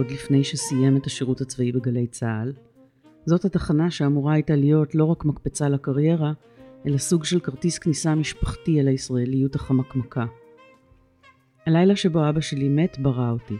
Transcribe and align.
עוד 0.00 0.10
לפני 0.10 0.44
שסיים 0.44 0.96
את 0.96 1.06
השירות 1.06 1.40
הצבאי 1.40 1.72
בגלי 1.72 2.06
צה"ל. 2.06 2.52
זאת 3.26 3.44
התחנה 3.44 3.90
שאמורה 3.90 4.34
הייתה 4.34 4.56
להיות 4.56 4.94
לא 4.94 5.04
רק 5.04 5.24
מקפצה 5.24 5.68
לקריירה, 5.68 6.32
אלא 6.86 6.98
סוג 6.98 7.24
של 7.24 7.40
כרטיס 7.40 7.78
כניסה 7.78 8.14
משפחתי 8.14 8.80
אל 8.80 8.88
הישראליות 8.88 9.54
החמקמקה. 9.54 10.26
הלילה 11.66 11.96
שבו 11.96 12.28
אבא 12.28 12.40
שלי 12.40 12.68
מת 12.68 12.98
ברא 12.98 13.30
אותי. 13.30 13.54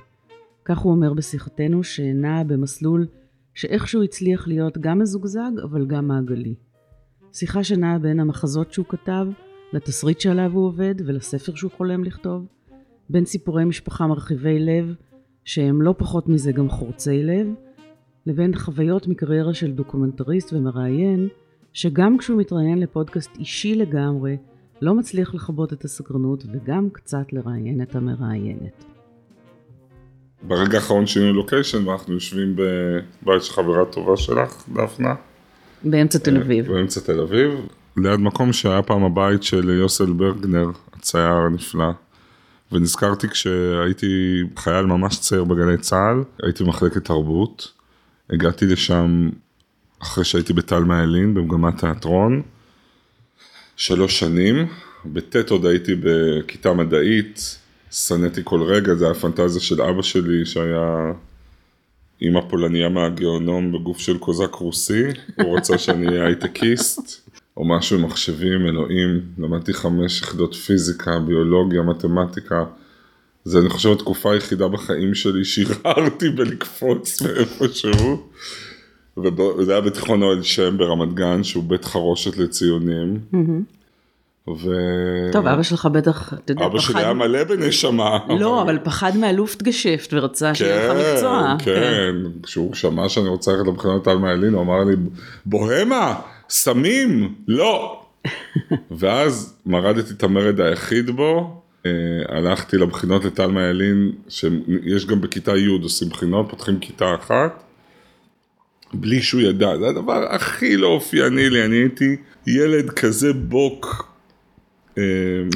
כך 0.64 0.78
הוא 0.78 0.92
אומר 0.92 1.14
בשיחתנו 1.14 1.84
שנע 1.84 2.42
במסלול 2.42 3.06
שאיכשהו 3.54 4.02
הצליח 4.02 4.48
להיות 4.48 4.78
גם 4.78 4.98
מזוגזג 4.98 5.50
אבל 5.62 5.86
גם 5.86 6.08
מעגלי. 6.08 6.54
שיחה 7.32 7.64
שנעה 7.64 7.98
בין 7.98 8.20
המחזות 8.20 8.72
שהוא 8.72 8.86
כתב, 8.88 9.26
לתסריט 9.72 10.20
שעליו 10.20 10.52
הוא 10.52 10.66
עובד 10.66 10.94
ולספר 11.06 11.54
שהוא 11.54 11.70
חולם 11.76 12.04
לכתוב, 12.04 12.46
בין 13.10 13.24
סיפורי 13.24 13.64
משפחה 13.64 14.06
מרחיבי 14.06 14.58
לב, 14.58 14.94
שהם 15.44 15.82
לא 15.82 15.94
פחות 15.98 16.28
מזה 16.28 16.52
גם 16.52 16.68
חורצי 16.68 17.22
לב, 17.22 17.46
לבין 18.26 18.56
חוויות 18.56 19.06
מקריירה 19.06 19.54
של 19.54 19.72
דוקומנטריסט 19.72 20.52
ומראיין, 20.52 21.28
שגם 21.72 22.18
כשהוא 22.18 22.38
מתראיין 22.38 22.78
לפודקאסט 22.78 23.30
אישי 23.38 23.74
לגמרי, 23.74 24.36
לא 24.82 24.94
מצליח 24.94 25.34
לכבות 25.34 25.72
את 25.72 25.84
הסקרנות 25.84 26.44
וגם 26.52 26.90
קצת 26.92 27.32
לראיין 27.32 27.82
את 27.82 27.94
המראיינת. 27.94 28.84
ברגע 30.42 30.78
האחרון 30.78 31.06
שינו 31.06 31.32
לוקיישן 31.32 31.88
ואנחנו 31.88 32.14
יושבים 32.14 32.56
בבית 32.56 33.42
של 33.42 33.52
חברה 33.52 33.84
טובה 33.84 34.16
שלך, 34.16 34.64
דפנה. 34.68 35.14
באמצע 35.84 36.18
תל 36.18 36.36
אביב. 36.36 36.72
באמצע 36.72 37.00
תל 37.00 37.20
אביב, 37.20 37.50
ליד 37.96 38.20
מקום 38.20 38.52
שהיה 38.52 38.82
פעם 38.82 39.04
הבית 39.04 39.42
של 39.42 39.70
יוסל 39.70 40.12
ברגנר, 40.12 40.70
הצייר 40.92 41.32
הנפלא. 41.32 41.90
ונזכרתי 42.72 43.28
כשהייתי 43.28 44.42
חייל 44.56 44.86
ממש 44.86 45.18
צעיר 45.18 45.44
בגלי 45.44 45.78
צה"ל, 45.78 46.24
הייתי 46.42 46.64
במחלקת 46.64 47.04
תרבות. 47.04 47.72
הגעתי 48.30 48.66
לשם 48.66 49.30
אחרי 50.02 50.24
שהייתי 50.24 50.52
בטל 50.52 50.82
ילין 51.02 51.34
במגמת 51.34 51.78
תיאטרון. 51.78 52.42
שלוש 53.76 54.18
שנים, 54.18 54.66
בט' 55.06 55.50
עוד 55.50 55.66
הייתי 55.66 55.92
בכיתה 56.00 56.72
מדעית, 56.72 57.58
שנאתי 57.90 58.40
כל 58.44 58.62
רגע, 58.62 58.94
זה 58.94 59.04
היה 59.04 59.14
פנטזיה 59.14 59.60
של 59.60 59.82
אבא 59.82 60.02
שלי 60.02 60.46
שהיה 60.46 61.12
אימא 62.22 62.40
פולניה 62.48 62.88
מהגאונום 62.88 63.72
בגוף 63.72 63.98
של 63.98 64.18
קוזק 64.18 64.54
רוסי, 64.54 65.02
הוא 65.42 65.56
רצה 65.56 65.78
שאני 65.78 66.08
אהיה 66.08 66.26
הייטקיסט, 66.26 67.29
או 67.56 67.64
משהו 67.64 67.98
מחשבים, 67.98 68.66
אלוהים, 68.66 69.20
למדתי 69.38 69.72
חמש 69.72 70.22
יחידות 70.22 70.54
פיזיקה, 70.54 71.18
ביולוגיה, 71.18 71.82
מתמטיקה, 71.82 72.64
זה 73.44 73.58
אני 73.58 73.68
חושב 73.68 73.92
התקופה 73.92 74.32
היחידה 74.32 74.68
בחיים 74.68 75.14
שלי 75.14 75.44
שהרהרתי 75.44 76.28
בלקפוץ 76.28 77.22
מאיפשהו. 77.22 78.26
וזה 79.58 79.72
היה 79.72 79.80
בתיכון 79.80 80.22
אוהל 80.22 80.42
שם 80.42 80.78
ברמת 80.78 81.14
גן, 81.14 81.44
שהוא 81.44 81.64
בית 81.64 81.84
חרושת 81.84 82.36
לציונים. 82.36 83.18
ו... 84.48 84.70
טוב, 85.32 85.46
אבא 85.46 85.62
שלך 85.62 85.86
בטח, 85.86 86.34
אתה 86.34 86.52
יודע, 86.52 86.66
אבא 86.66 86.78
פחד... 86.78 86.92
שלי 86.92 87.02
היה 87.02 87.12
מלא 87.12 87.44
בנשמה. 87.44 88.18
לא, 88.38 88.62
אבל 88.62 88.78
פחד 88.84 89.16
מהלופט 89.16 89.62
גשפט 89.62 90.12
ורצה 90.12 90.54
שיהיה 90.54 90.92
לך 90.92 90.98
כן, 90.98 91.12
מקצוע. 91.12 91.56
כן, 91.58 91.74
כן, 91.74 92.40
כשהוא 92.42 92.74
שמע 92.74 93.08
שאני 93.08 93.28
רוצה 93.28 93.52
ללכת 93.52 93.66
לבחינות 93.68 94.06
על 94.06 94.18
מאלין, 94.18 94.54
הוא 94.54 94.62
אמר 94.62 94.84
לי, 94.84 94.96
בוהמה, 95.46 96.14
סמים, 96.50 97.34
לא. 97.48 98.02
ואז 98.90 99.56
מרדתי 99.66 100.14
את 100.14 100.22
המרד 100.22 100.60
היחיד 100.60 101.10
בו, 101.10 101.62
אה, 101.86 101.90
הלכתי 102.28 102.76
לבחינות 102.76 103.24
לטלמה 103.24 103.62
ילין, 103.62 104.12
שיש 104.28 105.06
גם 105.06 105.20
בכיתה 105.20 105.56
י' 105.56 105.66
עושים 105.82 106.08
בחינות, 106.08 106.50
פותחים 106.50 106.78
כיתה 106.78 107.14
אחת. 107.14 107.62
בלי 108.94 109.22
שהוא 109.22 109.40
ידע, 109.40 109.76
זה 109.78 109.88
הדבר 109.88 110.26
הכי 110.30 110.76
לא 110.76 110.86
אופייני 110.86 111.50
לי, 111.50 111.64
אני 111.64 111.76
הייתי 111.76 112.16
ילד 112.46 112.90
כזה 112.90 113.32
בוק. 113.32 114.10
אה, 114.98 115.02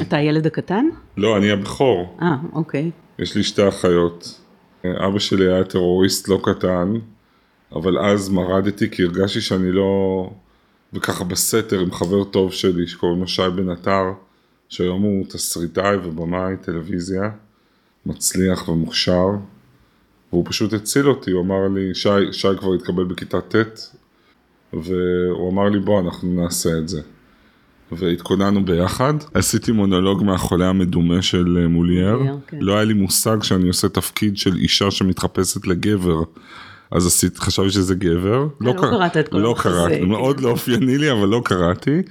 אתה 0.01 0.17
הילד 0.17 0.47
הקטן? 0.47 0.85
לא, 1.17 1.37
אני 1.37 1.51
הבכור. 1.51 2.17
אה, 2.21 2.35
אוקיי. 2.53 2.91
יש 3.19 3.35
לי 3.35 3.43
שתי 3.43 3.67
אחיות. 3.67 4.39
אה, 4.85 5.07
אבא 5.07 5.19
שלי 5.19 5.53
היה 5.53 5.63
טרוריסט 5.63 6.27
לא 6.27 6.39
קטן, 6.43 6.93
אבל 7.71 7.99
אז 7.99 8.29
מרדתי 8.29 8.89
כי 8.89 9.03
הרגשתי 9.03 9.41
שאני 9.41 9.71
לא... 9.71 10.29
וככה 10.95 11.23
בסתר 11.23 11.79
עם 11.79 11.91
חבר 11.91 12.23
טוב 12.23 12.53
שלי 12.53 12.87
שקוראים 12.87 13.19
לו 13.19 13.27
שי 13.27 13.41
בן 13.55 13.69
עטר, 13.69 14.03
שהיום 14.69 15.01
הוא 15.01 15.25
תסריטאי 15.29 15.95
ובמאי 15.95 16.55
טלוויזיה, 16.61 17.29
מצליח 18.05 18.69
ומוכשר. 18.69 19.27
והוא 20.31 20.45
פשוט 20.47 20.73
הציל 20.73 21.09
אותי, 21.09 21.31
הוא 21.31 21.41
אמר 21.41 21.67
לי, 21.75 21.95
שי, 21.95 22.09
שי 22.31 22.47
כבר 22.59 22.73
התקבל 22.73 23.03
בכיתה 23.03 23.41
ט', 23.41 23.55
והוא 24.73 25.51
אמר 25.51 25.69
לי 25.69 25.79
בוא 25.79 25.99
אנחנו 25.99 26.41
נעשה 26.41 26.77
את 26.77 26.89
זה. 26.89 27.01
והתכוננו 27.91 28.65
ביחד, 28.65 29.13
עשיתי 29.33 29.71
מונולוג 29.71 30.23
מהחולה 30.23 30.69
המדומה 30.69 31.21
של 31.21 31.57
אה, 31.61 31.67
מולייר, 31.67 32.19
כן. 32.47 32.57
לא 32.61 32.73
היה 32.73 32.83
לי 32.83 32.93
מושג 32.93 33.43
שאני 33.43 33.67
עושה 33.67 33.89
תפקיד 33.89 34.37
של 34.37 34.55
אישה 34.55 34.91
שמתחפשת 34.91 35.67
לגבר. 35.67 36.23
אז 36.91 37.07
עשית, 37.07 37.37
חשבתי 37.37 37.69
שזה 37.69 37.95
גבר. 37.95 38.41
אה, 38.41 38.47
לא, 38.61 38.75
לא 38.75 38.81
קראת 38.81 39.17
את 39.17 39.27
כל 39.27 39.37
לא 39.37 39.55
קראתי, 39.57 40.01
מאוד 40.01 40.39
לא 40.39 40.49
אופייני 40.49 40.97
לי, 40.97 41.11
אבל 41.11 41.27
לא 41.27 41.41
קראתי. 41.45 42.01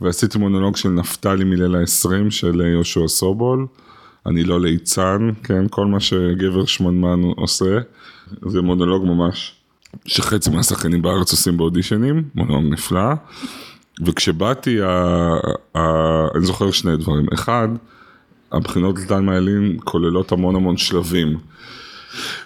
ועשיתי 0.00 0.38
מונולוג 0.38 0.76
של 0.76 0.88
נפתלי 0.88 1.44
מליל 1.44 1.76
ה-20 1.76 2.30
של 2.30 2.60
יהושע 2.60 3.08
סובול. 3.08 3.66
אני 4.26 4.44
לא 4.44 4.60
ליצן, 4.60 5.30
כן, 5.44 5.64
כל 5.70 5.86
מה 5.86 6.00
שגבר 6.00 6.66
שמנמן 6.66 7.22
עושה, 7.36 7.78
זה 8.46 8.62
מונולוג 8.62 9.04
ממש, 9.04 9.54
שחצי 10.06 10.50
מהשחקנים 10.50 11.02
בארץ 11.02 11.32
עושים 11.32 11.56
באודישנים, 11.56 12.22
מונולוג 12.34 12.64
נפלא. 12.72 13.12
וכשבאתי, 14.06 14.82
ה, 14.82 14.88
ה, 15.76 15.80
אני 16.34 16.46
זוכר 16.46 16.70
שני 16.70 16.96
דברים. 16.96 17.26
אחד, 17.34 17.68
הבחינות 18.52 18.98
לדן 18.98 19.24
מאלין 19.24 19.76
כוללות 19.84 20.32
המון 20.32 20.56
המון 20.56 20.76
שלבים. 20.76 21.38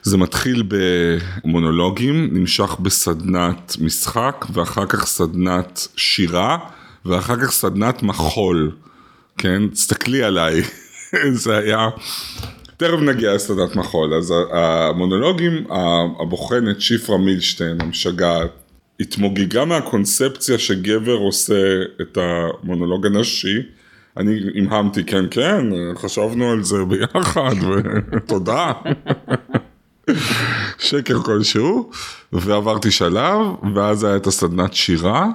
זה 0.03 0.17
מתחיל 0.17 0.63
במונולוגים, 0.69 2.29
נמשך 2.33 2.77
בסדנת 2.81 3.77
משחק, 3.81 4.47
ואחר 4.53 4.87
כך 4.87 5.07
סדנת 5.07 5.89
שירה, 5.97 6.59
ואחר 7.05 7.37
כך 7.37 7.51
סדנת 7.51 8.03
מחול. 8.03 8.71
כן, 9.39 9.69
תסתכלי 9.69 10.23
עליי. 10.23 10.63
זה 11.43 11.57
היה... 11.57 11.89
תכף 12.77 13.01
נגיע 13.03 13.35
לסדנת 13.35 13.77
מחול, 13.77 14.15
אז 14.15 14.35
המונולוגים, 14.53 15.67
הבוחנת 16.21 16.81
שיפרה 16.81 17.19
מילשטיין, 17.19 17.81
המשגעת, 17.81 18.51
התמוגגה 19.01 19.65
מהקונספציה 19.65 20.59
שגבר 20.59 21.13
עושה 21.13 21.83
את 22.01 22.19
המונולוג 22.21 23.07
הנשי. 23.07 23.59
אני 24.17 24.41
המהמתי, 24.57 25.05
כן, 25.05 25.25
כן, 25.31 25.67
חשבנו 25.95 26.51
על 26.51 26.63
זה 26.63 26.77
ביחד, 26.85 27.55
ותודה. 28.13 28.73
שקר 30.79 31.23
כלשהו, 31.23 31.91
ועברתי 32.33 32.91
שלב, 32.91 33.41
ואז 33.75 34.05
היה 34.05 34.17
את 34.17 34.27
הסדנת 34.27 34.75
שירה, 34.75 35.29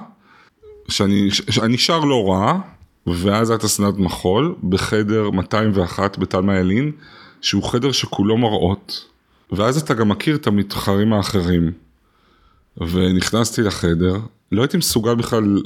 שאני, 0.88 1.30
שאני 1.30 1.78
שר 1.78 2.00
לא 2.00 2.28
רע, 2.28 2.58
ואז 3.06 3.50
הייתה 3.50 3.68
סדנת 3.68 3.98
מחול 3.98 4.54
בחדר 4.68 5.30
201 5.30 6.18
בתלמה 6.18 6.58
ילין, 6.58 6.92
שהוא 7.40 7.62
חדר 7.62 7.92
שכולו 7.92 8.36
מראות, 8.38 9.04
ואז 9.52 9.82
אתה 9.82 9.94
גם 9.94 10.08
מכיר 10.08 10.36
את 10.36 10.46
המתחרים 10.46 11.12
האחרים. 11.12 11.72
ונכנסתי 12.76 13.62
לחדר, 13.62 14.16
לא 14.52 14.62
הייתי 14.62 14.76
מסוגל 14.76 15.14
בכלל, 15.14 15.62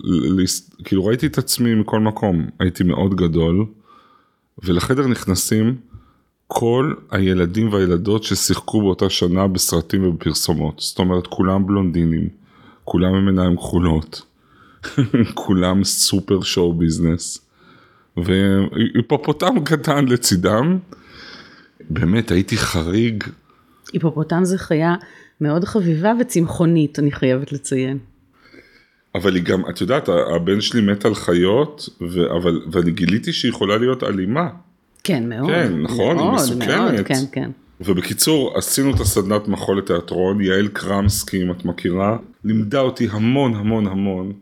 כאילו 0.84 1.04
ראיתי 1.04 1.26
את 1.26 1.38
עצמי 1.38 1.74
מכל 1.74 2.00
מקום, 2.00 2.46
הייתי 2.60 2.84
מאוד 2.84 3.14
גדול, 3.14 3.66
ולחדר 4.64 5.06
נכנסים 5.06 5.76
כל 6.46 6.94
הילדים 7.10 7.72
והילדות 7.72 8.24
ששיחקו 8.24 8.80
באותה 8.80 9.10
שנה 9.10 9.46
בסרטים 9.46 10.08
ובפרסומות, 10.08 10.74
זאת 10.78 10.98
אומרת 10.98 11.26
כולם 11.26 11.66
בלונדינים, 11.66 12.28
כולם 12.84 13.14
עם 13.14 13.28
עיניים 13.28 13.56
כחולות. 13.56 14.22
כולם 15.34 15.84
סופר 15.84 16.42
שואו 16.42 16.72
ביזנס. 16.72 17.38
והיפופוטם 18.16 19.64
קטן 19.64 20.04
לצידם. 20.04 20.78
באמת 21.90 22.30
הייתי 22.30 22.56
חריג. 22.56 23.24
היפופוטם 23.92 24.44
זה 24.44 24.58
חיה 24.58 24.94
מאוד 25.40 25.64
חביבה 25.64 26.12
וצמחונית, 26.20 26.98
אני 26.98 27.12
חייבת 27.12 27.52
לציין. 27.52 27.98
אבל 29.14 29.34
היא 29.34 29.42
גם, 29.42 29.62
את 29.70 29.80
יודעת, 29.80 30.08
הבן 30.08 30.60
שלי 30.60 30.80
מת 30.80 31.04
על 31.04 31.14
חיות, 31.14 31.88
ו, 32.00 32.36
אבל, 32.36 32.62
ואני 32.72 32.90
גיליתי 32.90 33.32
שהיא 33.32 33.50
יכולה 33.50 33.76
להיות 33.76 34.02
אלימה. 34.02 34.48
כן, 35.04 35.28
מאוד. 35.28 35.50
כן, 35.50 35.82
נכון, 35.82 36.16
מאוד, 36.16 36.28
היא 36.28 36.34
מסוכנת. 36.34 36.68
מאוד, 36.68 37.06
כן, 37.06 37.24
כן. 37.32 37.50
ובקיצור, 37.80 38.58
עשינו 38.58 38.94
את 38.94 39.00
הסדנת 39.00 39.48
מחול 39.48 39.78
לתיאטרון, 39.78 40.40
יעל 40.40 40.68
קרמסקי, 40.68 41.42
אם 41.42 41.50
את 41.50 41.64
מכירה, 41.64 42.16
לימדה 42.44 42.80
אותי 42.80 43.08
המון 43.10 43.54
המון 43.54 43.86
המון 43.86 44.32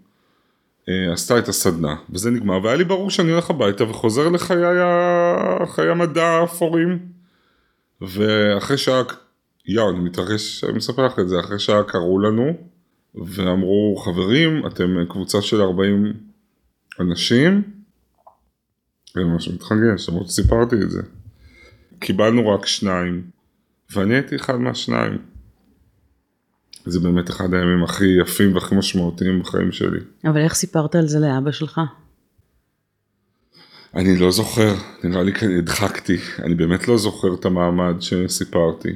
אה, 0.88 1.12
עשתה 1.12 1.38
את 1.38 1.48
הסדנה, 1.48 1.94
וזה 2.10 2.30
נגמר, 2.30 2.58
והיה 2.62 2.76
לי 2.76 2.84
ברור 2.84 3.10
שאני 3.10 3.30
הולך 3.30 3.50
הביתה 3.50 3.84
וחוזר 3.84 4.28
לחיי 4.28 5.90
המדע 5.90 6.24
האפורים. 6.24 6.98
ואחרי 8.00 8.78
שעה, 8.78 9.02
יואו, 9.66 9.90
אני 9.90 9.98
מתרגש, 9.98 10.64
אני 10.64 10.72
מספר 10.72 11.06
לך 11.06 11.18
את 11.18 11.28
זה, 11.28 11.40
אחרי 11.40 11.58
שעה 11.58 11.82
קראו 11.82 12.18
לנו, 12.18 12.52
ואמרו, 13.14 13.96
חברים, 14.04 14.66
אתם 14.66 14.96
קבוצה 15.08 15.42
של 15.42 15.60
40 15.60 16.12
אנשים, 17.00 17.62
אני 19.16 19.24
ממש 19.24 19.48
מתחגש, 19.48 20.08
למרות 20.08 20.28
שסיפרתי 20.28 20.76
את 20.82 20.90
זה. 20.90 21.02
קיבלנו 21.98 22.48
רק 22.48 22.66
שניים, 22.66 23.22
ואני 23.90 24.14
הייתי 24.14 24.36
אחד 24.36 24.56
מהשניים. 24.56 25.18
זה 26.84 27.00
באמת 27.00 27.30
אחד 27.30 27.54
הימים 27.54 27.84
הכי 27.84 28.04
יפים 28.22 28.54
והכי 28.54 28.74
משמעותיים 28.74 29.40
בחיים 29.40 29.72
שלי. 29.72 30.00
אבל 30.24 30.38
איך 30.38 30.54
סיפרת 30.54 30.94
על 30.94 31.06
זה 31.06 31.18
לאבא 31.18 31.50
שלך? 31.50 31.80
אני 33.94 34.18
לא 34.18 34.30
זוכר, 34.30 34.74
נראה 35.04 35.22
לי 35.22 35.34
כי 35.34 35.58
הדחקתי, 35.58 36.16
אני 36.38 36.54
באמת 36.54 36.88
לא 36.88 36.98
זוכר 36.98 37.34
את 37.34 37.44
המעמד 37.44 37.94
שסיפרתי. 38.00 38.88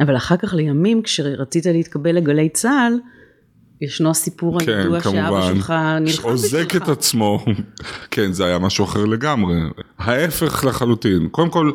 אבל 0.00 0.16
אחר 0.16 0.36
כך 0.36 0.54
לימים, 0.54 1.02
כשרצית 1.02 1.66
להתקבל 1.66 2.16
לגלי 2.16 2.48
צה"ל, 2.48 2.98
ישנו 3.80 4.10
הסיפור 4.10 4.60
כן, 4.60 4.72
הידוע 4.72 5.00
שאבא 5.00 5.28
כמובן. 5.28 5.54
שלך 5.54 5.72
נלחם 6.00 6.28
עוזק 6.28 6.66
בשבילך. 6.66 6.76
את 6.76 6.88
עצמו. 6.88 7.44
כן, 8.10 8.32
זה 8.32 8.44
היה 8.44 8.58
משהו 8.58 8.84
אחר 8.84 9.04
לגמרי. 9.04 9.56
ההפך 9.98 10.64
לחלוטין. 10.64 11.28
קודם 11.28 11.50
כל, 11.50 11.72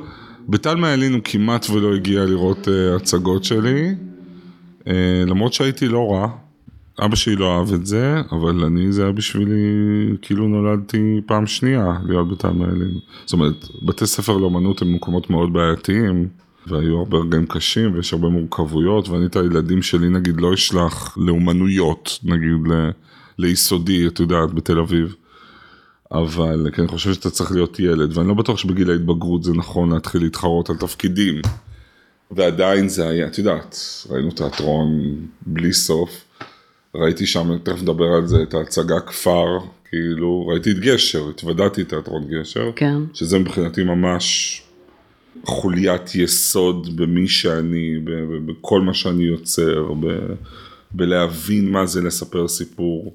בתלמה 0.50 0.94
ילין 0.94 1.14
הוא 1.14 1.22
כמעט 1.24 1.70
ולא 1.70 1.96
הגיע 1.96 2.26
לראות 2.26 2.68
uh, 2.68 2.96
הצגות 2.96 3.44
שלי, 3.44 3.96
uh, 4.80 4.90
למרות 5.28 5.54
שהייתי 5.54 5.88
לא 5.88 6.12
רע. 6.12 6.28
אבא 7.06 7.16
שלי 7.16 7.36
לא 7.36 7.58
אהב 7.58 7.74
את 7.74 7.86
זה, 7.86 8.16
אבל 8.32 8.64
אני, 8.64 8.92
זה 8.92 9.04
היה 9.04 9.12
בשבילי, 9.12 9.62
כאילו 10.22 10.48
נולדתי 10.48 11.22
פעם 11.26 11.48
שנייה 11.48 11.94
להיות 12.06 12.30
בתלמה 12.30 12.66
ילין. 12.66 12.92
זאת 13.26 13.34
אומרת, 13.34 13.66
בתי 13.86 14.08
ספר 14.08 14.38
לאמנות 14.38 14.82
הם 14.82 14.94
מקומות 14.94 15.30
מאוד 15.30 15.54
בעייתיים. 15.54 16.28
והיו 16.68 16.98
הרבה 16.98 17.18
רגעים 17.18 17.46
קשים 17.46 17.96
ויש 17.96 18.14
הרבה 18.14 18.28
מורכבויות 18.28 19.10
ואני 19.10 19.26
את 19.26 19.36
הילדים 19.36 19.82
שלי 19.82 20.10
נגיד 20.10 20.42
לא 20.42 20.54
אשלח 20.54 21.18
לאומנויות 21.18 22.20
נגיד 22.24 22.72
ל, 22.72 22.90
ליסודי 23.40 24.08
את 24.08 24.20
יודעת 24.20 24.54
בתל 24.54 24.80
אביב. 24.80 25.16
אבל 26.12 26.70
כי 26.74 26.82
אני 26.82 26.88
חושב 26.88 27.14
שאתה 27.14 27.30
צריך 27.30 27.52
להיות 27.52 27.80
ילד 27.80 28.18
ואני 28.18 28.28
לא 28.28 28.34
בטוח 28.34 28.58
שבגיל 28.58 28.92
ההתבגרות 28.92 29.44
זה 29.44 29.54
נכון 29.54 29.94
להתחיל 29.94 30.22
להתחרות 30.22 30.70
על 30.70 30.76
תפקידים. 30.76 31.42
ועדיין 32.32 32.90
זה 32.90 33.10
היה 33.10 33.28
את 33.28 33.38
יודעת 33.38 33.78
ראינו 34.10 34.32
תיאטרון 34.32 35.16
בלי 35.46 35.74
סוף. 35.74 36.24
ראיתי 36.96 37.26
שם 37.26 37.58
תכף 37.64 37.82
נדבר 37.82 38.06
על 38.06 38.28
זה 38.28 38.44
את 38.44 38.54
ההצגה 38.54 39.00
כפר 39.00 39.46
כאילו 39.90 40.48
ראיתי 40.48 40.72
את 40.72 40.80
גשר 40.80 41.30
התוודעתי 41.30 41.84
תיאטרון 41.84 42.28
גשר. 42.28 42.72
כן. 42.76 42.98
שזה 43.14 43.40
מבחינתי 43.40 43.84
ממש 43.84 44.62
חוליית 45.46 46.16
יסוד 46.16 46.96
במי 47.02 47.28
שאני, 47.28 47.96
בכל 48.46 48.82
מה 48.82 48.94
שאני 48.94 49.24
יוצר, 49.24 49.84
ב- 50.00 50.34
בלהבין 50.92 51.70
מה 51.70 51.86
זה 51.86 52.02
לספר 52.02 52.48
סיפור. 52.48 53.14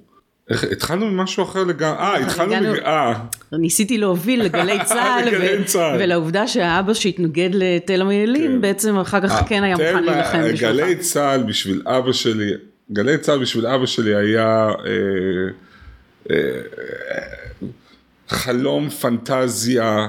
איך, 0.51 0.65
התחלנו 0.65 1.07
ממשהו 1.11 1.45
אחר 1.45 1.65
לגמרי, 1.65 1.99
אה, 1.99 2.17
התחלנו, 2.19 2.53
הגענו- 2.55 2.73
מג... 2.73 2.79
אה, 2.79 3.15
ניסיתי 3.53 3.99
להוביל 3.99 4.43
לגלי 4.43 4.79
צה"ל, 4.85 5.29
ו- 5.41 5.65
צה"ל. 5.65 5.97
ולעובדה 6.01 6.47
שהאבא 6.47 6.95
שהתנגד 6.95 7.51
לתל 7.53 8.01
המיילים, 8.01 8.51
כן. 8.53 8.61
בעצם 8.61 8.97
אחר 8.99 9.29
כך 9.29 9.43
כן 9.49 9.63
היה 9.65 9.77
מוכן 9.77 10.05
להילחם 10.05 10.39
בשבילך. 10.53 10.63
גלי 10.63 10.97
צה"ל 10.97 11.43
בשביל 11.43 11.83
אבא 11.87 12.13
שלי, 12.13 12.51
גלי 12.93 13.19
צה"ל 13.19 13.39
בשביל 13.39 13.67
אבא 13.67 13.87
שלי 13.87 14.15
היה 14.15 14.69
אה, 14.69 14.75
אה, 16.31 16.37
חלום, 18.29 18.91
פנטזיה, 18.91 19.83
אה, 19.99 20.07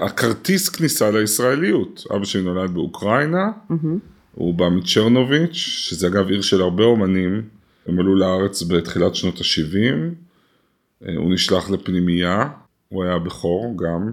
הכרטיס 0.00 0.68
כניסה 0.68 1.10
לישראליות. 1.10 2.04
אבא 2.14 2.24
שלי 2.24 2.42
נולד 2.42 2.70
באוקראינה, 2.70 3.50
הוא 4.34 4.54
בא 4.54 4.68
מצ'רנוביץ', 4.68 5.52
שזה 5.52 6.06
אגב 6.06 6.28
עיר 6.28 6.42
של 6.42 6.60
הרבה 6.60 6.84
אומנים, 6.84 7.42
הם 7.86 7.98
עלו 7.98 8.14
לארץ 8.16 8.62
בתחילת 8.62 9.14
שנות 9.14 9.40
ה-70, 9.40 10.14
הוא 11.16 11.32
נשלח 11.32 11.70
לפנימייה, 11.70 12.48
הוא 12.88 13.04
היה 13.04 13.18
בכור 13.18 13.74
גם. 13.76 14.12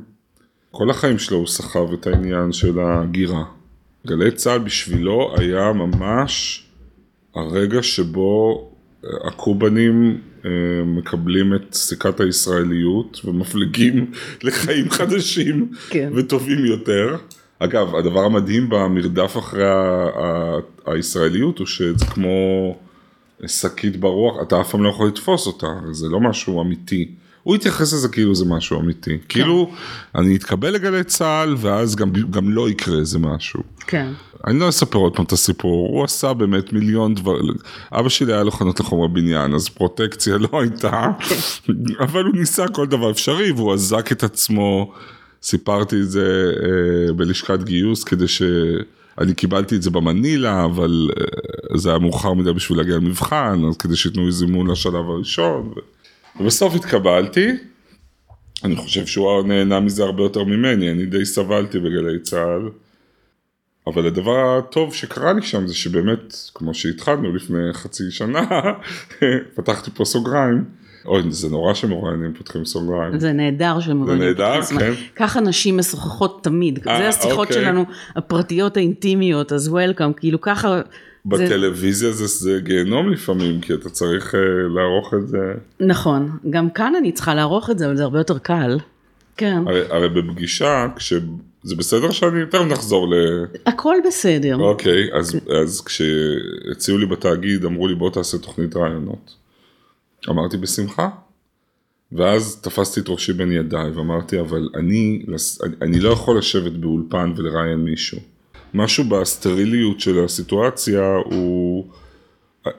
כל 0.72 0.90
החיים 0.90 1.20
שלו 1.20 1.38
הוא 1.38 1.48
סחב 1.48 1.94
את 1.94 2.08
העניין 2.08 2.52
של 2.52 2.80
הגירה. 2.80 3.44
גלי 4.08 4.32
צה"ל 4.32 4.60
בשבילו 4.60 5.36
היה 5.38 5.74
ממש 5.74 6.66
הרגע 7.36 7.84
שבו 7.84 8.62
אה, 8.62 8.75
הקובנים 9.24 10.18
אה, 10.46 10.50
מקבלים 10.86 11.54
את 11.56 11.74
סיכת 11.74 12.20
הישראליות 12.20 13.22
ומפליגים 13.26 14.12
לחיים 14.44 14.90
חדשים 14.90 15.72
כן. 15.90 16.10
וטובים 16.16 16.66
יותר. 16.66 17.16
אגב, 17.60 17.96
הדבר 17.96 18.20
המדהים 18.20 18.70
במרדף 18.70 19.38
אחרי 19.38 19.66
ה- 19.68 20.10
ה- 20.16 20.60
הישראליות 20.86 21.60
הוא 21.60 21.68
שזה 21.68 22.06
כמו 22.06 22.76
שקית 23.48 23.98
ברוח, 23.98 24.42
אתה 24.42 24.62
אף 24.62 24.72
פעם 24.72 24.84
לא 24.84 24.90
יכול 24.90 25.08
לתפוס 25.08 25.48
אותה, 25.48 25.68
זה 25.92 26.10
לא 26.10 26.20
משהו 26.20 26.62
אמיתי. 26.62 27.12
הוא 27.46 27.56
התייחס 27.56 27.94
לזה 27.94 28.10
כאילו 28.10 28.36
זה 28.36 28.46
משהו 28.46 28.80
אמיתי. 28.80 29.18
כאילו, 29.30 29.72
אני 30.16 30.36
אתקבל 30.36 30.70
לגלי 30.70 31.04
צה"ל 31.04 31.56
ואז 31.58 31.96
גם, 31.96 32.12
גם 32.30 32.52
לא 32.52 32.70
יקרה 32.70 32.98
איזה 32.98 33.20
משהו. 33.20 33.64
כן. 33.88 34.12
אני 34.48 34.60
לא 34.60 34.70
אספר 34.70 35.00
עוד 35.00 35.16
פעם 35.16 35.26
את 35.26 35.32
הסיפור, 35.32 35.90
הוא 35.90 36.04
עשה 36.04 36.34
באמת 36.34 36.74
מיליון 36.74 37.16
דברים, 37.16 37.54
אבא 37.92 38.10
שלי 38.10 38.34
היה 38.34 38.44
לו 38.44 38.52
חנות 38.52 38.80
לחומרי 38.80 39.08
בניין, 39.08 39.54
אז 39.54 39.70
פרוטקציה 39.70 40.38
לא 40.38 40.62
הייתה, 40.62 41.08
אבל 42.06 42.24
הוא 42.24 42.36
ניסה 42.36 42.68
כל 42.68 42.88
דבר 42.88 43.12
אפשרי 43.12 43.52
והוא 43.52 43.74
אזק 43.74 44.12
את 44.12 44.24
עצמו, 44.24 44.94
סיפרתי 45.42 46.02
את 46.02 46.10
זה 46.10 46.52
אה, 46.64 47.14
בלשכת 47.14 47.64
גיוס 47.64 48.04
כדי 48.04 48.28
ש... 48.28 48.42
אני 49.22 49.34
קיבלתי 49.34 49.76
את 49.76 49.82
זה 49.82 49.92
במנילה, 49.92 50.66
אבל 50.66 51.10
אה, 51.20 51.78
זה 51.78 51.90
היה 51.90 52.00
מאוחר 52.00 52.34
מדי 52.34 52.54
בשביל 52.54 52.78
להגיע 52.78 52.96
למבחן, 52.96 53.62
אז 53.70 53.78
כדי 53.78 53.96
שייתנו 53.96 54.26
לי 54.26 54.32
זימון 54.32 54.72
לשלב 54.72 55.10
הראשון, 55.10 55.72
ו... 55.76 55.95
ובסוף 56.40 56.76
התקבלתי, 56.76 57.48
אני 58.64 58.76
חושב 58.76 59.06
שהוא 59.06 59.44
נהנה 59.44 59.80
מזה 59.80 60.04
הרבה 60.04 60.24
יותר 60.24 60.44
ממני, 60.44 60.92
אני 60.92 61.06
די 61.06 61.26
סבלתי 61.26 61.80
בגלי 61.80 62.20
צה"ל. 62.20 62.70
אבל 63.88 64.08
הדבר 64.08 64.58
הטוב 64.58 64.94
שקרה 64.94 65.34
לי 65.34 65.42
שם 65.42 65.68
זה 65.68 65.76
שבאמת, 65.76 66.36
כמו 66.54 66.74
שהתחלנו 66.74 67.36
לפני 67.36 67.74
חצי 67.74 68.04
שנה, 68.10 68.46
פתחתי 69.56 69.92
פה 69.92 70.06
סוגריים. 70.06 70.64
אוי, 71.06 71.24
זה 71.30 71.50
נורא 71.50 71.74
שמרואיינים 71.74 72.34
פותחים 72.34 72.66
סוגריים. 72.66 73.20
זה 73.20 73.34
נהדר 73.34 73.80
שהם 73.80 74.06
זה 74.06 74.16
נהדר, 74.16 74.62
כן. 74.80 74.94
ככה 75.16 75.42
נשים 75.42 75.78
משוחחות 75.78 76.44
תמיד, 76.44 76.88
אה, 76.88 76.98
זה 76.98 77.10
השיחות 77.10 77.48
אוקיי. 77.48 77.64
שלנו 77.64 77.86
הפרטיות 78.16 78.78
האינטימיות, 78.78 79.52
אז 79.52 79.68
וולקאם, 79.68 80.14
כאילו 80.14 80.42
ככה, 80.42 80.82
בטלוויזיה 81.26 82.12
זה, 82.12 82.28
זה 82.28 82.60
גיהנום 82.64 83.10
לפעמים, 83.10 83.62
כי 83.62 83.74
אתה 83.74 83.90
צריך 83.90 84.34
uh, 84.34 84.38
לערוך 84.76 85.14
את 85.14 85.28
זה. 85.28 85.54
נכון, 85.80 86.38
גם 86.50 86.70
כאן 86.70 86.94
אני 86.96 87.12
צריכה 87.12 87.36
לערוך 87.36 87.70
את 87.70 87.80
זה, 87.80 87.86
אבל 87.86 87.98
זה 87.98 88.04
הרבה 88.04 88.20
יותר 88.20 88.38
קל. 88.38 88.80
כן, 89.38 89.64
הרי, 89.68 89.82
הרי 89.90 90.10
בפגישה, 90.10 90.88
כש... 90.96 91.14
זה 91.64 91.76
בסדר 91.76 92.12
שאני, 92.12 92.46
תכף 92.46 92.62
נחזור 92.62 93.08
ל... 93.08 93.46
הכל 93.66 93.96
בסדר. 94.08 94.56
אוקיי, 94.56 95.10
אז, 95.14 95.40
אז 95.62 95.82
כשהציעו 95.82 96.98
לי 96.98 97.06
בתאגיד, 97.06 97.66
אמרו 97.66 97.88
לי 97.88 97.96
בוא 97.96 98.10
תעשה 98.10 98.38
תוכנית 98.38 98.76
ראיונות. 98.76 99.36
אמרתי 100.30 100.58
בשמחה. 100.58 101.10
ואז 102.12 102.62
תפסתי 102.62 103.00
את 103.00 103.10
ראשי 103.10 103.34
בין 103.34 103.52
ידיי 103.52 103.92
ואמרתי, 103.92 104.40
אבל 104.40 104.70
אני, 104.76 105.26
אני, 105.28 105.76
אני 105.82 106.00
לא 106.00 106.10
יכול 106.10 106.38
לשבת 106.38 106.72
באולפן 106.72 107.34
ולראיין 107.36 107.80
מישהו. 107.80 108.18
משהו 108.76 109.04
בסטריליות 109.04 110.00
של 110.00 110.24
הסיטואציה 110.24 111.16
הוא... 111.26 111.86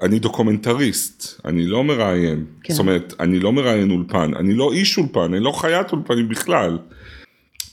אני 0.03 0.19
דוקומנטריסט, 0.19 1.41
אני 1.45 1.67
לא 1.67 1.85
מראיין. 1.85 2.45
כן. 2.63 2.73
זאת 2.75 2.81
אומרת, 2.81 3.15
אני 3.21 3.41
לא 3.41 3.53
מראיין 3.53 3.91
אולפן, 3.91 4.31
אני 4.35 4.55
לא 4.55 4.73
איש 4.73 4.99
אולפן, 4.99 5.35
אני 5.35 5.41
לא 5.41 5.53
חיית 5.53 5.93
אולפנים 5.93 6.29
בכלל. 6.29 6.79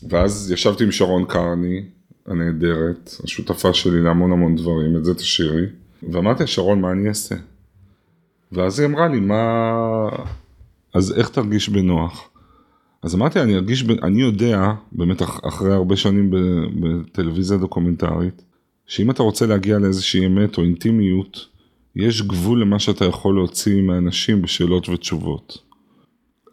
ואז 0.10 0.52
ישבתי 0.52 0.84
עם 0.84 0.92
שרון 0.92 1.26
קרני, 1.26 1.84
הנהדרת, 2.28 3.16
השותפה 3.24 3.74
שלי 3.74 4.02
להמון 4.02 4.32
המון 4.32 4.56
דברים, 4.56 4.98
את 4.98 5.06
זה 5.06 5.16
תשאירי, 5.16 5.66
ואמרתי 6.12 6.48
שרון, 6.48 6.82
מה 6.82 6.92
אני 6.92 7.10
אעשה? 7.10 7.36
ואז 8.52 8.80
היא 8.80 8.88
אמרה 8.88 9.08
לי, 9.08 9.20
מה... 9.20 9.74
אז 10.94 11.14
איך 11.18 11.30
תרגיש 11.30 11.70
בנוח? 11.70 12.30
אז 13.04 13.16
אמרתי, 13.16 13.42
אני 13.42 13.56
ארגיש. 13.56 13.84
אני 14.04 14.22
יודע, 14.22 14.72
באמת 14.92 15.22
אח- 15.22 15.40
אחרי 15.44 15.74
הרבה 15.74 15.96
שנים. 15.96 16.32
בטלוויזיה 16.80 17.58
דוקומנטרית, 17.58 18.44
שאם 18.88 19.12
אתה 19.12 19.24
רוצה 19.24 19.46
להגיע 19.46 19.80
לאיזושהי 19.80 20.26
אמת 20.26 20.58
או 20.58 20.64
אינטימיות, 20.64 21.46
יש 21.96 22.22
גבול 22.22 22.62
למה 22.62 22.80
שאתה 22.80 23.06
יכול 23.06 23.36
להוציא 23.36 23.82
מהאנשים 23.82 24.42
בשאלות 24.42 24.90
ותשובות. 24.90 25.58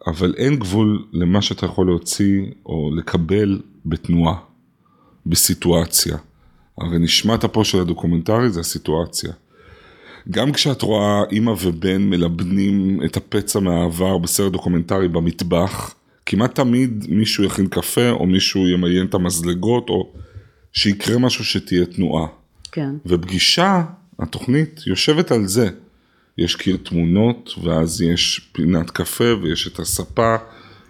אבל 0.07 0.33
אין 0.37 0.55
גבול 0.55 1.05
למה 1.13 1.41
שאתה 1.41 1.65
יכול 1.65 1.87
להוציא 1.87 2.41
או 2.65 2.91
לקבל 2.95 3.61
בתנועה, 3.85 4.35
בסיטואציה. 5.25 6.17
הרי 6.77 6.99
נשמת 6.99 7.43
אפו 7.43 7.65
של 7.65 7.79
הדוקומנטרי 7.81 8.49
זה 8.49 8.59
הסיטואציה. 8.59 9.31
גם 10.29 10.51
כשאת 10.51 10.81
רואה 10.81 11.23
אימא 11.31 11.53
ובן 11.61 12.01
מלבנים 12.09 13.03
את 13.05 13.17
הפצע 13.17 13.59
מהעבר 13.59 14.17
בסרט 14.17 14.51
דוקומנטרי 14.51 15.07
במטבח, 15.07 15.95
כמעט 16.25 16.55
תמיד 16.55 17.05
מישהו 17.09 17.43
יכין 17.43 17.67
קפה 17.67 18.09
או 18.09 18.25
מישהו 18.25 18.67
ימיין 18.67 19.05
את 19.05 19.13
המזלגות 19.13 19.89
או 19.89 20.13
שיקרה 20.73 21.17
משהו 21.17 21.45
שתהיה 21.45 21.85
תנועה. 21.85 22.27
כן. 22.71 22.89
ופגישה, 23.05 23.83
התוכנית 24.19 24.81
יושבת 24.87 25.31
על 25.31 25.47
זה. 25.47 25.69
יש 26.37 26.55
קיר 26.55 26.77
תמונות, 26.83 27.53
ואז 27.63 28.01
יש 28.01 28.49
פינת 28.51 28.89
קפה, 28.89 29.35
ויש 29.41 29.67
את 29.67 29.79
הספה. 29.79 30.35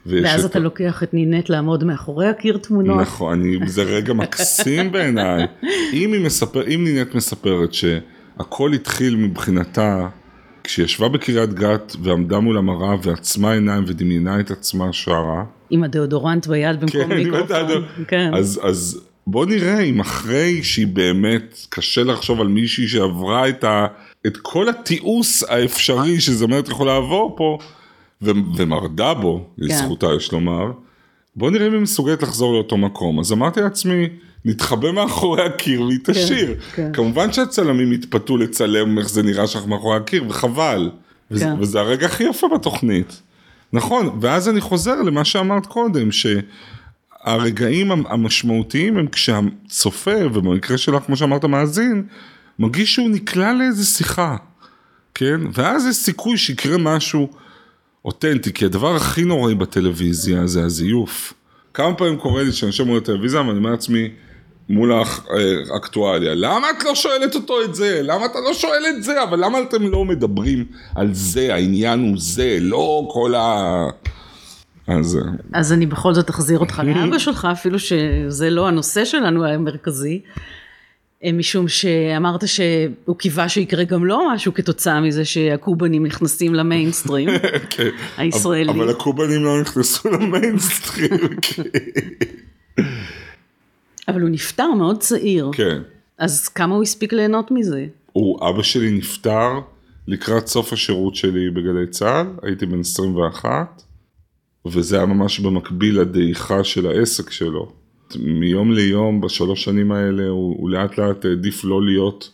ויש 0.06 0.24
ואז 0.26 0.46
את 0.46 0.52
אתה 0.52 0.60
לוקח 0.60 1.04
את 1.04 1.14
נינט 1.14 1.50
לעמוד 1.50 1.84
מאחורי 1.84 2.28
הקיר 2.28 2.58
תמונות. 2.58 3.02
נכון, 3.02 3.42
אני, 3.42 3.70
זה 3.70 3.84
רגע 3.84 4.14
מקסים 4.14 4.92
בעיניי. 4.92 5.44
אם 5.94 6.22
מספר, 6.24 6.68
אם 6.68 6.84
נינת 6.84 7.16
מספרת 7.16 7.74
שהכל 7.74 8.74
התחיל 8.74 9.16
מבחינתה, 9.16 10.08
כשהיא 10.64 10.86
ישבה 10.86 11.10
בקריית 11.10 11.54
גת 11.54 11.96
ועמדה 12.04 12.40
מול 12.40 12.58
המראה 12.58 12.96
ועצמה 13.04 13.54
עיניים 13.54 13.84
ודמיינה 13.88 14.40
את 14.40 14.52
עצמה 14.52 14.94
שרה, 14.94 15.44
עם 15.70 15.84
הדאודורנט 15.84 16.48
ביד 16.48 16.82
במקום 16.82 17.08
כן, 17.08 17.18
מיקרופון. 17.18 17.84
כן. 18.08 18.32
אז, 18.34 18.60
אז 18.64 19.02
בוא 19.28 19.46
נראה 19.46 19.80
אם 19.80 20.00
אחרי 20.00 20.64
שהיא 20.64 20.88
באמת, 20.88 21.66
קשה 21.70 22.04
לחשוב 22.04 22.42
על 22.42 22.48
מישהי 22.48 22.88
שעברה 22.88 23.50
את, 23.50 23.64
ה, 23.64 23.88
את 24.28 24.38
כל 24.38 24.70
התיעוש 24.70 25.44
האפשרי 25.44 26.20
שזמרת 26.20 26.70
יכולה 26.70 26.94
לעבור 26.94 27.34
פה, 27.38 27.58
ו, 28.22 28.32
ומרדה 28.56 29.14
בו, 29.14 29.46
לזכותה 29.58 30.08
יש 30.18 30.32
לומר, 30.32 30.72
בוא 31.36 31.52
נראה 31.52 31.68
אם 31.68 31.74
היא 31.74 31.82
מסוגלת 31.82 32.24
לחזור 32.24 32.54
לאותו 32.54 32.78
מקום. 32.78 33.20
אז 33.20 33.34
אמרתי 33.34 33.62
לעצמי, 33.62 34.10
נתחבא 34.46 34.92
מאחורי 34.92 35.46
הקיר 35.46 35.82
והיא 35.82 36.00
תשיר. 36.04 36.56
כן. 36.76 36.94
כמובן 36.94 37.34
שהצלמים 37.34 37.92
התפתו 37.92 38.38
לצלם 38.38 38.98
איך 38.98 39.10
זה 39.10 39.24
נראה 39.24 39.48
שאנחנו 39.48 39.70
מאחורי 39.70 39.98
הקיר, 39.98 40.24
וחבל. 40.30 40.90
וזה, 41.32 41.46
כן. 41.46 41.60
וזה 41.60 41.80
הרגע 41.80 42.06
הכי 42.06 42.24
יפה 42.24 42.48
בתוכנית. 42.56 43.22
נכון, 43.74 44.18
ואז 44.22 44.50
אני 44.50 44.62
חוזר 44.62 45.02
למה 45.02 45.26
שאמרת 45.26 45.66
קודם, 45.66 46.10
שהרגעים 46.12 47.92
המשמעותיים 47.92 48.98
הם 48.98 49.08
כשהצופה, 49.08 50.26
ובמקרה 50.26 50.78
שלך, 50.78 51.04
כמו 51.04 51.16
שאמרת, 51.16 51.46
מאזין, 51.46 52.04
מרגיש 52.60 52.94
שהוא 52.94 53.10
נקלע 53.10 53.54
לאיזה 53.54 53.86
שיחה, 53.86 54.36
כן? 55.16 55.42
ואז 55.54 55.86
יש 55.86 55.96
סיכוי 55.96 56.38
שיקרה 56.38 56.78
משהו 56.78 57.30
אותנטי, 58.06 58.54
כי 58.54 58.66
הדבר 58.66 58.96
הכי 58.96 59.24
נוראי 59.24 59.56
בטלוויזיה 59.56 60.48
זה 60.48 60.64
הזיוף. 60.64 61.34
כמה 61.74 61.94
פעמים 61.94 62.18
קורה 62.18 62.44
לי 62.44 62.52
שאני 62.52 62.70
יושב 62.70 62.84
מול 62.84 62.98
הטלוויזיה 62.98 63.42
ואני 63.42 63.58
אומר 63.58 63.72
לעצמי, 63.72 64.10
מול 64.72 64.92
האקטואליה, 65.74 66.36
למה 66.36 66.70
את 66.70 66.84
לא 66.84 66.96
שואלת 66.96 67.36
אותו 67.36 67.64
את 67.64 67.76
זה? 67.76 68.02
למה 68.04 68.26
אתה 68.26 68.40
לא 68.40 68.54
שואל 68.54 68.84
את 68.90 69.04
זה? 69.04 69.24
אבל 69.24 69.46
למה 69.46 69.62
אתם 69.62 69.88
לא 69.88 70.06
מדברים 70.06 70.66
על 70.96 71.14
זה? 71.14 71.54
העניין 71.54 72.00
הוא 72.00 72.16
זה, 72.18 72.58
לא 72.62 73.08
כל 73.12 73.36
ה... 73.36 73.86
אז... 74.88 75.18
אה, 75.18 75.22
אז 75.54 75.74
אני 75.74 75.86
בכל 75.86 76.14
זאת 76.14 76.30
אחזיר 76.30 76.60
אותך 76.60 76.82
לאבא 76.86 77.18
שלך, 77.18 77.48
אפילו 77.52 77.80
שזה 77.80 78.50
לא 78.50 78.68
הנושא 78.68 79.06
שלנו 79.06 79.46
המרכזי, 79.46 80.22
אה, 81.24 81.32
משום 81.32 81.68
שאמרת 81.68 82.48
שהוא 82.48 83.18
קיווה 83.18 83.50
שיקרה 83.50 83.84
גם 83.84 84.06
לו 84.06 84.20
משהו 84.34 84.54
כתוצאה 84.54 85.02
מזה 85.02 85.26
שהקובנים 85.26 86.06
נכנסים 86.06 86.54
למיינסטרים 86.54 87.30
כן. 87.70 87.90
הישראלי. 88.18 88.72
אבל 88.72 88.90
הקובנים 88.90 89.44
לא 89.44 89.62
נכנסו 89.62 90.10
למיינסטרים. 90.10 91.10
אבל 94.08 94.22
הוא 94.22 94.30
נפטר 94.30 94.72
מאוד 94.74 95.00
צעיר, 95.00 95.50
כן. 95.54 95.82
אז 96.18 96.48
כמה 96.48 96.76
הוא 96.76 96.84
הספיק 96.84 97.14
ליהנות 97.14 97.52
מזה? 97.52 97.86
הוא, 98.12 98.50
אבא 98.50 98.64
שלי 98.64 98.92
נפטר 98.92 99.50
לקראת 100.08 100.48
סוף 100.48 100.74
השירות 100.74 101.16
שלי 101.16 101.50
בגלי 101.50 101.88
צה"ל, 101.88 102.28
הייתי 102.42 102.66
בן 102.66 102.80
21, 102.80 103.82
וזה 104.66 104.98
היה 104.98 105.06
ממש 105.06 105.40
במקביל 105.40 106.00
לדעיכה 106.00 106.64
של 106.64 106.88
העסק 106.88 107.32
שלו. 107.32 107.72
מיום 108.20 108.72
ליום 108.72 109.22
בשלוש 109.22 109.64
שנים 109.64 109.92
האלה 109.92 110.28
הוא, 110.28 110.56
הוא 110.60 110.70
לאט 110.70 110.98
לאט 110.98 111.26
העדיף 111.26 111.64
לא 111.64 111.86
להיות 111.86 112.32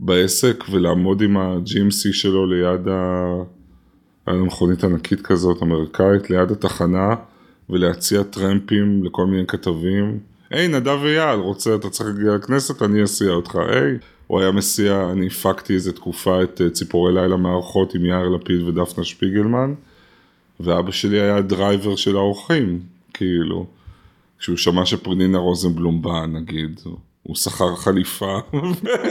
בעסק 0.00 0.64
ולעמוד 0.70 1.22
עם 1.22 1.36
ה-GMC 1.36 2.12
שלו 2.12 2.46
ליד 2.46 2.88
ה... 2.88 3.24
היה 4.26 4.36
לו 4.36 4.46
מכונית 4.46 4.84
ענקית 4.84 5.20
כזאת 5.20 5.62
אמריקאית 5.62 6.30
ליד 6.30 6.50
התחנה 6.50 7.14
ולהציע 7.70 8.22
טרמפים 8.22 9.04
לכל 9.04 9.26
מיני 9.26 9.46
כתבים. 9.46 10.18
היי 10.50 10.68
נדב 10.68 11.04
אייל 11.04 11.40
רוצה 11.40 11.74
אתה 11.74 11.90
צריך 11.90 12.08
להגיע 12.08 12.34
לכנסת 12.34 12.82
אני 12.82 13.04
אסיע 13.04 13.30
אותך 13.30 13.56
היי. 13.56 13.98
הוא 14.26 14.40
היה 14.40 14.50
מסיע 14.50 15.08
אני 15.12 15.26
הפקתי 15.26 15.74
איזה 15.74 15.92
תקופה 15.92 16.42
את 16.42 16.60
אה, 16.60 16.70
ציפורי 16.70 17.14
לילה 17.14 17.36
מערכות 17.36 17.94
עם 17.94 18.04
יאיר 18.04 18.28
לפיד 18.28 18.60
ודפנה 18.60 19.04
שפיגלמן. 19.04 19.74
ואבא 20.60 20.90
שלי 20.90 21.20
היה 21.20 21.36
הדרייבר 21.36 21.96
של 21.96 22.16
האורחים 22.16 22.80
כאילו. 23.14 23.66
כשהוא 24.38 24.56
שמע 24.56 24.86
שפרנינה 24.86 25.38
רוזנבלום 25.38 26.02
באה 26.02 26.26
נגיד, 26.26 26.80
הוא 27.22 27.36
שכר 27.36 27.76
חליפה 27.76 28.38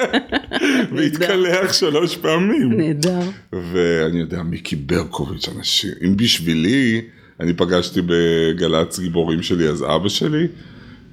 והתקלח 0.96 1.74
שלוש 1.74 2.18
פעמים. 2.18 2.74
נהדר. 2.78 3.20
ואני 3.54 4.20
יודע, 4.20 4.44
מיקי 4.44 4.76
ברקוביץ', 4.76 5.50
אנשים, 5.58 5.92
אם 6.06 6.18
בשבילי, 6.18 7.02
אני 7.40 7.54
פגשתי 7.54 8.02
בגל"צ 8.06 9.00
גיבורים 9.00 9.44
שלי, 9.44 9.70
אז 9.70 9.84
אבא 9.84 10.10
שלי, 10.10 10.48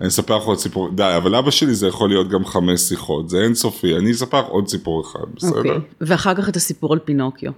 אני 0.01 0.09
אספר 0.09 0.37
לך 0.37 0.45
עוד 0.45 0.59
סיפור, 0.59 0.91
די, 0.95 1.15
אבל 1.17 1.35
אבא 1.35 1.51
שלי 1.51 1.75
זה 1.75 1.87
יכול 1.87 2.09
להיות 2.09 2.29
גם 2.29 2.45
חמש 2.45 2.81
שיחות, 2.81 3.29
זה 3.29 3.39
אינסופי, 3.39 3.97
אני 3.97 4.13
אספר 4.13 4.41
לך 4.41 4.47
עוד 4.47 4.69
סיפור 4.69 5.03
אחד, 5.03 5.21
בסדר? 5.35 5.59
אוקיי. 5.59 5.79
ואחר 6.01 6.35
כך 6.35 6.49
את 6.49 6.57
הסיפור 6.57 6.93
על 6.93 6.99
פינוקיו. 6.99 7.53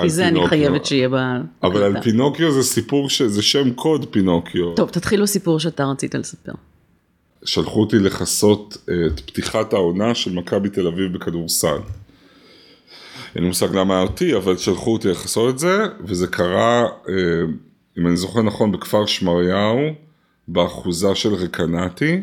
כי 0.00 0.10
זה 0.10 0.22
אני 0.22 0.30
פינוקיו. 0.30 0.48
חייבת 0.48 0.86
שיהיה 0.86 1.08
ב... 1.08 1.14
אבל 1.62 1.82
על. 1.82 2.02
פינוקיו 2.02 2.52
זה 2.52 2.62
סיפור, 2.62 3.10
ש... 3.10 3.22
זה 3.22 3.42
שם 3.42 3.72
קוד 3.72 4.06
פינוקיו. 4.10 4.74
טוב, 4.74 4.90
תתחיל 4.90 5.22
בסיפור 5.22 5.60
שאתה 5.60 5.84
רצית 5.84 6.14
לספר. 6.14 6.52
שלחו 7.44 7.80
אותי 7.80 7.98
לכסות 7.98 8.76
אה, 8.88 8.94
את 9.06 9.20
פתיחת 9.20 9.72
העונה 9.72 10.14
של 10.14 10.34
מכבי 10.34 10.68
תל 10.68 10.86
אביב 10.86 11.12
בכדורסל. 11.12 11.78
אין 13.34 13.42
לי 13.42 13.48
מושג 13.48 13.74
למה 13.76 14.02
אותי, 14.02 14.36
אבל 14.36 14.56
שלחו 14.56 14.92
אותי 14.92 15.08
לכסות 15.08 15.54
את 15.54 15.58
זה, 15.58 15.84
וזה 16.04 16.26
קרה, 16.26 16.82
אה, 16.82 17.14
אם 17.98 18.06
אני 18.06 18.16
זוכר 18.16 18.42
נכון, 18.42 18.72
בכפר 18.72 19.06
שמריהו, 19.06 19.78
באחוזה 20.48 21.14
של 21.14 21.34
רקנטי, 21.34 22.20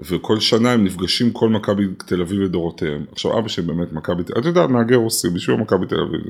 וכל 0.00 0.40
שנה 0.40 0.72
הם 0.72 0.84
נפגשים 0.84 1.32
כל 1.32 1.48
מכבי 1.48 1.84
תל 2.06 2.20
אביב 2.20 2.40
לדורותיהם. 2.40 3.04
עכשיו 3.12 3.38
אבא 3.38 3.48
שלי 3.48 3.66
באמת 3.66 3.92
מכבי 3.92 4.24
תל 4.24 4.32
אביב, 4.32 4.50
אתה 4.50 4.60
יודע, 4.60 4.72
נהגי 4.72 4.94
רוסי, 4.94 5.30
בשביל 5.30 5.56
מכבי 5.56 5.86
תל 5.86 6.00
אביב. 6.00 6.20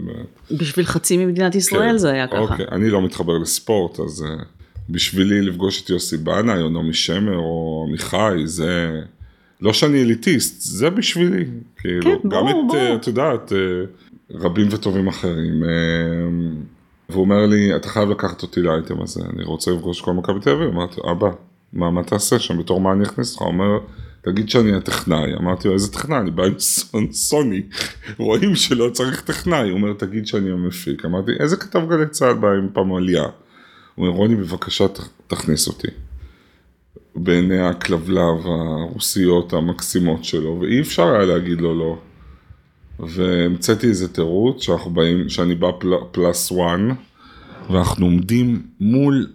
בשביל 0.50 0.86
חצי 0.86 1.16
ממדינת 1.16 1.54
ישראל 1.54 1.90
כן. 1.90 1.98
זה 1.98 2.10
היה 2.10 2.26
ככה. 2.26 2.38
אוקיי, 2.38 2.66
אני 2.72 2.90
לא 2.90 3.02
מתחבר 3.02 3.38
לספורט, 3.38 4.00
אז 4.00 4.24
uh, 4.28 4.44
בשבילי 4.90 5.42
לפגוש 5.42 5.82
את 5.82 5.90
יוסי 5.90 6.16
בנאי, 6.16 6.62
או 6.62 6.68
נעמי 6.68 6.94
שמר, 6.94 7.36
או 7.36 7.84
עמיחי, 7.88 8.42
זה... 8.44 9.00
לא 9.62 9.72
שאני 9.72 10.02
אליטיסט, 10.02 10.60
זה 10.60 10.90
בשבילי. 10.90 11.44
כאילו, 11.76 12.02
כן, 12.02 12.28
גם 12.28 12.30
ברור, 12.30 12.50
את, 12.50 12.66
ברור. 12.66 12.76
אה, 12.76 12.94
את 12.94 13.06
יודעת, 13.06 13.52
אה, 13.52 13.58
רבים 14.30 14.68
וטובים 14.70 15.08
אחרים. 15.08 15.64
אה, 15.64 15.68
והוא 17.10 17.24
אומר 17.24 17.46
לי, 17.46 17.76
אתה 17.76 17.88
חייב 17.88 18.10
לקחת 18.10 18.42
אותי 18.42 18.62
לאייטם 18.62 19.02
הזה, 19.02 19.20
אני 19.34 19.44
רוצה 19.44 19.70
לפגוש 19.70 20.00
כל 20.00 20.12
מכבי 20.12 20.40
תל 20.40 20.50
אביב. 20.50 20.68
אמרתי, 20.68 21.00
אבא, 21.10 21.28
מה, 21.72 21.90
מה 21.90 22.02
תעשה 22.02 22.38
שם? 22.38 22.58
בתור 22.58 22.80
מה 22.80 22.92
אני 22.92 23.04
אכניס 23.04 23.32
אותך? 23.32 23.42
הוא 23.42 23.48
אומר, 23.48 23.78
תגיד 24.22 24.48
שאני 24.48 24.76
הטכנאי. 24.76 25.34
אמרתי 25.34 25.68
לו, 25.68 25.74
איזה 25.74 25.92
טכנאי? 25.92 26.18
אני 26.18 26.30
בא 26.30 26.44
עם 26.94 27.12
סוני. 27.12 27.62
רואים 28.18 28.54
שלא 28.54 28.90
צריך 28.92 29.20
טכנאי. 29.20 29.70
הוא 29.70 29.78
אומר, 29.78 29.92
תגיד 29.92 30.26
שאני 30.26 30.50
המפיק. 30.50 31.04
אמרתי, 31.04 31.32
איזה 31.40 31.56
כתב 31.56 31.80
גלי 31.88 32.06
צה"ל 32.08 32.34
בא 32.34 32.48
עם 32.48 32.68
פמליה? 32.74 33.22
הוא 33.94 34.06
אומר, 34.06 34.16
רוני, 34.16 34.36
בבקשה 34.36 34.86
תכניס 35.26 35.68
אותי. 35.68 35.88
בעיני 37.16 37.60
הכלבלב 37.60 38.46
הרוסיות 38.46 39.52
המקסימות 39.52 40.24
שלו, 40.24 40.58
ואי 40.60 40.80
אפשר 40.80 41.08
היה 41.08 41.24
להגיד 41.24 41.60
לו 41.60 41.78
לא. 41.78 41.98
והמצאתי 43.08 43.86
איזה 43.86 44.08
תירוץ 44.08 44.62
שאנחנו 44.62 44.90
באים, 44.90 45.28
שאני 45.28 45.54
בא 45.54 45.70
פל, 45.78 45.88
פלוס 46.12 46.50
וואן, 46.50 46.88
ואנחנו 47.70 48.06
עומדים 48.06 48.62
מול, 48.80 49.26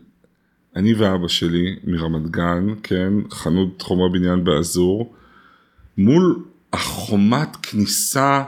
אני 0.75 0.93
ואבא 0.93 1.27
שלי 1.27 1.75
מרמת 1.83 2.31
גן, 2.31 2.67
כן, 2.83 3.13
חנות 3.31 3.81
חומרי 3.81 4.19
בניין 4.19 4.43
באזור, 4.43 5.13
מול 5.97 6.43
החומת 6.73 7.55
כניסה, 7.55 8.43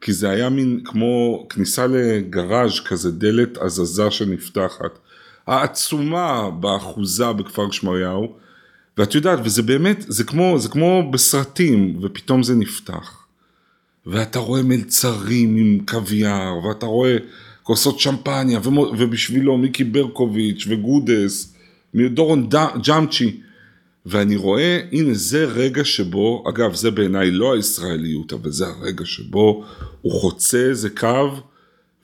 כי 0.00 0.12
זה 0.12 0.30
היה 0.30 0.48
מין 0.48 0.80
כמו 0.84 1.46
כניסה 1.48 1.86
לגראז' 1.86 2.80
כזה, 2.80 3.10
דלת 3.10 3.58
הזזה 3.58 4.10
שנפתחת. 4.10 4.98
העצומה 5.46 6.50
באחוזה 6.50 7.32
בכפר 7.32 7.70
שמריהו, 7.70 8.34
ואת 8.98 9.14
יודעת, 9.14 9.38
וזה 9.44 9.62
באמת, 9.62 10.04
זה 10.08 10.24
כמו, 10.24 10.58
זה 10.58 10.68
כמו 10.68 11.10
בסרטים, 11.12 11.98
ופתאום 12.02 12.42
זה 12.42 12.54
נפתח. 12.54 13.21
ואתה 14.06 14.38
רואה 14.38 14.62
מלצרים 14.62 15.56
עם 15.56 15.78
קוויאר, 15.88 16.66
ואתה 16.66 16.86
רואה 16.86 17.16
כוסות 17.62 18.00
שמפניה, 18.00 18.60
ובשבילו 18.98 19.58
מיקי 19.58 19.84
ברקוביץ' 19.84 20.66
וגודס, 20.68 21.54
דורון 21.94 22.48
ג'אמצ'י, 22.86 23.40
ואני 24.06 24.36
רואה, 24.36 24.80
הנה 24.92 25.14
זה 25.14 25.44
רגע 25.44 25.84
שבו, 25.84 26.44
אגב 26.48 26.74
זה 26.74 26.90
בעיניי 26.90 27.30
לא 27.30 27.54
הישראליות, 27.54 28.32
אבל 28.32 28.50
זה 28.50 28.66
הרגע 28.66 29.04
שבו 29.04 29.64
הוא 30.02 30.12
חוצה 30.12 30.58
איזה 30.58 30.90
קו, 30.90 31.30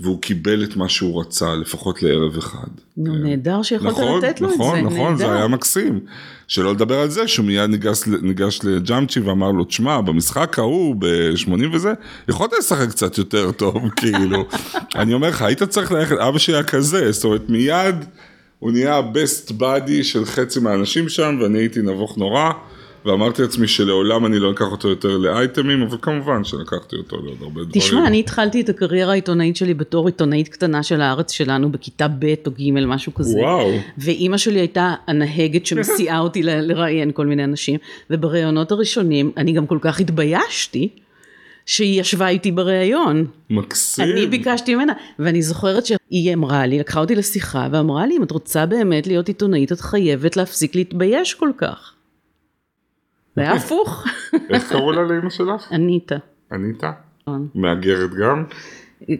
והוא 0.00 0.22
קיבל 0.22 0.64
את 0.64 0.76
מה 0.76 0.88
שהוא 0.88 1.20
רצה, 1.20 1.54
לפחות 1.54 2.02
לערב 2.02 2.36
אחד. 2.36 2.68
נו, 2.96 3.14
נהדר 3.14 3.62
שיכולת 3.62 3.92
נכון, 3.92 4.24
לתת 4.24 4.40
לו 4.40 4.54
נכון, 4.54 4.78
את 4.78 4.90
זה, 4.90 4.96
נכון, 4.96 5.16
זה 5.16 5.24
נהדר. 5.24 5.36
היה 5.36 5.48
מקסים. 5.48 6.00
שלא 6.48 6.72
לדבר 6.72 6.98
על 6.98 7.10
זה 7.10 7.28
שהוא 7.28 7.46
מיד 7.46 7.70
ניגש, 7.70 8.02
ניגש 8.22 8.60
לג'אמצ'י 8.64 9.20
ואמר 9.20 9.50
לו, 9.50 9.64
תשמע, 9.64 10.00
במשחק 10.00 10.58
ההוא, 10.58 10.96
ב-80 10.98 11.52
וזה, 11.72 11.92
יכולת 12.28 12.50
לשחק 12.58 12.88
קצת 12.88 13.18
יותר 13.18 13.52
טוב, 13.52 13.88
כאילו. 13.96 14.44
אני 14.96 15.14
אומר 15.14 15.28
לך, 15.28 15.42
היית 15.42 15.62
צריך 15.62 15.92
ללכת, 15.92 16.16
אבא 16.18 16.38
שלי 16.38 16.54
היה 16.54 16.62
כזה, 16.62 17.12
זאת 17.12 17.24
אומרת, 17.24 17.48
מיד 17.48 17.94
הוא 18.58 18.72
נהיה 18.72 18.96
ה-best 18.96 19.52
buddy 19.60 20.02
של 20.02 20.24
חצי 20.24 20.60
מהאנשים 20.60 21.08
שם, 21.08 21.38
ואני 21.42 21.58
הייתי 21.58 21.82
נבוך 21.82 22.18
נורא, 22.18 22.50
ואמרתי 23.04 23.42
לעצמי 23.42 23.68
שלעולם 23.68 24.26
אני 24.26 24.38
לא 24.38 24.50
אקח 24.50 24.66
אותו 24.72 24.88
יותר 24.88 25.16
לאייטמים, 25.16 25.82
אבל 25.82 25.96
כמובן 26.02 26.44
שלקחתי 26.44 26.96
אותו 26.96 27.16
לעוד 27.16 27.36
הרבה 27.40 27.60
דברים. 27.64 27.70
תשמע, 27.72 28.06
אני 28.06 28.20
התחלתי 28.20 28.60
את 28.60 28.68
הקריירה 28.68 29.12
העיתונאית 29.12 29.56
שלי 29.56 29.74
בתור 29.74 30.06
עיתונאית 30.06 30.48
קטנה 30.48 30.82
של 30.82 31.00
הארץ 31.00 31.32
שלנו 31.32 31.72
בכיתה 31.72 32.08
ב' 32.08 32.34
או 32.46 32.50
ג', 32.50 32.70
משהו 32.86 33.14
כזה. 33.14 33.38
וואו. 33.38 33.70
ואימא 33.98 34.36
שלי 34.36 34.58
הייתה 34.58 34.94
הנהגת 35.06 35.66
שמסיעה 35.66 36.18
אותי 36.24 36.42
ל- 36.42 36.60
לראיין 36.60 37.12
כל 37.12 37.26
מיני 37.26 37.44
אנשים, 37.44 37.78
ובראיונות 38.10 38.72
הראשונים 38.72 39.32
אני 39.36 39.52
גם 39.52 39.66
כל 39.66 39.78
כך 39.80 40.00
התביישתי, 40.00 40.88
שהיא 41.66 42.00
ישבה 42.00 42.28
איתי 42.28 42.52
בראיון. 42.52 43.26
מקסים. 43.50 44.04
אני 44.04 44.26
ביקשתי 44.26 44.74
ממנה, 44.74 44.92
ואני 45.18 45.42
זוכרת 45.42 45.86
שהיא 45.86 46.34
אמרה 46.34 46.66
לי, 46.66 46.78
לקחה 46.78 47.00
אותי 47.00 47.14
לשיחה 47.14 47.68
ואמרה 47.72 48.06
לי, 48.06 48.16
אם 48.16 48.22
את 48.22 48.30
רוצה 48.30 48.66
באמת 48.66 49.06
להיות 49.06 49.28
עיתונאית, 49.28 49.72
את 49.72 49.80
חייבת 49.80 50.36
להפסיק 50.36 50.74
להתבייש 50.74 51.34
כל 51.34 51.50
כך. 51.58 51.92
זה 53.38 53.42
היה 53.42 53.52
הפוך. 53.52 54.04
איך 54.50 54.68
קראו 54.68 54.92
לה 54.92 55.02
לאמא 55.02 55.30
שלך? 55.30 55.72
אניטה. 55.72 56.16
אניטה? 56.52 56.92
נכון. 57.22 57.48
מהגרת 57.54 58.10
גם? 58.14 58.44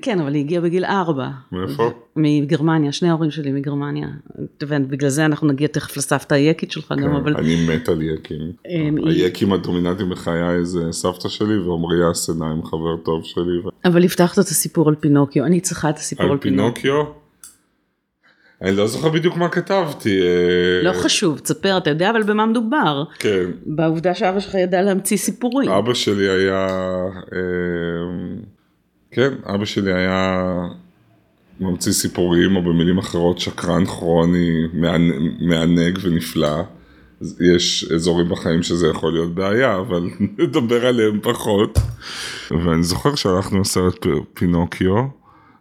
כן, 0.02 0.20
אבל 0.20 0.34
היא 0.34 0.44
הגיעה 0.44 0.62
בגיל 0.62 0.84
ארבע. 0.84 1.28
מאיפה? 1.52 1.90
מגרמניה, 2.16 2.92
שני 2.92 3.08
ההורים 3.08 3.30
שלי 3.30 3.52
מגרמניה. 3.52 4.08
ובגלל 4.62 5.08
זה 5.08 5.24
אנחנו 5.24 5.46
נגיע 5.46 5.68
תכף 5.68 5.96
לסבתא 5.96 6.34
היקית 6.34 6.72
שלך 6.72 6.94
גם, 7.02 7.14
אבל... 7.16 7.34
כן, 7.34 7.40
אני 7.40 7.66
מת 7.68 7.88
על 7.88 8.02
יקים. 8.02 8.52
אמ, 8.68 8.96
היקים 9.06 9.52
הדומיננטיים 9.52 10.10
בחיי 10.10 10.64
זה 10.64 10.92
סבתא 10.92 11.28
שלי 11.28 11.58
ועמרי 11.58 12.10
אסנהיים 12.12 12.64
חבר 12.64 12.96
טוב 12.96 13.24
שלי. 13.24 13.70
אבל 13.84 14.04
הבטחת 14.04 14.38
את 14.38 14.44
הסיפור 14.44 14.88
על 14.88 14.94
פינוקיו, 14.94 15.44
אני 15.44 15.60
צריכה 15.60 15.90
את 15.90 15.96
הסיפור 15.96 16.26
על, 16.26 16.32
על 16.32 16.38
פינוקיו. 16.38 17.04
אני 18.62 18.76
לא 18.76 18.86
זוכר 18.86 19.08
בדיוק 19.08 19.36
מה 19.36 19.48
כתבתי. 19.48 20.20
אה, 20.22 20.82
לא 20.82 20.92
חשוב, 20.92 21.38
תספר, 21.38 21.76
אתה 21.78 21.90
יודע 21.90 22.10
אבל 22.10 22.22
במה 22.22 22.46
מדובר. 22.46 23.04
כן, 23.18 23.44
בעובדה 23.66 24.14
שאבא 24.14 24.40
שלך 24.40 24.54
ידע 24.54 24.82
להמציא 24.82 25.16
סיפורים. 25.16 25.70
אבא 25.70 25.94
שלי 25.94 26.28
היה, 26.28 26.66
אה, 27.32 27.38
כן, 29.10 29.32
אבא 29.54 29.64
שלי 29.64 29.92
היה 29.92 30.42
ממציא 31.60 31.92
סיפורים, 31.92 32.56
או 32.56 32.62
במילים 32.62 32.98
אחרות 32.98 33.38
שקרן 33.38 33.84
כרוני, 33.86 34.50
מענ- 34.72 35.12
מענג 35.44 35.98
ונפלא. 36.02 36.62
יש 37.54 37.90
אזורים 37.94 38.28
בחיים 38.28 38.62
שזה 38.62 38.88
יכול 38.88 39.12
להיות 39.12 39.34
בעיה, 39.34 39.76
אבל 39.76 40.02
נדבר 40.38 40.86
עליהם 40.86 41.20
פחות. 41.22 41.78
ואני 42.50 42.82
זוכר 42.82 43.14
שהלכנו 43.14 43.60
לסרט 43.60 44.06
פינוקיו, 44.34 45.04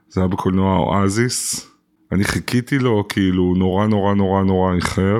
זה 0.10 0.22
היה 0.22 0.28
בקולנוע 0.28 0.78
אואזיס. 0.78 1.72
אני 2.12 2.24
חיכיתי 2.24 2.80
לו 2.80 3.06
כאילו 3.10 3.54
נורא 3.58 3.88
נורא 3.88 4.14
נורא 4.14 4.44
נורא 4.44 4.74
איחר, 4.74 5.20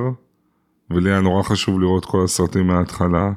ולי 0.92 1.12
היה 1.12 1.22
נורא 1.22 1.44
חשוב 1.44 1.82
לראות 1.82 2.06
כל 2.06 2.24
הסרטים 2.24 2.68
מההתחלה. 2.68 3.32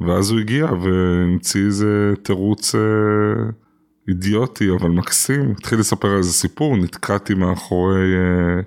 ואז 0.00 0.30
הוא 0.30 0.40
הגיע 0.40 0.66
והמציא 0.66 1.64
איזה 1.64 2.14
תירוץ 2.22 2.74
אה, 2.74 2.80
אידיוטי 4.08 4.70
אבל 4.70 4.90
מקסים, 4.90 5.50
התחיל 5.50 5.78
לספר 5.78 6.16
איזה 6.16 6.32
סיפור, 6.32 6.76
נתקעתי 6.76 7.34
מאחורי 7.34 8.14
אה, 8.14 8.60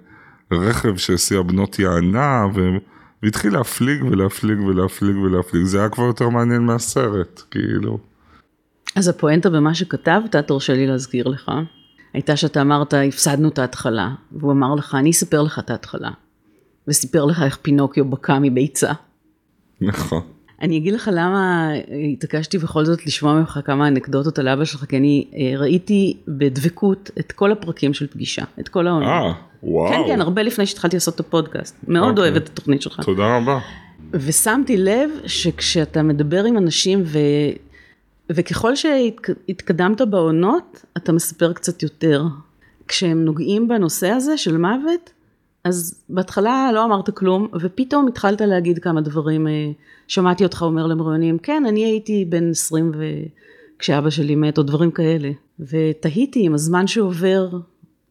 רכב 0.57 0.97
שהסיע 0.97 1.41
בנות 1.41 1.79
יענה 1.79 2.47
ו... 2.55 2.69
והתחיל 3.23 3.53
להפליג 3.53 4.03
ולהפליג 4.03 4.59
ולהפליג 4.59 5.17
ולהפליג, 5.17 5.63
זה 5.63 5.79
היה 5.79 5.89
כבר 5.89 6.03
יותר 6.03 6.29
מעניין 6.29 6.61
מהסרט, 6.61 7.41
כאילו. 7.51 7.97
אז 8.95 9.07
הפואנטה 9.07 9.49
במה 9.49 9.73
שכתבת, 9.73 10.35
תרשה 10.35 10.73
לי 10.73 10.87
להזכיר 10.87 11.27
לך, 11.27 11.51
הייתה 12.13 12.35
שאתה 12.35 12.61
אמרת, 12.61 12.93
הפסדנו 12.93 13.49
את 13.49 13.59
ההתחלה, 13.59 14.09
והוא 14.31 14.51
אמר 14.51 14.75
לך, 14.75 14.95
אני 14.95 15.09
אספר 15.09 15.41
לך 15.41 15.59
את 15.59 15.69
ההתחלה. 15.69 16.09
וסיפר 16.87 17.25
לך 17.25 17.41
איך 17.41 17.57
פינוקיו 17.61 18.05
בקע 18.05 18.39
מביצה. 18.41 18.91
נכון. 19.81 20.21
אני 20.61 20.77
אגיד 20.77 20.93
לך 20.93 21.09
למה 21.13 21.69
התעקשתי 22.13 22.57
בכל 22.57 22.85
זאת 22.85 23.05
לשמוע 23.05 23.33
ממך 23.33 23.59
כמה 23.65 23.87
אנקדוטות 23.87 24.39
על 24.39 24.47
אבא 24.47 24.65
שלך, 24.65 24.85
כי 24.85 24.97
אני 24.97 25.27
אה, 25.35 25.59
ראיתי 25.59 26.17
בדבקות 26.27 27.11
את 27.19 27.31
כל 27.31 27.51
הפרקים 27.51 27.93
של 27.93 28.07
פגישה, 28.07 28.43
את 28.59 28.67
כל 28.67 28.87
העונה. 28.87 29.05
אה, 29.05 29.33
וואו. 29.63 29.91
כן, 29.91 30.01
כן, 30.07 30.21
הרבה 30.21 30.43
לפני 30.43 30.65
שהתחלתי 30.65 30.95
לעשות 30.95 31.15
את 31.15 31.19
הפודקאסט. 31.19 31.75
מאוד 31.87 32.09
אוקיי. 32.19 32.31
אוהבת 32.31 32.43
את 32.43 32.49
התוכנית 32.49 32.81
שלך. 32.81 33.01
תודה 33.05 33.37
רבה. 33.37 33.59
ושמתי 34.11 34.77
לב 34.77 35.09
שכשאתה 35.25 36.03
מדבר 36.03 36.43
עם 36.43 36.57
אנשים 36.57 37.03
ו... 37.05 37.19
וככל 38.31 38.75
שהתקדמת 38.75 40.01
בעונות, 40.01 40.85
אתה 40.97 41.11
מספר 41.11 41.53
קצת 41.53 41.83
יותר. 41.83 42.23
כשהם 42.87 43.25
נוגעים 43.25 43.67
בנושא 43.67 44.07
הזה 44.07 44.37
של 44.37 44.57
מוות, 44.57 45.13
אז 45.63 46.03
בהתחלה 46.09 46.71
לא 46.73 46.85
אמרת 46.85 47.09
כלום, 47.09 47.47
ופתאום 47.61 48.07
התחלת 48.07 48.41
להגיד 48.41 48.79
כמה 48.79 49.01
דברים. 49.01 49.47
אה, 49.47 49.71
שמעתי 50.07 50.43
אותך 50.43 50.61
אומר 50.61 50.87
למרואיינים, 50.87 51.37
כן, 51.37 51.63
אני 51.67 51.85
הייתי 51.85 52.25
בן 52.25 52.49
20 52.49 52.91
ו... 52.95 53.03
כשאבא 53.79 54.09
שלי 54.09 54.35
מת, 54.35 54.57
או 54.57 54.63
דברים 54.63 54.91
כאלה. 54.91 55.31
ותהיתי 55.59 56.47
אם 56.47 56.53
הזמן 56.53 56.87
שעובר 56.87 57.49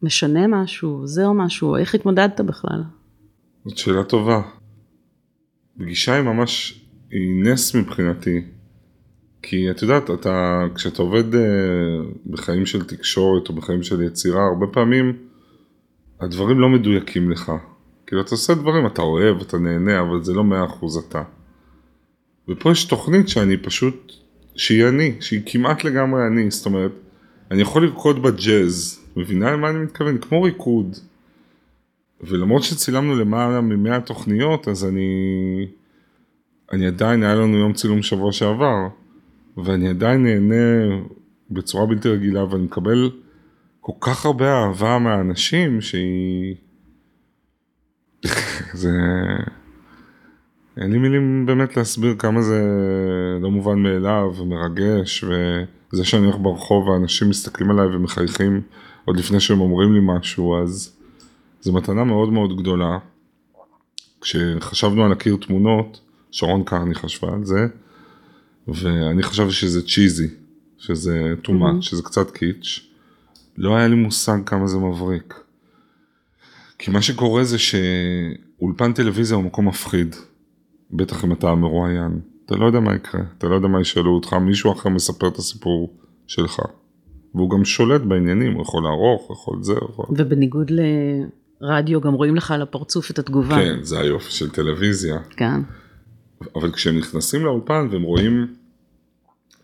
משנה 0.01 0.47
משהו, 0.47 0.89
עוזר 0.89 1.31
משהו, 1.31 1.75
איך 1.75 1.95
התמודדת 1.95 2.41
בכלל? 2.41 2.83
זאת 3.65 3.77
שאלה 3.77 4.03
טובה. 4.03 4.41
פגישה 5.77 6.13
היא 6.15 6.21
ממש, 6.21 6.81
היא 7.11 7.43
נס 7.43 7.75
מבחינתי. 7.75 8.41
כי 9.41 9.71
את 9.71 9.81
יודעת, 9.81 10.09
אתה, 10.11 10.65
כשאתה 10.75 11.01
עובד 11.01 11.35
אה, 11.35 11.41
בחיים 12.25 12.65
של 12.65 12.85
תקשורת 12.85 13.49
או 13.49 13.53
בחיים 13.53 13.83
של 13.83 14.01
יצירה, 14.01 14.45
הרבה 14.45 14.67
פעמים 14.67 15.13
הדברים 16.19 16.59
לא 16.59 16.69
מדויקים 16.69 17.31
לך. 17.31 17.51
כאילו 18.07 18.21
אתה 18.21 18.31
עושה 18.31 18.53
דברים, 18.53 18.87
אתה 18.87 19.01
אוהב, 19.01 19.41
אתה 19.41 19.57
נהנה, 19.57 20.01
אבל 20.01 20.23
זה 20.23 20.33
לא 20.33 20.43
מאה 20.43 20.65
אחוז 20.65 20.97
אתה. 20.97 21.23
ופה 22.49 22.71
יש 22.71 22.85
תוכנית 22.85 23.29
שאני 23.29 23.57
פשוט, 23.57 24.11
שהיא 24.55 24.87
אני, 24.87 25.15
שהיא 25.19 25.41
כמעט 25.45 25.83
לגמרי 25.83 26.27
אני, 26.27 26.51
זאת 26.51 26.65
אומרת, 26.65 26.91
אני 27.51 27.61
יכול 27.61 27.83
לרקוד 27.85 28.21
בג'אז, 28.21 28.99
מבינה 29.15 29.51
למה 29.51 29.69
אני 29.69 29.79
מתכוון? 29.79 30.17
כמו 30.17 30.41
ריקוד. 30.41 30.97
ולמרות 32.21 32.63
שצילמנו 32.63 33.15
למעלה 33.15 33.61
ממאה 33.61 34.01
תוכניות, 34.01 34.67
אז 34.67 34.85
אני... 34.85 35.09
אני 36.71 36.87
עדיין, 36.87 37.23
היה 37.23 37.35
לנו 37.35 37.57
יום 37.57 37.73
צילום 37.73 38.01
שבוע 38.01 38.31
שעבר, 38.31 38.87
ואני 39.65 39.89
עדיין 39.89 40.23
נהנה 40.23 40.95
בצורה 41.51 41.85
בלתי 41.85 42.09
רגילה, 42.09 42.43
ואני 42.43 42.63
מקבל 42.63 43.11
כל 43.81 43.93
כך 44.01 44.25
הרבה 44.25 44.53
אהבה 44.53 44.99
מהאנשים, 44.99 45.81
שהיא... 45.81 46.55
זה... 48.81 48.91
אין 50.77 50.91
לי 50.91 50.97
מילים 50.97 51.45
באמת 51.45 51.77
להסביר 51.77 52.15
כמה 52.19 52.41
זה 52.41 52.61
לא 53.41 53.51
מובן 53.51 53.79
מאליו 53.79 54.33
ומרגש, 54.37 55.23
וזה 55.23 56.05
שאני 56.05 56.25
הולך 56.25 56.37
ברחוב 56.41 56.87
ואנשים 56.87 57.29
מסתכלים 57.29 57.71
עליי 57.71 57.85
ומחייכים 57.85 58.61
עוד 59.05 59.17
לפני 59.17 59.39
שהם 59.39 59.61
אומרים 59.61 59.93
לי 59.93 59.99
משהו, 60.03 60.61
אז 60.63 60.97
זו 61.61 61.73
מתנה 61.73 62.03
מאוד 62.03 62.29
מאוד 62.29 62.57
גדולה. 62.57 62.97
כשחשבנו 64.21 65.05
על 65.05 65.11
הקיר 65.11 65.37
תמונות, 65.41 66.01
שרון 66.31 66.63
קרני 66.63 66.95
חשבה 66.95 67.33
על 67.33 67.45
זה, 67.45 67.67
ואני 68.73 69.23
חשבתי 69.23 69.51
שזה 69.51 69.81
צ'יזי, 69.87 70.27
שזה 70.77 71.33
too 71.43 71.49
much, 71.49 71.81
שזה 71.81 72.03
קצת 72.03 72.31
קיץ'. 72.31 72.89
לא 73.57 73.75
היה 73.75 73.87
לי 73.87 73.95
מושג 73.95 74.37
כמה 74.45 74.67
זה 74.67 74.77
מבריק. 74.77 75.33
כי 76.77 76.91
מה 76.91 77.01
שקורה 77.01 77.43
זה 77.43 77.57
שאולפן 77.57 78.93
טלוויזיה 78.93 79.37
הוא 79.37 79.43
מקום 79.43 79.67
מפחיד. 79.67 80.15
בטח 80.91 81.25
אם 81.25 81.31
אתה 81.31 81.49
המרואיין. 81.49 82.19
אתה 82.45 82.55
לא 82.55 82.65
יודע 82.65 82.79
מה 82.79 82.95
יקרה, 82.95 83.21
אתה 83.37 83.47
לא 83.47 83.55
יודע 83.55 83.67
מה 83.67 83.81
ישאלו 83.81 84.15
אותך, 84.15 84.33
מישהו 84.33 84.71
אחר 84.71 84.89
מספר 84.89 85.27
את 85.27 85.37
הסיפור 85.37 85.93
שלך. 86.27 86.59
והוא 87.35 87.49
גם 87.49 87.65
שולט 87.65 88.01
בעניינים, 88.01 88.53
הוא 88.53 88.61
יכול 88.61 88.83
לערוך, 88.83 89.27
הוא 89.27 89.35
יכול 89.35 89.63
זה, 89.63 89.73
הוא 89.73 89.89
יכול... 89.89 90.05
ובניגוד 90.09 90.71
לרדיו, 91.61 92.01
גם 92.01 92.13
רואים 92.13 92.35
לך 92.35 92.51
על 92.51 92.61
הפרצוף 92.61 93.11
את 93.11 93.19
התגובה. 93.19 93.55
כן, 93.55 93.83
זה 93.83 93.99
היופי 93.99 94.31
של 94.31 94.49
טלוויזיה. 94.49 95.19
כן. 95.29 95.61
אבל 96.55 96.71
כשהם 96.71 96.97
נכנסים 96.97 97.45
לאולפן 97.45 97.87
והם 97.91 98.01
רואים 98.01 98.47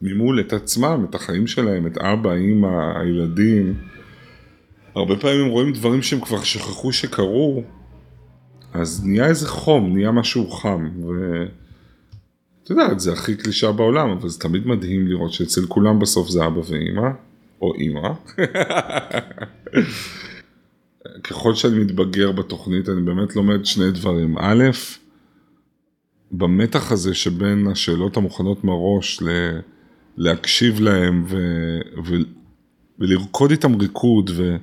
ממול 0.01 0.39
את 0.39 0.53
עצמם, 0.53 1.05
את 1.09 1.15
החיים 1.15 1.47
שלהם, 1.47 1.87
את 1.87 1.97
אבא, 1.97 2.33
אימא, 2.33 2.99
הילדים, 2.99 3.73
הרבה 4.95 5.15
פעמים 5.15 5.41
הם 5.41 5.47
רואים 5.47 5.73
דברים 5.73 6.01
שהם 6.01 6.19
כבר 6.19 6.43
שכחו 6.43 6.93
שקרו, 6.93 7.63
אז 8.73 9.05
נהיה 9.05 9.27
איזה 9.27 9.47
חום, 9.47 9.93
נהיה 9.93 10.11
משהו 10.11 10.51
חם, 10.51 10.89
ואתה 10.99 12.71
יודע, 12.71 12.97
זה 12.97 13.13
הכי 13.13 13.35
קלישה 13.35 13.71
בעולם, 13.71 14.09
אבל 14.09 14.29
זה 14.29 14.39
תמיד 14.39 14.67
מדהים 14.67 15.07
לראות 15.07 15.33
שאצל 15.33 15.65
כולם 15.67 15.99
בסוף 15.99 16.29
זה 16.29 16.47
אבא 16.47 16.59
ואימא, 16.59 17.09
או 17.61 17.75
אימא. 17.75 18.09
ככל 21.23 21.55
שאני 21.55 21.79
מתבגר 21.79 22.31
בתוכנית 22.31 22.89
אני 22.89 23.01
באמת 23.01 23.35
לומד 23.35 23.65
שני 23.65 23.91
דברים. 23.91 24.37
א', 24.37 24.63
במתח 26.31 26.91
הזה 26.91 27.13
שבין 27.13 27.67
השאלות 27.67 28.17
המוכנות 28.17 28.63
מראש 28.63 29.21
ל... 29.21 29.29
להקשיב 30.17 30.81
להם 30.81 31.23
ו... 31.27 31.37
ו... 32.05 32.15
ולרקוד 32.99 33.51
איתם 33.51 33.75
ריקוד 33.75 34.31
ו... 34.33 34.55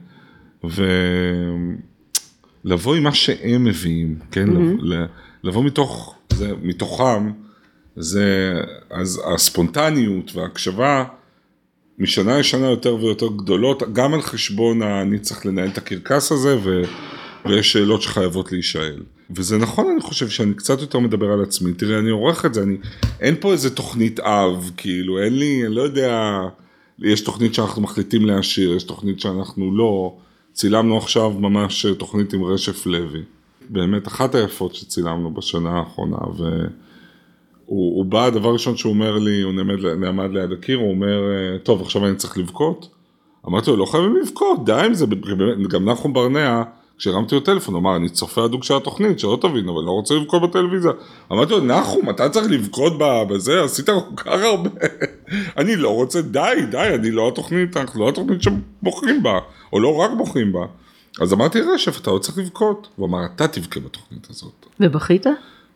ולבוא 2.64 2.96
עם 2.96 3.03
מה 3.03 3.14
שהם 3.14 3.64
מביאים, 3.64 4.18
כן? 4.31 4.48
Mm-hmm. 4.48 4.85
לבוא 5.44 5.64
מתוך, 5.64 6.18
זה, 6.33 6.53
מתוכם, 6.62 7.31
זה, 7.96 8.55
אז 8.90 9.22
הספונטניות 9.35 10.37
וההקשבה 10.37 11.05
משנה 11.98 12.38
לשנה 12.38 12.66
יותר 12.66 12.94
ויותר 12.94 13.27
גדולות, 13.27 13.83
גם 13.92 14.14
על 14.14 14.22
חשבון 14.22 14.83
אני 14.83 15.18
צריך 15.18 15.46
לנהל 15.46 15.68
את 15.68 15.79
הקרקס 15.79 16.33
הזה 16.33 16.57
ו, 16.62 16.83
ויש 17.44 17.72
שאלות 17.72 18.03
שחייבות 18.03 18.53
להישאל. 18.53 19.03
וזה 19.37 19.59
נכון 19.59 19.87
אני 19.92 20.01
חושב 20.01 20.29
שאני 20.29 20.55
קצת 20.55 20.81
יותר 20.81 20.99
מדבר 20.99 21.33
על 21.33 21.42
עצמי, 21.42 21.73
תראה 21.73 21.99
אני 21.99 22.11
עורך 22.11 22.47
את 22.47 22.55
זה, 22.55 22.62
אני, 22.62 22.77
אין 23.21 23.35
פה 23.40 23.53
איזה 23.53 23.75
תוכנית 23.75 24.21
אב, 24.21 24.71
כאילו 24.77 25.18
אין 25.18 25.38
לי, 25.38 25.66
אני 25.66 25.75
לא 25.75 25.83
יודע, 25.83 26.40
יש 26.99 27.21
תוכנית 27.21 27.55
שאנחנו 27.55 27.83
מחליטים 27.83 28.27
להשאיר, 28.27 28.75
יש 28.75 28.83
תוכנית 28.83 29.21
שאנחנו 29.21 29.77
לא, 29.77 30.16
צילמנו 30.53 30.99
עכשיו 30.99 31.31
ממש 31.31 31.87
תוכנית 31.99 32.33
עם 32.33 32.45
רשף 32.45 32.87
לוי, 32.87 33.23
באמת 33.71 34.09
אחת 34.09 34.35
היפות 34.35 34.75
שצילמנו 34.75 35.35
בשנה 35.35 35.71
האחרונה, 35.71 36.16
והוא 37.66 38.05
בא, 38.05 38.25
הדבר 38.25 38.53
ראשון 38.53 38.77
שהוא 38.77 38.92
אומר 38.92 39.18
לי, 39.18 39.42
הוא 39.42 39.53
נעמד, 39.53 39.87
נעמד 39.87 40.31
ליד 40.33 40.53
הקיר, 40.53 40.79
הוא 40.79 40.90
אומר, 40.90 41.21
טוב 41.62 41.83
עכשיו 41.83 42.07
אני 42.07 42.16
צריך 42.16 42.38
לבכות? 42.38 42.88
אמרתי 43.49 43.71
לו, 43.71 43.77
לא 43.77 43.87
חייבים 43.87 44.16
לבכות, 44.16 44.64
די 44.64 44.73
עם 44.73 44.95
זה, 44.95 45.07
גם 45.68 45.88
נחום 45.88 46.12
ברנע, 46.12 46.62
כשהרמתי 46.98 47.35
לו 47.35 47.40
טלפון, 47.40 47.74
הוא 47.74 47.81
אמר, 47.81 47.96
אני 47.96 48.09
צופה 48.09 48.44
הדוק 48.44 48.64
של 48.64 48.76
התוכנית, 48.76 49.18
שלא 49.18 49.38
תבין, 49.40 49.68
אבל 49.68 49.83
לא 49.83 49.90
רוצה 49.90 50.14
לבכות 50.14 50.42
בטלוויזיה. 50.42 50.90
אמרתי 51.33 51.52
לו, 51.52 51.61
נחום, 51.61 52.11
אתה 52.11 52.28
צריך 52.28 52.46
לבכות 52.50 52.92
בזה, 52.98 53.64
עשית 53.64 53.87
כל 53.87 54.16
כך 54.16 54.26
הרבה. 54.26 54.70
אני 55.59 55.76
לא 55.76 55.94
רוצה, 55.94 56.22
די, 56.22 56.55
די, 56.70 56.90
אני 56.94 57.11
לא 57.11 57.28
התוכנית, 57.28 57.76
אנחנו 57.76 58.05
לא 58.05 58.09
התוכנית 58.09 58.42
שבוחרים 58.42 59.22
בה, 59.22 59.38
או 59.72 59.81
לא 59.81 59.96
רק 59.96 60.11
בוחרים 60.16 60.52
בה. 60.52 60.64
אז 61.20 61.33
אמרתי, 61.33 61.61
רשף, 61.61 62.00
אתה 62.00 62.11
לא 62.11 62.18
צריך 62.18 62.38
לבכות. 62.38 62.88
הוא 62.96 63.09
אמר, 63.09 63.18
אתה 63.37 63.48
תבכה 63.48 63.81
בתוכנית 63.81 64.26
הזאת. 64.31 64.66
ובכית? 64.81 65.26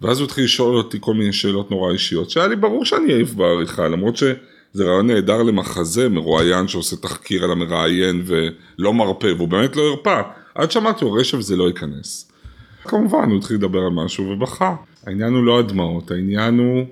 ואז 0.00 0.18
הוא 0.18 0.26
התחיל 0.26 0.44
לשאול 0.44 0.76
אותי 0.76 0.98
כל 1.00 1.14
מיני 1.14 1.32
שאלות 1.32 1.70
נורא 1.70 1.92
אישיות, 1.92 2.30
שהיה 2.30 2.46
לי 2.46 2.56
ברור 2.56 2.84
שאני 2.84 3.14
אעיף 3.14 3.34
בעריכה, 3.34 3.88
למרות 3.88 4.16
שזה 4.16 4.84
רעיון 4.84 5.06
נהדר 5.06 5.42
למחזה, 5.42 6.08
מרואיין 6.08 6.68
שעושה 6.68 6.96
תחקיר 6.96 7.44
על 7.44 7.52
המראיין 7.52 8.22
ולא 8.26 8.94
מרפה, 8.94 9.28
והוא 9.36 9.48
באמת 9.48 9.76
לא 9.76 9.82
הרפה. 9.82 10.20
עד 10.56 10.70
שאמרתי 10.70 11.04
לו, 11.04 11.12
רשף 11.12 11.40
זה 11.40 11.56
לא 11.56 11.68
ייכנס. 11.68 12.32
כמובן, 12.84 13.30
הוא 13.30 13.38
התחיל 13.38 13.56
לדבר 13.56 13.78
על 13.78 13.92
משהו 13.92 14.24
ובכה. 14.24 14.76
העניין 15.06 15.32
הוא 15.32 15.44
לא 15.44 15.58
הדמעות, 15.58 16.10
העניין 16.10 16.58
הוא 16.58 16.84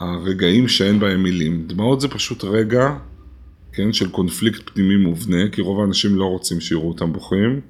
הרגעים 0.00 0.68
שאין 0.68 1.00
בהם 1.00 1.22
מילים. 1.22 1.66
דמעות 1.66 2.00
זה 2.00 2.08
פשוט 2.08 2.44
רגע, 2.44 2.96
כן, 3.72 3.92
של 3.92 4.10
קונפליקט 4.10 4.70
פנימי 4.70 4.96
מובנה, 4.96 5.48
כי 5.52 5.60
רוב 5.60 5.80
האנשים 5.80 6.16
לא 6.16 6.24
רוצים 6.24 6.60
שיראו 6.60 6.88
אותם 6.88 7.12
בוכים, 7.12 7.60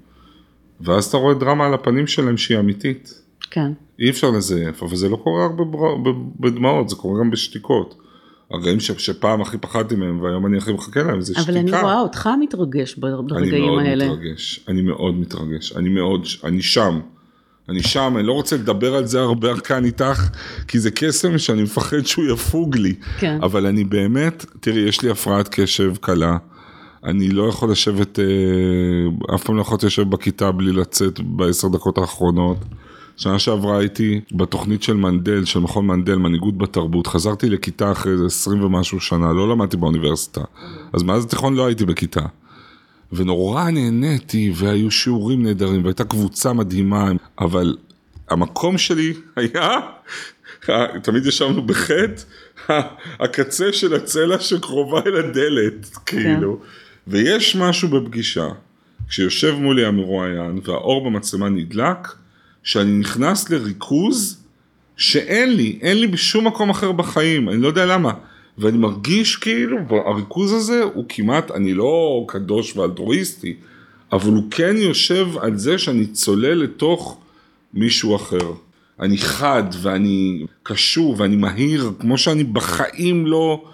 ואז 0.80 1.04
אתה 1.04 1.16
רואה 1.16 1.34
דרמה 1.34 1.66
על 1.66 1.74
הפנים 1.74 2.06
שלהם 2.06 2.36
שהיא 2.36 2.58
אמיתית. 2.58 3.22
כן. 3.50 3.72
אי 3.98 4.10
אפשר 4.10 4.30
לזייף, 4.30 4.82
אבל 4.82 4.96
זה 4.96 5.08
לא 5.08 5.16
קורה 5.16 5.46
רק 5.46 5.52
בדמעות, 6.40 6.88
זה 6.88 6.96
קורה 6.96 7.20
גם 7.20 7.30
בשתיקות. 7.30 8.02
הרגעים 8.52 8.80
ש, 8.80 8.90
שפעם 8.90 9.42
הכי 9.42 9.58
פחדתי 9.58 9.94
מהם 9.94 10.20
והיום 10.20 10.46
אני 10.46 10.58
הכי 10.58 10.72
מחכה 10.72 11.02
להם 11.02 11.20
זה 11.20 11.32
אבל 11.36 11.42
שתיקה. 11.42 11.58
אבל 11.58 11.58
אני 11.58 11.82
רואה 11.82 12.00
אותך 12.00 12.28
מתרגש 12.40 12.94
ברגעים 12.96 13.78
האלה. 13.78 14.04
אני 14.04 14.12
מאוד 14.12 14.18
מתרגש, 14.18 14.64
אני 14.68 14.82
מאוד 14.82 15.14
מתרגש, 15.14 15.72
אני 15.76 15.88
מאוד, 15.88 16.26
אני 16.44 16.62
שם. 16.62 17.00
אני 17.68 17.82
שם, 17.82 18.14
אני 18.16 18.26
לא 18.26 18.32
רוצה 18.32 18.56
לדבר 18.56 18.94
על 18.94 19.06
זה 19.06 19.20
הרבה 19.20 19.60
כאן 19.60 19.84
איתך, 19.84 20.28
כי 20.68 20.78
זה 20.78 20.90
קסם 20.90 21.38
שאני 21.38 21.62
מפחד 21.62 22.00
שהוא 22.06 22.24
יפוג 22.24 22.76
לי. 22.76 22.94
כן. 23.18 23.38
אבל 23.42 23.66
אני 23.66 23.84
באמת, 23.84 24.46
תראי, 24.60 24.80
יש 24.80 25.02
לי 25.02 25.10
הפרעת 25.10 25.48
קשב 25.48 25.94
קלה. 26.00 26.36
אני 27.04 27.28
לא 27.28 27.48
יכול 27.48 27.70
לשבת, 27.70 28.18
אה, 28.18 28.24
אף 29.34 29.44
פעם 29.44 29.56
לא 29.56 29.60
יכולתי 29.60 29.86
לשבת 29.86 30.06
בכיתה 30.06 30.52
בלי 30.52 30.72
לצאת 30.72 31.20
בעשר 31.20 31.68
דקות 31.68 31.98
האחרונות. 31.98 32.58
שנה 33.16 33.38
שעברה 33.38 33.78
הייתי 33.78 34.20
בתוכנית 34.32 34.82
של 34.82 34.96
מנדל, 34.96 35.44
של 35.44 35.60
מכון 35.60 35.86
מנדל, 35.86 36.16
מנהיגות 36.16 36.58
בתרבות, 36.58 37.06
חזרתי 37.06 37.50
לכיתה 37.50 37.92
אחרי 37.92 38.12
איזה 38.12 38.26
עשרים 38.26 38.64
ומשהו 38.64 39.00
שנה, 39.00 39.32
לא 39.32 39.48
למדתי 39.48 39.76
באוניברסיטה, 39.76 40.40
אז 40.92 41.02
מאז 41.02 41.24
התיכון 41.24 41.54
לא 41.54 41.66
הייתי 41.66 41.84
בכיתה. 41.84 42.22
ונורא 43.12 43.70
נהניתי, 43.70 44.52
והיו 44.54 44.90
שיעורים 44.90 45.42
נהדרים, 45.42 45.84
והייתה 45.84 46.04
קבוצה 46.04 46.52
מדהימה, 46.52 47.10
אבל 47.38 47.76
המקום 48.30 48.78
שלי 48.78 49.14
היה, 49.36 49.80
תמיד 51.02 51.26
ישבנו 51.26 51.66
בחטא, 51.66 52.22
הקצה 53.20 53.72
של 53.72 53.94
הצלע 53.94 54.38
שקרובה 54.38 55.00
אל 55.06 55.16
הדלת, 55.16 55.96
כאילו. 56.06 56.60
כן. 56.60 56.66
ויש 57.06 57.56
משהו 57.56 57.88
בפגישה, 57.88 58.48
כשיושב 59.08 59.54
מולי 59.54 59.84
המרואיין 59.84 60.60
והאור 60.64 61.04
במצלמה 61.04 61.48
נדלק, 61.48 62.08
שאני 62.62 62.92
נכנס 62.92 63.50
לריכוז 63.50 64.42
שאין 64.96 65.56
לי, 65.56 65.78
אין 65.80 65.98
לי 65.98 66.06
בשום 66.06 66.46
מקום 66.46 66.70
אחר 66.70 66.92
בחיים, 66.92 67.48
אני 67.48 67.56
לא 67.56 67.68
יודע 67.68 67.86
למה. 67.86 68.12
ואני 68.58 68.78
מרגיש 68.78 69.36
כאילו, 69.36 69.76
הריכוז 70.06 70.52
הזה 70.52 70.82
הוא 70.82 71.04
כמעט, 71.08 71.50
אני 71.50 71.74
לא 71.74 72.24
קדוש 72.28 72.76
ואלטרואיסטי, 72.76 73.56
אבל 74.12 74.30
הוא 74.30 74.44
כן 74.50 74.76
יושב 74.76 75.28
על 75.40 75.58
זה 75.58 75.78
שאני 75.78 76.06
צולל 76.06 76.54
לתוך 76.54 77.18
מישהו 77.74 78.16
אחר. 78.16 78.52
אני 79.00 79.18
חד 79.18 79.64
ואני 79.82 80.46
קשור 80.62 81.14
ואני 81.18 81.36
מהיר, 81.36 81.92
כמו 81.98 82.18
שאני 82.18 82.44
בחיים 82.44 83.26
לא, 83.26 83.64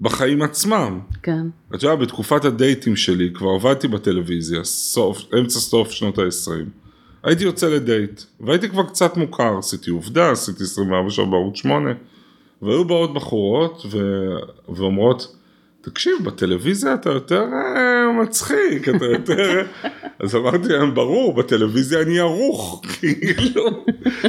בחיים 0.00 0.42
עצמם. 0.42 1.00
כן. 1.22 1.46
אתה 1.74 1.86
יודע, 1.86 1.94
בתקופת 1.96 2.44
הדייטים 2.44 2.96
שלי, 2.96 3.30
כבר 3.34 3.48
עבדתי 3.48 3.88
בטלוויזיה, 3.88 4.64
סוף, 4.64 5.22
אמצע 5.38 5.60
סוף 5.60 5.90
שנות 5.90 6.18
ה-20. 6.18 6.79
הייתי 7.22 7.44
יוצא 7.44 7.68
לדייט, 7.68 8.22
והייתי 8.40 8.68
כבר 8.68 8.82
קצת 8.82 9.16
מוכר, 9.16 9.58
עשיתי 9.58 9.90
עובדה, 9.90 10.30
עשיתי 10.30 10.62
24 10.62 11.10
שעות 11.10 11.30
בערוץ 11.30 11.56
8, 11.56 11.90
והיו 12.62 12.84
באות 12.84 13.14
בחורות 13.14 13.82
ו... 13.90 13.98
ואומרות, 14.68 15.36
תקשיב, 15.80 16.12
בטלוויזיה 16.24 16.94
אתה 16.94 17.10
יותר 17.10 17.42
אה, 17.42 18.22
מצחיק, 18.22 18.88
אתה 18.96 19.04
יותר... 19.04 19.66
אז 20.22 20.34
אמרתי 20.36 20.68
להם, 20.68 20.94
ברור, 20.94 21.34
בטלוויזיה 21.34 22.02
אני 22.02 22.18
ערוך, 22.18 22.82
כאילו, 22.92 23.84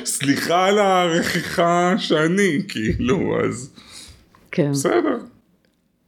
סליחה 0.05 0.65
על 0.65 0.79
הרכיכה 0.79 1.95
שאני, 1.97 2.61
כאילו, 2.67 3.39
אז 3.45 3.73
כן. 4.51 4.71
בסדר. 4.71 5.17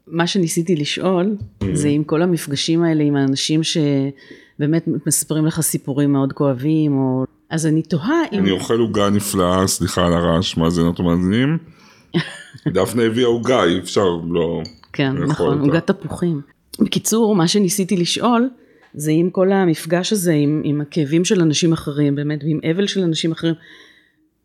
מה 0.07 0.27
שניסיתי 0.27 0.75
לשאול, 0.75 1.35
זה 1.73 1.87
עם 1.87 2.03
כל 2.03 2.21
המפגשים 2.21 2.83
האלה 2.83 3.03
עם 3.03 3.15
האנשים 3.15 3.63
ש... 3.63 3.77
באמת 4.59 4.85
מספרים 5.07 5.45
לך 5.45 5.61
סיפורים 5.61 6.11
מאוד 6.11 6.33
כואבים, 6.33 6.97
או... 6.97 7.25
אז 7.49 7.65
אני 7.65 7.81
תוהה 7.81 8.21
אם... 8.31 8.39
אני 8.39 8.51
אוכל 8.51 8.79
עוגה 8.79 9.09
נפלאה, 9.09 9.67
סליחה 9.67 10.05
על 10.05 10.13
הרעש, 10.13 10.57
מאזינות 10.57 10.99
ומאזינים. 10.99 11.57
דפנה 12.73 13.03
הביאה 13.03 13.27
עוגה, 13.27 13.63
אי 13.63 13.79
אפשר 13.79 14.07
לא... 14.29 14.61
כן, 14.93 15.17
נכון, 15.17 15.59
עוגת 15.59 15.87
תפוחים. 15.87 16.41
בקיצור, 16.79 17.35
מה 17.35 17.47
שניסיתי 17.47 17.97
לשאול, 17.97 18.49
זה 18.93 19.11
אם 19.11 19.29
כל 19.31 19.51
המפגש 19.51 20.13
הזה 20.13 20.33
עם, 20.33 20.61
עם 20.63 20.81
הכאבים 20.81 21.25
של 21.25 21.41
אנשים 21.41 21.73
אחרים, 21.73 22.15
באמת, 22.15 22.43
ועם 22.43 22.59
אבל 22.71 22.87
של 22.87 23.03
אנשים 23.03 23.31
אחרים, 23.31 23.53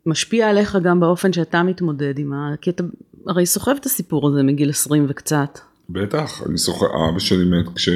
משפיע 0.05 0.49
עליך 0.49 0.77
גם 0.83 0.99
באופן 0.99 1.33
שאתה 1.33 1.63
מתמודד 1.63 2.19
עם 2.19 2.33
ה... 2.33 2.53
כי 2.61 2.69
אתה 2.69 2.83
הרי 3.27 3.45
סוחב 3.45 3.75
את 3.79 3.85
הסיפור 3.85 4.27
הזה 4.27 4.43
מגיל 4.43 4.69
20 4.69 5.05
וקצת. 5.09 5.59
בטח, 5.89 6.43
אני 6.49 6.57
סוחב, 6.57 6.85
אבא 7.09 7.19
שלי 7.19 7.45
מת 7.45 7.75
כש... 7.75 7.89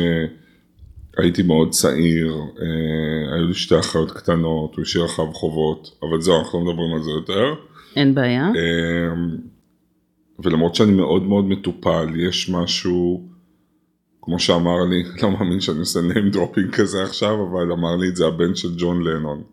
הייתי 1.17 1.43
מאוד 1.43 1.69
צעיר, 1.69 2.33
אה, 2.61 3.35
היו 3.35 3.47
לי 3.47 3.53
שתי 3.53 3.79
אחיות 3.79 4.11
קטנות, 4.11 4.75
הוא 4.75 4.81
השאיר 4.81 5.05
אחריו 5.05 5.33
חובות, 5.33 5.97
אבל 6.01 6.21
זהו, 6.21 6.39
אנחנו 6.39 6.59
לא 6.59 6.65
מדברים 6.65 6.93
על 6.93 7.03
זה 7.03 7.11
יותר. 7.11 7.55
אין 7.95 8.15
בעיה. 8.15 8.47
אה, 8.47 9.13
ולמרות 10.39 10.75
שאני 10.75 10.91
מאוד 10.91 11.23
מאוד 11.23 11.45
מטופל, 11.45 12.07
יש 12.15 12.49
משהו, 12.49 13.27
כמו 14.21 14.39
שאמר 14.39 14.83
לי, 14.89 15.03
לא 15.23 15.31
מאמין 15.31 15.59
שאני 15.59 15.79
עושה 15.79 15.99
name 15.99 16.35
dropping 16.35 16.71
כזה 16.71 17.03
עכשיו, 17.03 17.47
אבל 17.49 17.71
אמר 17.71 17.95
לי 17.95 18.09
את 18.09 18.15
זה 18.15 18.27
הבן 18.27 18.55
של 18.55 18.69
ג'ון 18.77 19.03
לנון. 19.03 19.43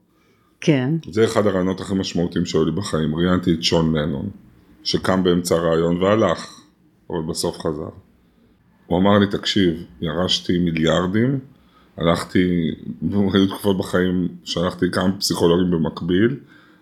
כן. 0.61 0.95
זה 1.11 1.25
אחד 1.25 1.47
הרעיונות 1.47 1.81
הכי 1.81 1.95
משמעותיים 1.95 2.47
שהיו 2.47 2.65
לי 2.65 2.73
בחיים, 2.73 3.15
ראיינתי 3.15 3.53
את 3.53 3.59
ג'ון 3.61 3.97
לנון, 3.97 4.31
שקם 4.83 5.25
באמצע 5.25 5.55
הרעיון 5.55 6.03
והלך, 6.03 6.61
אבל 7.11 7.23
בסוף 7.29 7.59
חזר. 7.59 7.89
הוא 8.87 8.99
אמר 8.99 9.19
לי, 9.19 9.27
תקשיב, 9.27 9.85
ירשתי 10.01 10.59
מיליארדים, 10.59 11.39
הלכתי, 12.01 12.71
היו 13.13 13.47
תקופות 13.49 13.79
בחיים 13.79 14.29
שהלכתי 14.45 14.87
כמה 14.93 15.13
פסיכולוגים 15.19 15.71
במקביל, 15.71 16.37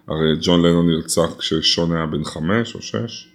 הרי 0.08 0.36
ג'ון 0.40 0.62
לנון 0.62 0.86
נרצח 0.90 1.34
כששון 1.38 1.92
היה 1.92 2.06
בן 2.06 2.24
חמש 2.24 2.74
או 2.74 2.82
שש, 2.82 3.32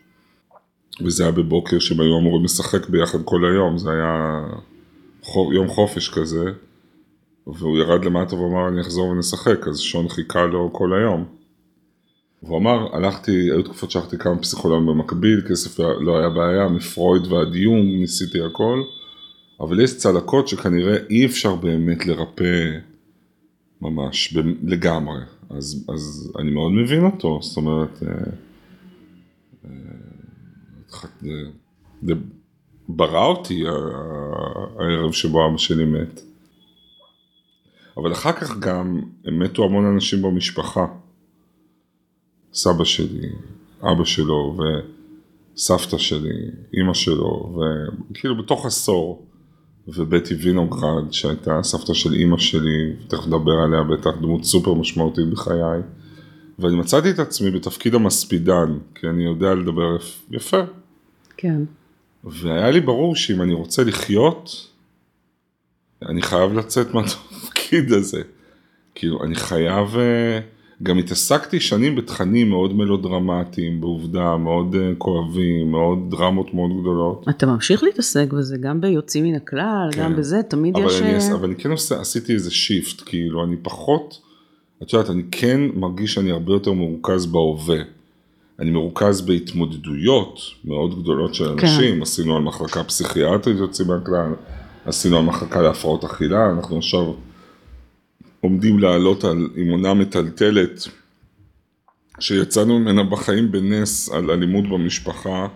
וזה 1.02 1.24
היה 1.24 1.32
בבוקר 1.32 1.80
שהם 1.80 2.00
היו 2.00 2.20
אמורים 2.20 2.46
לשחק 2.46 2.90
ביחד 2.90 3.20
כל 3.26 3.46
היום, 3.46 3.78
זה 3.78 3.92
היה 3.92 4.44
יום 5.54 5.68
חופש 5.68 6.10
כזה, 6.10 6.46
והוא 7.48 7.78
ירד 7.78 8.06
למטה 8.06 8.36
ואמר 8.36 8.68
אני 8.68 8.82
אחזור 8.82 9.08
ונשחק, 9.08 9.68
אז 9.68 9.80
שון 9.80 10.10
חיכה 10.10 10.46
לו 10.46 10.70
כל 10.74 10.94
היום. 10.94 11.26
והוא 12.44 12.58
אמר, 12.58 12.96
הלכתי, 12.96 13.32
היו 13.32 13.64
תקופות 13.64 13.92
שהלכתי 13.92 14.18
כמה 14.18 14.38
פסיכולוגים 14.38 14.86
במקביל, 14.86 15.42
כסף 15.50 15.80
לא 15.80 16.18
היה 16.18 16.30
בעיה, 16.30 16.68
מפרויד 16.68 17.32
ועד 17.32 17.56
יום 17.56 17.82
ניסיתי 17.82 18.42
הכל, 18.42 18.84
אבל 19.60 19.80
יש 19.80 19.98
צלקות 19.98 20.48
שכנראה 20.48 20.98
אי 21.10 21.26
אפשר 21.26 21.56
באמת 21.56 22.06
לרפא 22.06 22.80
ממש, 23.82 24.38
לגמרי, 24.64 25.22
אז, 25.50 25.86
אז 25.90 26.34
אני 26.40 26.52
מאוד 26.52 26.72
מבין 26.72 27.06
אותו, 27.06 27.40
זאת 27.42 27.58
אומרת, 27.58 28.04
אה, 28.04 28.10
אה, 29.66 31.30
זה 32.04 32.14
ברא 32.90 33.26
אותי 33.26 33.64
הערב 34.80 35.12
שבו 35.12 35.48
אבא 35.48 35.58
שלי 35.58 35.86
מת. 35.86 36.22
אבל 37.98 38.12
אחר 38.12 38.32
כך 38.32 38.60
גם 38.60 39.02
מתו 39.26 39.64
המון 39.64 39.86
אנשים 39.86 40.22
במשפחה. 40.22 40.86
סבא 42.54 42.84
שלי, 42.84 43.30
אבא 43.82 44.06
שלו 44.06 44.58
וסבתא 45.56 45.98
שלי, 45.98 46.50
אימא 46.74 46.94
שלו, 46.94 47.60
וכאילו 48.12 48.38
בתוך 48.38 48.66
עשור. 48.66 49.26
ובטי 49.88 50.34
וינוגרד 50.34 51.14
שהייתה 51.14 51.60
סבתא 51.64 51.94
של 51.94 52.14
אימא 52.14 52.38
שלי, 52.38 52.94
תכף 53.08 53.28
נדבר 53.28 53.52
עליה 53.66 53.84
בטח, 53.84 54.12
דמות 54.22 54.44
סופר 54.44 54.74
משמעותית 54.74 55.30
בחיי. 55.30 55.82
ואני 56.60 56.76
מצאתי 56.76 57.10
את 57.10 57.20
עצמי 57.20 57.52
בתפקיד 57.52 57.96
המספידן, 57.96 58.78
כי 58.96 59.08
אני 59.08 59.24
יודע 59.24 59.54
לדבר 59.54 59.98
יפה. 60.32 60.62
כן. 61.38 61.62
והיה 62.24 62.72
לי 62.72 62.80
ברור 62.80 63.16
שאם 63.16 63.42
אני 63.42 63.54
רוצה 63.54 63.84
לחיות, 63.84 64.70
אני 66.10 66.22
חייב 66.22 66.54
לצאת 66.54 66.94
מהתפקיד 66.94 67.92
הזה. 67.92 68.22
כאילו, 68.96 69.24
אני 69.24 69.36
חייב... 69.36 69.98
אה, 69.98 70.40
גם 70.84 70.98
התעסקתי 70.98 71.60
שנים 71.60 71.96
בתכנים 71.96 72.50
מאוד 72.50 72.74
מלודרמטיים, 72.74 73.82
בעובדה, 73.82 74.38
מאוד 74.38 74.76
uh, 74.76 74.78
כואבים, 74.98 75.72
מאוד 75.72 75.98
דרמות 76.12 76.54
מאוד 76.54 76.72
גדולות. 76.82 77.26
אתה 77.30 77.46
ממשיך 77.46 77.84
להתעסק 77.84 78.34
בזה, 78.34 78.58
גם 78.58 78.82
ביוצאים 78.82 79.24
מן 79.24 79.36
הכלל, 79.36 79.90
כן. 79.92 80.02
גם 80.04 80.16
בזה, 80.16 80.44
תמיד 80.44 80.76
אבל 80.76 80.86
יש... 80.86 81.02
אני, 81.02 81.16
אה, 81.16 81.34
אבל 81.34 81.46
אני 81.46 81.56
כן 81.56 81.72
עושה, 81.72 82.02
עשיתי 82.02 82.34
איזה 82.34 82.52
שיפט, 82.52 83.02
כאילו, 83.06 83.44
אני 83.44 83.56
פחות, 83.62 84.20
את 84.84 84.94
יודעת, 84.94 85.10
אני 85.10 85.24
כן 85.32 85.62
מרגיש 85.76 86.14
שאני 86.14 86.32
הרבה 86.32 86.54
יותר 86.54 86.74
מרוכז 86.74 87.26
בהווה. 87.26 87.80
אני 88.60 88.72
מרוכז 88.72 89.22
בהתמודדויות 89.22 90.40
מאוד 90.66 91.02
גדולות 91.02 91.36
של 91.36 91.46
כן. 91.46 91.52
אנשים, 91.52 91.96
כן. 91.96 92.02
עשינו 92.02 92.36
על 92.36 92.42
מחלקה 92.42 92.84
פסיכיאטרית 92.84 93.58
יוצאים 93.58 93.88
מהכלל, 93.88 94.34
עשינו 94.86 95.18
על 95.18 95.24
מחלקה 95.24 95.62
להפרעות 95.62 96.04
אכילה, 96.04 96.50
אנחנו 96.50 96.78
עכשיו... 96.78 97.14
עומדים 98.44 98.80
לעלות 98.80 99.24
על 99.24 99.48
אימונה 99.58 99.94
מטלטלת 99.94 100.88
שיצאנו 102.20 102.80
ממנה 102.80 103.04
בחיים 103.04 103.52
בנס 103.52 104.10
על 104.10 104.32
אלימות 104.32 104.70
במשפחה. 104.70 105.48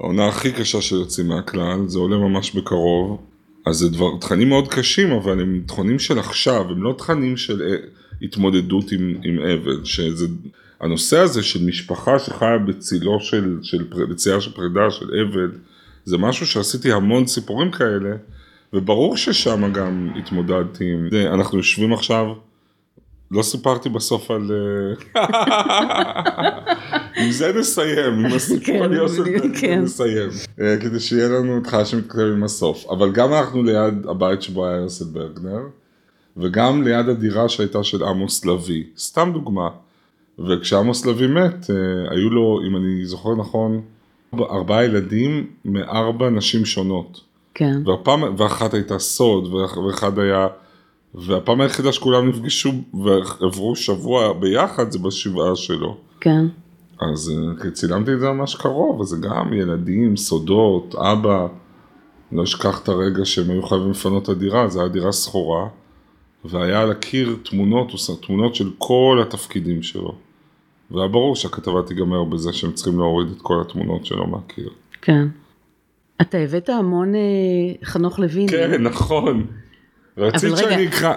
העונה 0.00 0.28
הכי 0.28 0.52
קשה 0.52 0.80
שיוצאים 0.80 1.28
מהכלל, 1.28 1.86
זה 1.86 1.98
עולה 1.98 2.16
ממש 2.16 2.54
בקרוב. 2.54 3.20
אז 3.66 3.76
זה 3.76 3.88
דבר, 3.88 4.16
תכנים 4.20 4.48
מאוד 4.48 4.68
קשים, 4.68 5.12
אבל 5.12 5.40
הם 5.40 5.62
תכנים 5.66 5.98
של 5.98 6.18
עכשיו, 6.18 6.70
הם 6.70 6.82
לא 6.82 6.94
תכנים 6.98 7.36
של 7.36 7.62
אה, 7.62 7.76
התמודדות 8.22 8.92
עם, 8.92 9.14
עם 9.24 9.38
אבל, 9.38 9.84
שזה, 9.84 10.26
הנושא 10.80 11.18
הזה 11.18 11.42
של 11.42 11.64
משפחה 11.64 12.18
שחיה 12.18 12.58
בצילו 12.58 13.20
של, 13.20 13.58
של, 13.62 13.82
בצייה 13.82 14.40
של 14.40 14.52
פרידה, 14.52 14.90
של 14.90 15.06
אבל, 15.06 15.50
זה 16.04 16.18
משהו 16.18 16.46
שעשיתי 16.46 16.92
המון 16.92 17.26
סיפורים 17.26 17.70
כאלה, 17.70 18.16
וברור 18.74 19.16
ששם 19.16 19.72
גם 19.72 20.10
התמודדתי 20.18 20.92
עם 20.92 21.08
זה, 21.10 21.34
אנחנו 21.34 21.58
יושבים 21.58 21.92
עכשיו, 21.92 22.26
לא 23.30 23.42
סיפרתי 23.42 23.88
בסוף 23.88 24.30
על... 24.30 24.50
אה, 25.16 25.22
עם 27.24 27.30
זה 27.30 27.52
נסיים, 27.58 28.12
עם 28.12 28.32
הסיפור 28.34 28.84
על 28.84 28.92
יוסף 28.92 29.22
כן. 29.60 29.80
נסיים. 29.80 30.28
אה, 30.60 30.76
כדי 30.80 31.00
שיהיה 31.00 31.28
לנו 31.28 31.58
התחלה 31.58 31.84
שמתכתב 31.84 32.20
עם 32.20 32.44
הסוף. 32.44 32.86
אבל 32.90 33.12
גם 33.12 33.32
אנחנו 33.32 33.62
ליד 33.62 34.06
הבית 34.06 34.42
שבו 34.42 34.66
היה 34.66 34.76
יוסף 34.76 35.06
ברגנר, 35.06 35.60
וגם 36.36 36.82
ליד 36.82 37.08
הדירה 37.08 37.48
שהייתה 37.48 37.84
של 37.84 38.04
עמוס 38.04 38.44
לביא. 38.44 38.84
סתם 38.98 39.30
דוגמה. 39.32 39.68
וכשעמוס 40.38 41.06
לביא 41.06 41.28
מת, 41.28 41.70
אה, 41.70 41.76
היו 42.10 42.30
לו, 42.30 42.60
אם 42.68 42.76
אני 42.76 43.06
זוכר 43.06 43.34
נכון, 43.34 43.80
ארבעה 44.34 44.84
ילדים 44.84 45.46
מארבע 45.64 46.30
נשים 46.30 46.64
שונות. 46.64 47.33
כן. 47.54 47.88
והפעם, 47.88 48.22
ואחת 48.38 48.74
הייתה 48.74 48.98
סוד, 48.98 49.54
ואחד 49.54 50.18
היה, 50.18 50.48
והפעם 51.14 51.60
היחידה 51.60 51.92
שכולם 51.92 52.28
נפגשו 52.28 52.72
ועברו 53.04 53.76
שבוע 53.76 54.32
ביחד 54.32 54.90
זה 54.90 54.98
בשבעה 54.98 55.56
שלו. 55.56 55.96
כן. 56.20 56.46
אז 57.00 57.32
אה, 57.64 57.70
צילמתי 57.70 58.12
את 58.12 58.20
זה 58.20 58.30
ממש 58.30 58.54
קרוב, 58.54 59.00
אז 59.00 59.08
זה 59.08 59.16
גם 59.16 59.52
ילדים, 59.52 60.16
סודות, 60.16 60.94
אבא. 60.94 61.46
לא 62.32 62.42
אשכח 62.42 62.82
את 62.82 62.88
הרגע 62.88 63.24
שהם 63.24 63.50
היו 63.50 63.62
חייבים 63.62 63.90
לפנות 63.90 64.22
את 64.22 64.28
הדירה, 64.28 64.68
זו 64.68 64.80
הייתה 64.80 64.92
דירה 64.92 65.12
שכורה, 65.12 65.68
והיה 66.44 66.80
על 66.80 66.90
הקיר 66.90 67.36
תמונות, 67.42 67.92
תמונות 68.20 68.54
של 68.54 68.70
כל 68.78 69.18
התפקידים 69.22 69.82
שלו. 69.82 70.14
והיה 70.90 71.08
ברור 71.08 71.36
שהכתבה 71.36 71.82
תיגמר 71.82 72.24
בזה 72.24 72.52
שהם 72.52 72.72
צריכים 72.72 72.98
להוריד 72.98 73.28
את 73.30 73.42
כל 73.42 73.60
התמונות 73.60 74.06
שלו 74.06 74.26
מהקיר. 74.26 74.70
כן. 75.02 75.28
אתה 76.20 76.38
הבאת 76.38 76.68
המון 76.68 77.14
אה, 77.14 77.20
חנוך 77.84 78.18
לוין. 78.18 78.48
כן, 78.48 78.82
נכון. 78.82 79.46
רצית 80.18 80.56
שאני 80.56 80.88
אקרא. 80.88 81.14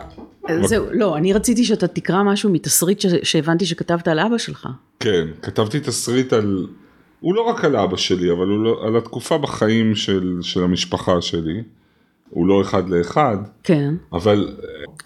זהו, 0.61 0.85
לא, 0.91 1.17
אני 1.17 1.33
רציתי 1.33 1.63
שאתה 1.63 1.87
תקרא 1.87 2.23
משהו 2.23 2.49
מתסריט 2.49 3.03
שהבנתי 3.23 3.65
שכתבת 3.65 4.07
על 4.07 4.19
אבא 4.19 4.37
שלך. 4.37 4.67
כן, 4.99 5.27
כתבתי 5.41 5.79
תסריט 5.79 6.33
על, 6.33 6.67
הוא 7.19 7.35
לא 7.35 7.41
רק 7.41 7.65
על 7.65 7.75
אבא 7.75 7.97
שלי, 7.97 8.31
אבל 8.31 8.47
הוא 8.47 8.63
לא, 8.63 8.83
על 8.87 8.97
התקופה 8.97 9.37
בחיים 9.37 9.95
של, 9.95 10.37
של 10.41 10.63
המשפחה 10.63 11.21
שלי. 11.21 11.63
הוא 12.29 12.47
לא 12.47 12.61
אחד 12.61 12.89
לאחד. 12.89 13.37
כן. 13.63 13.93
אבל... 14.13 14.55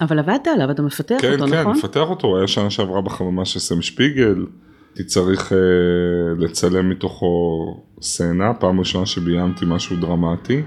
אבל 0.00 0.18
עבדת 0.18 0.46
עליו, 0.46 0.70
אתה 0.70 0.82
מפתח 0.82 1.16
כן, 1.20 1.32
אותו, 1.32 1.46
כן, 1.46 1.50
נכון? 1.50 1.64
כן, 1.64 1.64
כן, 1.64 1.78
מפתח 1.78 2.10
אותו, 2.10 2.26
הוא 2.26 2.38
היה 2.38 2.48
שנה 2.48 2.70
שעברה 2.70 3.00
בחממה 3.00 3.44
של 3.44 3.58
סם 3.58 3.82
שפיגל. 3.82 4.44
הייתי 4.92 5.04
צריך 5.04 5.52
uh, 5.52 5.54
לצלם 6.38 6.88
מתוכו 6.88 7.26
סצנה, 8.02 8.54
פעם 8.54 8.78
ראשונה 8.78 9.06
שביימתי 9.06 9.64
משהו 9.68 9.96
דרמטי. 9.96 10.62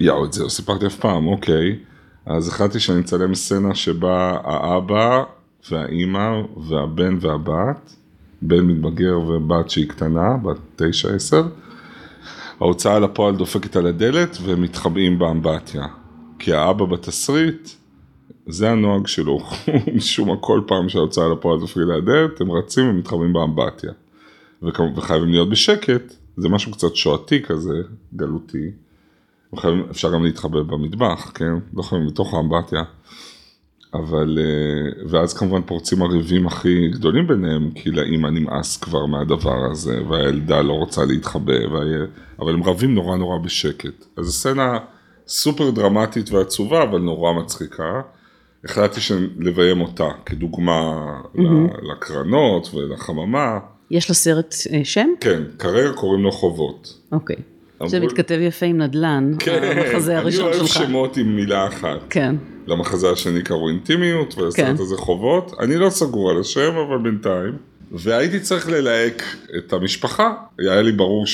יאו, 0.00 0.24
את 0.24 0.32
זה 0.32 0.44
לא 0.44 0.48
סיפרתי 0.48 0.86
אף 0.86 0.96
פעם, 0.96 1.26
אוקיי. 1.26 1.78
אז 2.26 2.48
החלטתי 2.48 2.80
שאני 2.80 3.00
אצלם 3.00 3.34
סצנה 3.34 3.74
שבה 3.74 4.36
האבא 4.44 5.22
והאימא 5.70 6.28
והבן 6.68 7.18
והבת, 7.20 7.94
בן 8.42 8.60
מתבגר 8.60 9.20
ובת 9.20 9.70
שהיא 9.70 9.88
קטנה, 9.88 10.36
בת 10.42 10.58
תשע 10.76 11.14
עשר, 11.14 11.42
ההוצאה 12.60 12.98
לפועל 12.98 13.36
דופקת 13.36 13.76
על 13.76 13.86
הדלת 13.86 14.36
והם 14.44 14.62
מתחבאים 14.62 15.18
באמבטיה. 15.18 15.86
כי 16.38 16.52
האבא 16.52 16.84
בתסריט 16.84 17.68
זה 18.46 18.70
הנוהג 18.70 19.06
שלו, 19.06 19.38
משום 19.96 20.28
מה 20.28 20.36
כל 20.36 20.60
פעם 20.66 20.88
שההוצאה 20.88 21.28
לפועל 21.28 21.60
תפריד 21.60 21.88
לידרת, 21.88 22.40
הם 22.40 22.52
רצים 22.52 22.90
ומתחברים 22.90 23.32
באמבטיה. 23.32 23.92
וחייבים 24.96 25.28
להיות 25.28 25.50
בשקט, 25.50 26.14
זה 26.36 26.48
משהו 26.48 26.72
קצת 26.72 26.96
שואתי 26.96 27.42
כזה, 27.42 27.82
גלותי. 28.16 28.70
וחייבים, 29.52 29.86
אפשר 29.90 30.12
גם 30.12 30.24
להתחבא 30.24 30.62
במטבח, 30.62 31.32
כן? 31.34 31.52
לא 31.74 31.82
חייבים 31.82 32.08
בתוך 32.08 32.34
האמבטיה. 32.34 32.82
אבל, 33.94 34.38
אה, 34.38 35.02
ואז 35.08 35.34
כמובן 35.34 35.62
פורצים 35.62 36.02
הריבים 36.02 36.46
הכי 36.46 36.88
גדולים 36.88 37.26
ביניהם, 37.26 37.70
כי 37.74 37.90
לאימא 37.90 38.28
נמאס 38.28 38.76
כבר 38.76 39.06
מהדבר 39.06 39.70
הזה, 39.70 40.02
והילדה 40.08 40.62
לא 40.62 40.72
רוצה 40.72 41.04
להתחבא, 41.04 41.66
וה... 41.72 41.80
אבל 42.38 42.54
הם 42.54 42.62
רבים 42.62 42.94
נורא 42.94 43.16
נורא 43.16 43.38
בשקט. 43.38 44.06
אז 44.16 44.24
זו 44.24 44.32
סצנה 44.32 44.78
סופר 45.28 45.70
דרמטית 45.70 46.30
ועצובה, 46.30 46.82
אבל 46.82 46.98
נורא 46.98 47.32
מצחיקה. 47.32 48.02
החלטתי 48.66 49.00
לביים 49.38 49.80
אותה 49.80 50.08
כדוגמה 50.26 51.06
mm-hmm. 51.34 51.40
לקרנות 51.92 52.74
ולחממה. 52.74 53.58
יש 53.90 54.10
לסרט 54.10 54.54
אה, 54.72 54.80
שם? 54.84 55.08
כן, 55.20 55.42
כרגע 55.58 55.92
קוראים 55.92 56.22
לו 56.22 56.32
חובות. 56.32 57.00
אוקיי. 57.12 57.36
זה 57.86 58.00
מתכתב 58.00 58.38
יפה 58.40 58.66
עם 58.66 58.78
נדל"ן, 58.78 59.32
כן, 59.38 59.62
המחזה 59.62 60.18
הראשון 60.18 60.52
שלך. 60.52 60.54
אני 60.54 60.60
אוהב 60.60 60.88
שמות 60.88 61.16
עם 61.16 61.36
מילה 61.36 61.66
אחת. 61.66 61.98
כן. 62.10 62.34
למחזה 62.66 63.10
השני 63.10 63.42
קראו 63.42 63.68
אינטימיות, 63.68 64.38
ולסרט 64.38 64.66
כן. 64.66 64.74
הזה 64.78 64.96
חובות. 64.96 65.54
אני 65.60 65.76
לא 65.76 65.90
סגור 65.90 66.30
על 66.30 66.40
השם, 66.40 66.74
אבל 66.76 66.98
בינתיים. 66.98 67.52
והייתי 67.92 68.40
צריך 68.40 68.68
ללהק 68.68 69.22
את 69.58 69.72
המשפחה. 69.72 70.34
היה 70.58 70.82
לי 70.82 70.92
ברור 70.92 71.24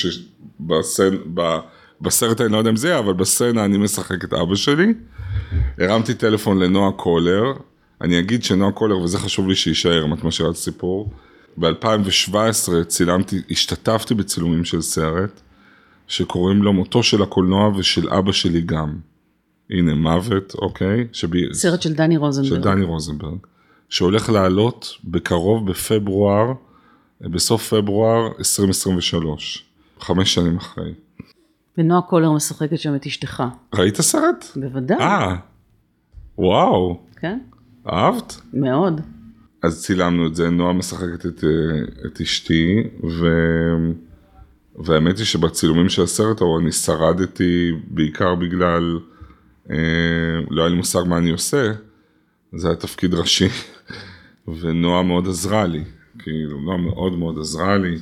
שבסרט, 2.03 2.41
אני 2.41 2.51
לא 2.51 2.57
יודע 2.57 2.69
אם 2.69 2.75
זה, 2.75 2.99
אבל 2.99 3.13
בסצנה 3.13 3.65
אני 3.65 3.77
משחק 3.77 4.23
את 4.23 4.33
אבא 4.33 4.55
שלי. 4.55 4.93
הרמתי 5.79 6.13
טלפון 6.13 6.59
לנועה 6.59 6.91
קולר, 6.91 7.53
אני 8.01 8.19
אגיד 8.19 8.43
שנועה 8.43 8.71
קולר, 8.71 8.97
וזה 8.97 9.19
חשוב 9.19 9.47
לי 9.47 9.55
שיישאר, 9.55 10.05
אם 10.05 10.13
את 10.13 10.23
משאירה 10.23 10.51
את 10.51 10.55
הסיפור, 10.55 11.11
ב-2017 11.57 12.83
צילמתי, 12.87 13.41
השתתפתי 13.51 14.13
בצילומים 14.13 14.65
של 14.65 14.81
סרט, 14.81 15.41
שקוראים 16.07 16.63
לו 16.63 16.73
מותו 16.73 17.03
של 17.03 17.23
הקולנוע 17.23 17.71
ושל 17.77 18.09
אבא 18.09 18.31
שלי 18.31 18.61
גם. 18.61 18.97
הנה, 19.69 19.95
מוות, 19.95 20.55
אוקיי? 20.55 21.07
שבי... 21.11 21.53
סרט 21.53 21.81
של 21.81 21.93
דני 21.93 22.17
רוזנברג. 22.17 22.49
של 22.49 22.61
דני 22.61 22.85
רוזנברג. 22.85 23.37
שהולך 23.89 24.29
לעלות 24.29 24.87
בקרוב 25.03 25.71
בפברואר, 25.71 26.53
בסוף 27.21 27.73
פברואר 27.73 28.27
2023, 28.39 29.65
חמש 29.99 30.33
שנים 30.33 30.57
אחרי. 30.57 30.93
ונועה 31.77 32.01
קולר 32.01 32.31
משחקת 32.31 32.79
שם 32.79 32.95
את 32.95 33.05
אשתך. 33.05 33.43
ראית 33.73 34.01
סרט? 34.01 34.45
בוודאי. 34.55 34.97
אה, 34.97 35.35
וואו, 36.37 36.99
כן? 37.15 37.39
אהבת? 37.89 38.41
מאוד. 38.53 39.01
אז 39.63 39.83
צילמנו 39.83 40.27
את 40.27 40.35
זה, 40.35 40.49
נועה 40.49 40.73
משחקת 40.73 41.25
את, 41.25 41.43
אה, 41.43 42.07
את 42.07 42.21
אשתי, 42.21 42.83
ו... 43.03 43.27
והאמת 44.75 45.17
היא 45.17 45.25
שבצילומים 45.25 45.89
של 45.89 46.01
הסרט 46.01 46.41
ההוא 46.41 46.59
אני 46.59 46.71
שרדתי 46.71 47.71
בעיקר 47.87 48.35
בגלל, 48.35 48.99
אה, 49.71 49.75
לא 50.49 50.61
היה 50.61 50.69
לי 50.69 50.75
מושג 50.75 51.03
מה 51.07 51.17
אני 51.17 51.29
עושה, 51.29 51.71
זה 52.53 52.67
היה 52.67 52.75
תפקיד 52.75 53.13
ראשי, 53.13 53.47
ונועה 54.59 55.03
מאוד 55.03 55.27
עזרה 55.27 55.65
לי, 55.65 55.83
כאילו, 56.19 56.61
נועה 56.61 56.77
מאוד 56.77 57.17
מאוד 57.17 57.39
עזרה 57.39 57.77
לי. 57.77 57.97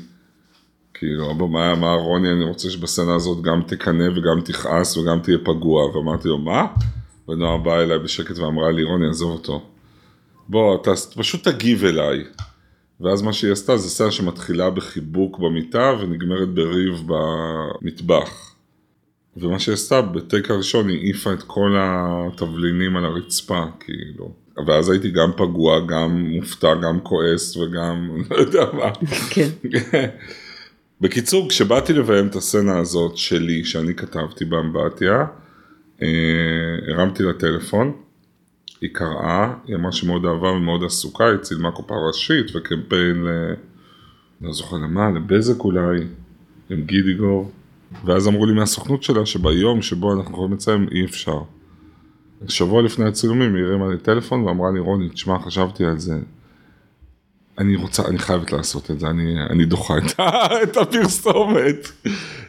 כאילו, 1.01 1.31
אבא, 1.31 1.45
מה 1.45 1.71
אמר 1.71 1.95
רוני, 1.95 2.31
אני 2.31 2.43
רוצה 2.43 2.69
שבסצנה 2.69 3.15
הזאת 3.15 3.41
גם 3.41 3.61
תקנא 3.67 4.09
וגם 4.15 4.41
תכעס 4.45 4.97
וגם 4.97 5.19
תהיה 5.19 5.37
פגוע, 5.43 5.85
ואמרתי 5.85 6.27
לו, 6.27 6.37
מה? 6.37 6.65
ונועה 7.29 7.57
באה 7.57 7.83
אליי 7.83 7.99
בשקט 7.99 8.37
ואמרה 8.37 8.71
לי, 8.71 8.83
רוני, 8.83 9.09
עזוב 9.09 9.31
אותו. 9.31 9.61
בוא, 10.49 10.75
אתה 10.81 10.91
פשוט 11.15 11.47
תגיב 11.47 11.85
אליי. 11.85 12.23
ואז 12.99 13.21
מה 13.21 13.33
שהיא 13.33 13.51
עשתה 13.51 13.77
זה 13.77 13.89
סצנה 13.89 14.11
שמתחילה 14.11 14.69
בחיבוק 14.69 15.39
במיטה 15.39 15.93
ונגמרת 15.99 16.49
בריב 16.49 17.03
במטבח. 17.07 18.55
ומה 19.37 19.59
שהיא 19.59 19.73
עשתה, 19.73 20.01
בטייק 20.01 20.51
הראשון 20.51 20.89
היא 20.89 20.99
העיפה 20.99 21.33
את 21.33 21.43
כל 21.43 21.75
התבלינים 21.79 22.97
על 22.97 23.05
הרצפה, 23.05 23.63
כאילו. 23.79 24.31
ואז 24.67 24.89
הייתי 24.89 25.11
גם 25.11 25.31
פגוע, 25.37 25.79
גם 25.79 26.25
מופתע, 26.29 26.75
גם 26.75 26.99
כועס 26.99 27.57
וגם 27.57 28.09
לא 28.29 28.35
יודע 28.35 28.65
מה. 28.73 28.91
כן. 29.29 29.49
בקיצור, 31.01 31.49
כשבאתי 31.49 31.93
לביים 31.93 32.27
את 32.27 32.35
הסצנה 32.35 32.77
הזאת 32.77 33.17
שלי, 33.17 33.65
שאני 33.65 33.95
כתבתי 33.95 34.45
באמבטיה, 34.45 35.25
אה, 36.01 36.07
הרמתי 36.87 37.23
לטלפון, 37.23 37.91
היא 38.81 38.89
קראה, 38.93 39.53
היא 39.67 39.75
אמרה 39.75 39.91
שמאוד 39.91 40.25
אהבה 40.25 40.47
ומאוד 40.47 40.83
עסוקה, 40.83 41.25
היא 41.25 41.37
צילמה 41.37 41.71
קופה 41.71 41.95
ראשית 42.07 42.55
וקמפיין 42.55 43.23
ל... 43.23 43.53
לא 44.41 44.53
זוכר 44.53 44.75
למה, 44.77 45.09
לבזק 45.09 45.63
אולי, 45.63 45.99
עם 46.69 46.81
גידיגור, 46.81 47.51
ואז 48.05 48.27
אמרו 48.27 48.45
לי 48.45 48.53
מהסוכנות 48.53 49.03
שלה 49.03 49.25
שביום 49.25 49.81
שבו 49.81 50.13
אנחנו 50.13 50.33
יכולים 50.33 50.53
לציין 50.53 50.87
אי 50.91 51.05
אפשר. 51.05 51.39
שבוע 52.47 52.81
לפני 52.81 53.05
הצילומים 53.05 53.55
היא 53.55 53.63
הרימה 53.63 53.89
לי 53.89 53.97
טלפון 53.97 54.43
ואמרה 54.43 54.71
לי 54.71 54.79
רוני, 54.79 55.09
תשמע, 55.09 55.39
חשבתי 55.39 55.85
על 55.85 55.99
זה. 55.99 56.15
אני 57.61 57.75
רוצה, 57.75 58.03
אני 58.07 58.19
חייבת 58.19 58.51
לעשות 58.51 58.91
את 58.91 58.99
זה, 58.99 59.07
אני, 59.07 59.35
אני 59.49 59.65
דוחה 59.65 59.97
את, 59.97 60.19
את 60.63 60.77
הפרסומת. 60.77 61.91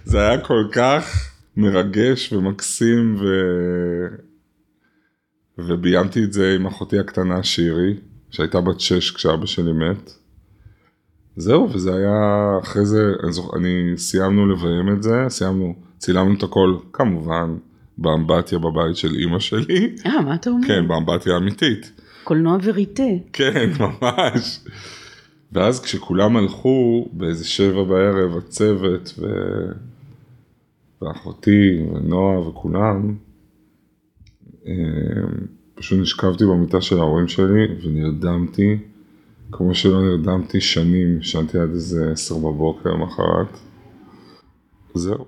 זה 0.05 0.21
היה 0.21 0.41
כל 0.41 0.65
כך 0.73 1.31
מרגש 1.57 2.33
ומקסים 2.33 3.17
ו... 3.21 3.25
וביימתי 5.59 6.25
את 6.25 6.33
זה 6.33 6.55
עם 6.55 6.67
אחותי 6.67 6.99
הקטנה 6.99 7.43
שירי, 7.43 7.95
שהייתה 8.31 8.61
בת 8.61 8.81
שש 8.81 9.11
כשאבא 9.11 9.47
שלי 9.47 9.73
מת. 9.73 10.13
זהו, 11.37 11.71
וזה 11.73 11.95
היה, 11.95 12.59
אחרי 12.63 12.87
זה, 12.87 13.13
אני, 13.23 13.33
זוכ... 13.33 13.55
אני 13.57 13.93
סיימנו 13.97 14.47
לביים 14.47 14.97
את 14.97 15.03
זה, 15.03 15.25
סיימנו, 15.29 15.75
צילמנו 15.99 16.35
את 16.35 16.43
הכל, 16.43 16.77
כמובן, 16.93 17.57
באמבטיה 17.99 18.59
בבית 18.59 18.97
של 18.97 19.15
אימא 19.15 19.39
שלי. 19.39 19.97
אה, 20.07 20.21
מה 20.21 20.35
אתה 20.35 20.51
אומר? 20.51 20.67
כן, 20.67 20.89
באמבטיה 20.89 21.35
האמיתית. 21.35 21.93
קולנוע 22.25 22.59
וריטה. 22.63 23.03
כן, 23.33 23.71
ממש. 23.81 24.61
ואז 25.53 25.81
כשכולם 25.81 26.37
הלכו, 26.37 27.09
באיזה 27.13 27.45
שבע 27.45 27.85
בערב, 27.85 28.37
הצוות 28.37 29.15
ו... 29.19 29.27
ואחותי 31.03 31.83
ונועה 31.95 32.49
וכולם, 32.49 33.15
אה, 34.67 34.73
פשוט 35.75 35.99
נשכבתי 35.99 36.45
במיטה 36.45 36.81
של 36.81 36.99
ההורים 36.99 37.29
שלי 37.29 37.67
ונרדמתי, 37.83 38.79
כמו 39.53 39.75
שלא 39.75 40.03
נרדמתי 40.03 40.61
שנים, 40.61 41.21
ישנתי 41.21 41.59
עד 41.59 41.71
איזה 41.71 42.11
עשר 42.13 42.39
בבוקר 42.39 42.91
למחרת. 42.91 43.59
זהו. 44.95 45.25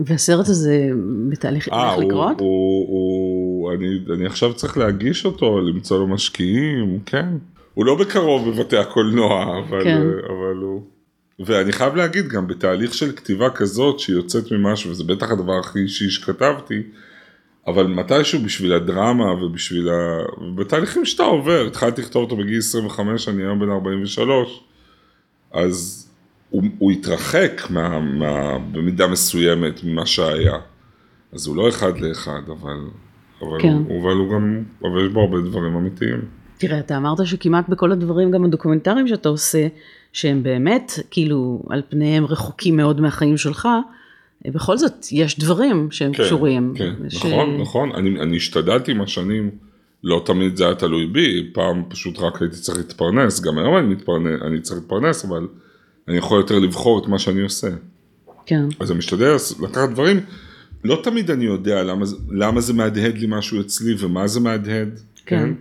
והסרט 0.00 0.48
הזה 0.48 0.90
בתהליך 1.28 1.68
אה, 1.68 1.94
איך 1.94 2.04
לקרות? 2.04 2.40
הוא, 2.40 2.88
הוא, 2.88 2.88
הוא, 2.88 3.72
אני, 3.72 3.86
אני 4.14 4.26
עכשיו 4.26 4.54
צריך 4.54 4.78
להגיש 4.78 5.26
אותו, 5.26 5.60
למצוא 5.60 5.98
לו 5.98 6.06
משקיעים, 6.06 6.98
כן. 7.06 7.28
הוא 7.76 7.86
לא 7.86 7.94
בקרוב 7.94 8.50
בבתי 8.50 8.76
הקולנוע, 8.76 9.58
אבל, 9.58 9.84
כן. 9.84 10.00
אבל 10.02 10.56
הוא... 10.60 10.82
ואני 11.46 11.72
חייב 11.72 11.96
להגיד, 11.96 12.28
גם 12.28 12.46
בתהליך 12.46 12.94
של 12.94 13.12
כתיבה 13.12 13.50
כזאת, 13.50 13.98
שהיא 13.98 14.16
יוצאת 14.16 14.52
ממשהו, 14.52 14.90
וזה 14.90 15.04
בטח 15.04 15.30
הדבר 15.30 15.58
הכי 15.58 15.78
אישי 15.78 16.10
שכתבתי, 16.10 16.82
אבל 17.66 17.86
מתישהו 17.86 18.42
בשביל 18.42 18.72
הדרמה 18.72 19.32
ובשביל 19.32 19.88
ה... 19.88 20.22
בתהליכים 20.54 21.04
שאתה 21.04 21.22
עובר, 21.22 21.66
התחלתי 21.66 22.02
לכתוב 22.02 22.22
אותו 22.22 22.36
בגיל 22.36 22.58
25, 22.58 23.28
אני 23.28 23.42
היום 23.42 23.58
בן 23.58 23.70
43, 23.70 24.64
אז 25.52 26.08
הוא, 26.50 26.62
הוא 26.78 26.92
התרחק 26.92 27.62
מה, 27.70 28.00
מה, 28.00 28.58
במידה 28.72 29.06
מסוימת 29.06 29.84
ממה 29.84 30.06
שהיה. 30.06 30.58
אז 31.32 31.46
הוא 31.46 31.56
לא 31.56 31.68
אחד 31.68 31.98
לאחד, 31.98 32.42
אבל, 32.46 32.78
אבל, 33.42 33.62
כן. 33.62 33.76
הוא, 33.88 34.02
אבל 34.02 34.16
הוא 34.16 34.32
גם, 34.32 34.62
אבל 34.82 35.06
יש 35.06 35.12
בו 35.12 35.20
הרבה 35.20 35.40
דברים 35.40 35.76
אמיתיים. 35.76 36.45
תראה, 36.58 36.78
אתה 36.78 36.96
אמרת 36.96 37.26
שכמעט 37.26 37.68
בכל 37.68 37.92
הדברים, 37.92 38.30
גם 38.30 38.44
הדוקומנטריים 38.44 39.08
שאתה 39.08 39.28
עושה, 39.28 39.66
שהם 40.12 40.42
באמת, 40.42 40.92
כאילו, 41.10 41.62
על 41.70 41.82
פניהם 41.88 42.24
רחוקים 42.24 42.76
מאוד 42.76 43.00
מהחיים 43.00 43.36
שלך, 43.36 43.68
בכל 44.44 44.78
זאת, 44.78 45.06
יש 45.12 45.38
דברים 45.38 45.90
שהם 45.90 46.12
כן, 46.12 46.24
קשורים. 46.24 46.74
כן, 46.76 46.94
ש... 47.08 47.16
נכון, 47.16 47.60
נכון. 47.60 47.92
אני, 47.92 48.20
אני 48.20 48.36
השתדלתי 48.36 48.90
עם 48.92 49.00
השנים, 49.00 49.50
לא 50.04 50.22
תמיד 50.24 50.56
זה 50.56 50.64
היה 50.64 50.74
תלוי 50.74 51.06
בי, 51.06 51.50
פעם 51.52 51.82
פשוט 51.88 52.18
רק 52.18 52.42
הייתי 52.42 52.56
צריך 52.56 52.78
להתפרנס, 52.78 53.40
גם 53.40 53.58
היום 53.58 53.76
אני, 53.76 53.86
מתפרנס, 53.86 54.42
אני 54.42 54.60
צריך 54.60 54.80
להתפרנס, 54.80 55.24
אבל 55.24 55.46
אני 56.08 56.16
יכול 56.16 56.40
יותר 56.40 56.58
לבחור 56.58 57.02
את 57.02 57.08
מה 57.08 57.18
שאני 57.18 57.40
עושה. 57.40 57.68
כן, 58.46 58.64
אז 58.80 58.90
אני 58.90 58.98
משתדל 58.98 59.36
לקחת 59.62 59.90
דברים, 59.90 60.20
לא 60.84 61.00
תמיד 61.02 61.30
אני 61.30 61.44
יודע 61.44 61.82
למה, 61.82 62.06
למה 62.30 62.60
זה 62.60 62.72
מהדהד 62.72 63.18
לי 63.18 63.26
משהו 63.28 63.60
אצלי 63.60 63.94
ומה 63.98 64.26
זה 64.26 64.40
מהדהד, 64.40 65.00
כן. 65.26 65.36
כן? 65.36 65.52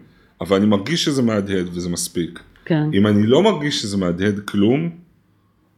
אבל 0.42 0.58
אני 0.58 0.66
מרגיש 0.66 1.06
שזה 1.06 1.22
מהדהד 1.22 1.68
וזה 1.72 1.90
מספיק. 1.90 2.40
כן. 2.66 2.84
אם 2.94 3.08
אני 3.08 3.28
לא 3.28 3.44
מרגיש 3.44 3.82
שזה 3.82 3.98
מהדהד 3.98 4.40
כלום, 4.40 4.90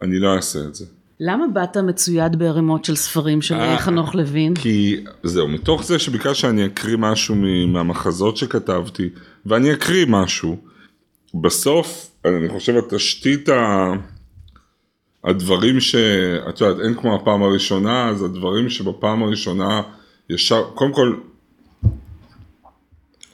אני 0.02 0.20
לא 0.20 0.36
אעשה 0.36 0.60
את 0.60 0.76
זה. 0.76 0.86
למה 1.20 1.48
באת 1.54 1.78
מצויד 1.78 2.36
בערימות 2.36 2.86
של 2.86 2.96
ספרים 2.96 3.42
של 3.42 3.56
אה, 3.56 3.78
חנוך 3.78 4.16
לוין? 4.16 4.56
כי 4.56 5.04
זהו, 5.24 5.48
מתוך 5.48 5.84
זה 5.84 6.00
שביקשת 6.00 6.36
שאני 6.36 6.66
אקריא 6.66 6.98
משהו 6.98 7.36
מהמחזות 7.68 8.38
שכתבתי, 8.38 9.10
ואני 9.46 9.74
אקריא 9.74 10.06
משהו, 10.10 10.58
בסוף, 11.42 12.12
אני 12.26 12.50
חושב 12.50 12.78
התשתית 12.78 13.50
ה... 13.50 13.94
הדברים 15.24 15.80
ש... 15.80 15.96
את 16.50 16.62
יודעת, 16.62 16.86
אין 16.86 16.94
כמו 16.94 17.16
הפעם 17.16 17.44
הראשונה, 17.44 18.10
אז 18.10 18.24
הדברים 18.24 18.70
שבפעם 18.70 19.24
הראשונה 19.24 19.82
ישר, 20.30 20.64
קודם 20.74 20.94
כל, 20.94 21.16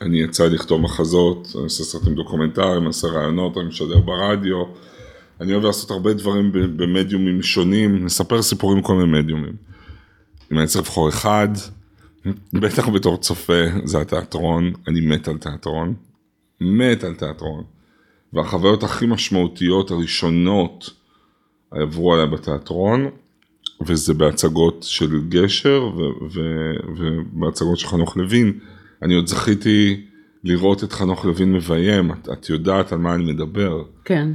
אני 0.04 0.18
יצא 0.18 0.46
לכתוב 0.48 0.80
מחזות, 0.80 1.52
אני 1.54 1.64
עושה 1.64 1.84
סרטים 1.84 2.14
דוקומנטריים, 2.14 2.78
אני 2.78 2.86
עושה 2.86 3.08
רעיונות, 3.08 3.58
אני 3.58 3.66
משדר 3.66 4.00
ברדיו, 4.00 4.64
אני 5.40 5.52
אוהב 5.52 5.64
לעשות 5.64 5.90
הרבה 5.90 6.12
דברים 6.12 6.52
במדיומים 6.52 7.42
שונים, 7.42 8.04
נספר 8.04 8.42
סיפורים 8.42 8.80
בכל 8.80 8.94
מיני 8.94 9.22
מדיומים. 9.22 9.56
אם 10.52 10.58
אני 10.58 10.66
צריך 10.66 10.84
לבחור 10.84 11.08
אחד, 11.08 11.48
בטח 12.52 12.88
בתור 12.88 13.16
צופה, 13.16 13.62
זה 13.84 14.00
התיאטרון, 14.00 14.72
אני 14.88 15.00
מת 15.00 15.28
על 15.28 15.38
תיאטרון, 15.38 15.94
מת 16.60 17.04
על 17.04 17.14
תיאטרון. 17.14 17.64
והחוויות 18.32 18.82
הכי 18.82 19.06
משמעותיות 19.06 19.90
הראשונות 19.90 20.90
עברו 21.70 22.14
עליי 22.14 22.26
בתיאטרון, 22.26 23.06
וזה 23.86 24.14
בהצגות 24.14 24.82
של 24.88 25.28
גשר 25.28 25.90
ובהצגות 26.96 27.78
של 27.78 27.86
חנוך 27.86 28.16
לוין. 28.16 28.58
אני 29.02 29.14
עוד 29.14 29.26
זכיתי 29.26 30.06
לראות 30.44 30.84
את 30.84 30.92
חנוך 30.92 31.24
לוין 31.24 31.52
מביים, 31.52 32.12
את, 32.12 32.28
את 32.32 32.48
יודעת 32.48 32.92
על 32.92 32.98
מה 32.98 33.14
אני 33.14 33.32
מדבר. 33.32 33.84
כן, 34.04 34.28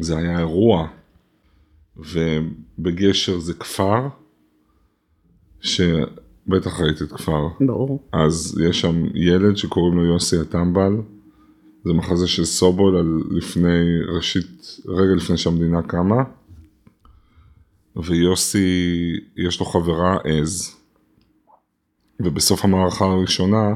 זה 0.00 0.18
היה 0.18 0.38
אירוע, 0.38 0.88
ובגשר 1.96 3.38
זה 3.38 3.54
כפר, 3.54 4.08
שבטח 5.60 6.80
ראית 6.80 7.02
את 7.02 7.12
כפר. 7.12 7.48
ברור. 7.60 8.02
אז 8.12 8.60
יש 8.68 8.80
שם 8.80 9.04
ילד 9.14 9.56
שקוראים 9.56 9.94
לו 9.96 10.04
יוסי 10.04 10.36
הטמבל, 10.38 10.92
זה 11.84 11.92
מחזה 11.92 12.28
של 12.28 12.44
סובול 12.44 12.96
על 12.96 13.20
לפני, 13.30 14.00
ראשית, 14.16 14.78
רגע 14.86 15.14
לפני 15.16 15.36
שהמדינה 15.36 15.82
קמה. 15.82 16.22
ויוסי, 17.96 19.12
יש 19.36 19.60
לו 19.60 19.66
חברה 19.66 20.16
עז. 20.24 20.76
ובסוף 22.20 22.64
המערכה 22.64 23.04
הראשונה, 23.04 23.74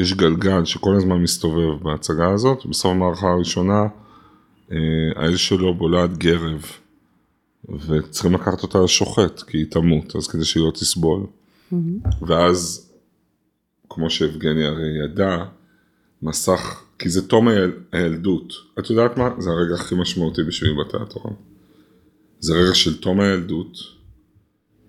יש 0.00 0.14
גלגל 0.14 0.64
שכל 0.64 0.96
הזמן 0.96 1.16
מסתובב 1.16 1.82
בהצגה 1.82 2.30
הזאת, 2.30 2.66
בסוף 2.66 2.90
המערכה 2.90 3.30
הראשונה, 3.30 3.86
אה, 4.72 4.76
העז 5.16 5.38
שלו 5.38 5.74
בולעת 5.74 6.18
גרב. 6.18 6.66
וצריכים 7.88 8.34
לקחת 8.34 8.62
אותה 8.62 8.78
לשוחט, 8.84 9.42
כי 9.42 9.58
היא 9.58 9.66
תמות, 9.70 10.16
אז 10.16 10.28
כדי 10.28 10.44
שהיא 10.44 10.64
לא 10.64 10.70
תסבול. 10.70 11.20
Mm-hmm. 11.22 11.76
ואז, 12.26 12.90
כמו 13.88 14.10
שיבגני 14.10 14.66
הרי 14.66 15.04
ידע, 15.04 15.44
מסך, 16.22 16.82
כי 16.98 17.08
זה 17.08 17.28
תום 17.28 17.48
היל, 17.48 17.72
הילדות. 17.92 18.52
את 18.78 18.90
יודעת 18.90 19.16
מה? 19.16 19.30
זה 19.38 19.50
הרגע 19.50 19.74
הכי 19.74 19.94
משמעותי 19.94 20.42
בשבילי 20.42 20.74
בתיאטרון. 20.74 21.34
זה 22.38 22.54
רגע 22.54 22.74
של 22.74 23.00
תום 23.00 23.20
הילדות. 23.20 23.78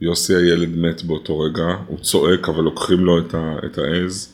יוסי 0.02 0.36
הילד 0.36 0.78
מת 0.78 1.04
באותו 1.04 1.40
רגע, 1.40 1.66
הוא 1.88 2.00
צועק 2.00 2.50
אבל 2.50 2.64
לוקחים 2.64 3.00
לו 3.00 3.20
את, 3.20 3.34
ה, 3.34 3.56
את 3.66 3.78
העז. 3.78 4.34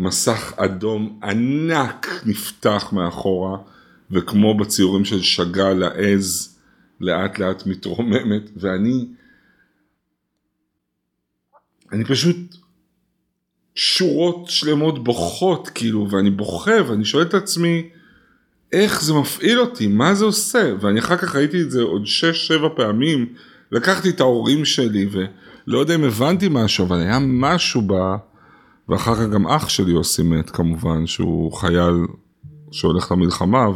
מסך 0.00 0.52
אדום 0.56 1.20
ענק 1.22 2.08
נפתח 2.26 2.88
מאחורה, 2.92 3.58
וכמו 4.10 4.56
בציורים 4.58 5.04
של 5.04 5.22
שאגאל 5.22 5.82
העז 5.82 6.58
לאט 7.00 7.38
לאט 7.38 7.66
מתרוממת, 7.66 8.50
ואני, 8.56 9.06
אני 11.92 12.04
פשוט 12.04 12.36
שורות 13.74 14.50
שלמות 14.50 15.04
בוכות, 15.04 15.68
כאילו, 15.68 16.10
ואני 16.10 16.30
בוכה, 16.30 16.84
ואני 16.88 17.04
שואל 17.04 17.26
את 17.26 17.34
עצמי, 17.34 17.88
איך 18.72 19.02
זה 19.02 19.14
מפעיל 19.14 19.60
אותי, 19.60 19.86
מה 19.86 20.14
זה 20.14 20.24
עושה? 20.24 20.72
ואני 20.80 21.00
אחר 21.00 21.16
כך 21.16 21.36
ראיתי 21.36 21.62
את 21.62 21.70
זה 21.70 21.82
עוד 21.82 22.02
6-7 22.62 22.68
פעמים, 22.76 23.34
לקחתי 23.72 24.10
את 24.10 24.20
ההורים 24.20 24.64
שלי, 24.64 25.08
ולא 25.10 25.78
יודע 25.78 25.94
אם 25.94 26.04
הבנתי 26.04 26.48
משהו, 26.50 26.86
אבל 26.86 27.00
היה 27.00 27.18
משהו 27.22 27.82
ב... 27.86 27.92
ואחר 28.90 29.14
כך 29.14 29.32
גם 29.32 29.46
אח 29.46 29.68
שלי 29.68 29.92
יוסי 29.92 30.22
מת 30.22 30.50
כמובן, 30.50 31.06
שהוא 31.06 31.52
חייל 31.52 31.94
שהולך 32.70 33.12
למלחמה, 33.12 33.66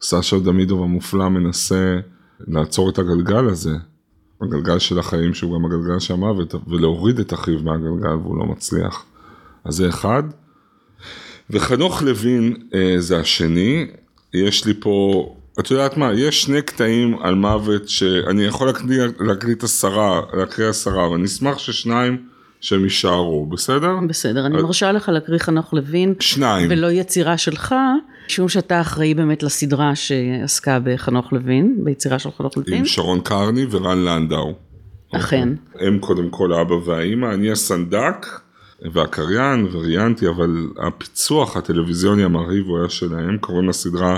וסשה 0.00 0.38
דמידוב 0.38 0.82
המופלא 0.82 1.28
מנסה 1.28 1.98
לעצור 2.40 2.90
את 2.90 2.98
הגלגל 2.98 3.48
הזה, 3.48 3.74
הגלגל 4.42 4.78
של 4.78 4.98
החיים 4.98 5.34
שהוא 5.34 5.54
גם 5.58 5.64
הגלגל 5.64 5.98
של 5.98 6.14
המוות, 6.14 6.54
ולהוריד 6.68 7.18
את 7.18 7.32
אחיו 7.32 7.58
מהגלגל 7.62 8.14
והוא 8.14 8.38
לא 8.38 8.46
מצליח. 8.46 9.04
אז 9.64 9.74
זה 9.74 9.88
אחד. 9.88 10.22
וחנוך 11.50 12.02
לוין 12.02 12.56
אה, 12.74 12.94
זה 12.98 13.18
השני, 13.20 13.86
יש 14.34 14.66
לי 14.66 14.74
פה, 14.80 15.26
את 15.60 15.70
יודעת 15.70 15.96
מה, 15.96 16.12
יש 16.14 16.42
שני 16.42 16.62
קטעים 16.62 17.18
על 17.20 17.34
מוות 17.34 17.88
שאני 17.88 18.44
יכול 18.44 18.72
להקריא 19.20 19.54
את 19.54 19.62
עשרה, 19.62 20.20
להקריא 20.34 20.68
עשרה, 20.68 21.06
אבל 21.06 21.14
אני 21.14 21.24
אשמח 21.24 21.58
ששניים 21.58 22.29
שהם 22.60 22.84
יישארו, 22.84 23.46
בסדר? 23.46 23.96
בסדר, 24.08 24.46
אני 24.46 24.62
מרשה 24.62 24.92
לך 24.92 25.08
להקריא 25.08 25.38
חנוך 25.38 25.74
לוין. 25.74 26.14
שניים. 26.20 26.66
ולא 26.70 26.90
יצירה 26.90 27.38
שלך, 27.38 27.74
משום 28.26 28.48
שאתה 28.48 28.80
אחראי 28.80 29.14
באמת 29.14 29.42
לסדרה 29.42 29.94
שעסקה 29.94 30.78
בחנוך 30.84 31.32
לוין, 31.32 31.76
ביצירה 31.84 32.18
של 32.18 32.30
חנוך 32.30 32.56
לוין. 32.56 32.78
עם 32.78 32.86
שרון 32.86 33.20
קרני 33.20 33.66
ורן 33.70 34.04
לנדאו. 34.04 34.54
אכן. 35.12 35.48
הם 35.80 35.98
קודם 35.98 36.30
כל 36.30 36.52
האבא 36.52 36.74
והאימא, 36.74 37.26
אני 37.26 37.50
הסנדק 37.50 38.26
והקריין 38.92 39.66
וראיינתי, 39.72 40.28
אבל 40.28 40.66
הפיצוח 40.86 41.56
הטלוויזיוני 41.56 42.24
המרהיב 42.24 42.66
הוא 42.66 42.78
היה 42.78 42.88
שלהם, 42.88 43.38
קוראים 43.38 43.68
לסדרה 43.68 44.16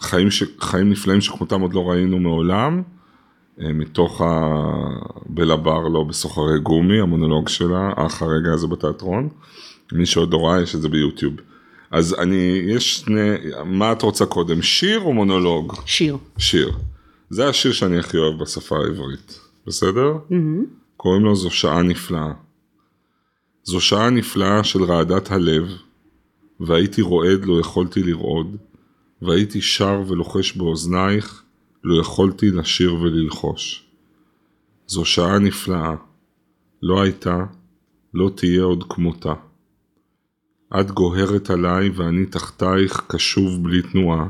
חיים, 0.00 0.30
ש... 0.30 0.42
חיים 0.60 0.90
נפלאים 0.90 1.20
שכמותם 1.20 1.60
עוד 1.60 1.74
לא 1.74 1.90
ראינו 1.90 2.18
מעולם. 2.18 2.82
אה, 3.60 3.72
מתוך 3.72 4.20
הבלה 4.24 5.56
ברלו 5.56 6.04
בסוחרי 6.04 6.60
גומי, 6.60 7.00
המונולוג 7.00 7.48
שלה, 7.48 7.92
אח 7.96 8.22
הרגע 8.22 8.52
הזה 8.52 8.66
בתיאטרון. 8.66 9.28
מי 9.92 10.06
שעוד 10.06 10.32
לא 10.32 10.46
ראה, 10.46 10.62
יש 10.62 10.74
את 10.74 10.82
זה 10.82 10.88
ביוטיוב. 10.88 11.34
אז 11.90 12.14
אני, 12.18 12.60
יש 12.66 12.96
שני, 12.96 13.30
מה 13.64 13.92
את 13.92 14.02
רוצה 14.02 14.26
קודם, 14.26 14.62
שיר 14.62 15.00
או 15.00 15.12
מונולוג? 15.12 15.74
שיר. 15.86 16.16
שיר. 16.38 16.72
זה 17.30 17.48
השיר 17.48 17.72
שאני 17.72 17.98
הכי 17.98 18.16
אוהב 18.16 18.42
בשפה 18.42 18.76
העברית, 18.76 19.40
בסדר? 19.66 20.12
Mm-hmm. 20.30 20.64
קוראים 20.96 21.24
לו 21.24 21.36
זו 21.36 21.50
שעה 21.50 21.82
נפלאה. 21.82 22.32
זו 23.64 23.80
שעה 23.80 24.10
נפלאה 24.10 24.64
של 24.64 24.84
רעדת 24.84 25.30
הלב, 25.30 25.72
והייתי 26.60 27.02
רועד 27.02 27.44
לא 27.44 27.60
יכולתי 27.60 28.02
לרעוד, 28.02 28.56
והייתי 29.22 29.60
שר 29.60 30.02
ולוחש 30.06 30.56
באוזנייך, 30.56 31.42
לא 31.84 32.00
יכולתי 32.00 32.50
לשיר 32.50 32.94
וללחוש. 32.94 33.88
זו 34.86 35.04
שעה 35.04 35.38
נפלאה. 35.38 35.94
לא 36.82 37.02
הייתה, 37.02 37.44
לא 38.14 38.30
תהיה 38.36 38.62
עוד 38.62 38.84
כמותה. 38.88 39.34
את 40.80 40.90
גוהרת 40.90 41.50
עליי 41.50 41.90
ואני 41.90 42.26
תחתייך 42.26 43.04
קשוב 43.06 43.62
בלי 43.64 43.82
תנועה, 43.82 44.28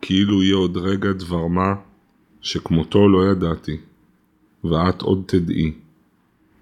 כאילו 0.00 0.42
יהיה 0.42 0.56
עוד 0.56 0.76
רגע 0.76 1.12
דבר 1.12 1.46
מה 1.46 1.74
שכמותו 2.40 3.08
לא 3.08 3.30
ידעתי, 3.32 3.76
ואת 4.64 5.02
עוד 5.02 5.22
תדעי, 5.26 5.72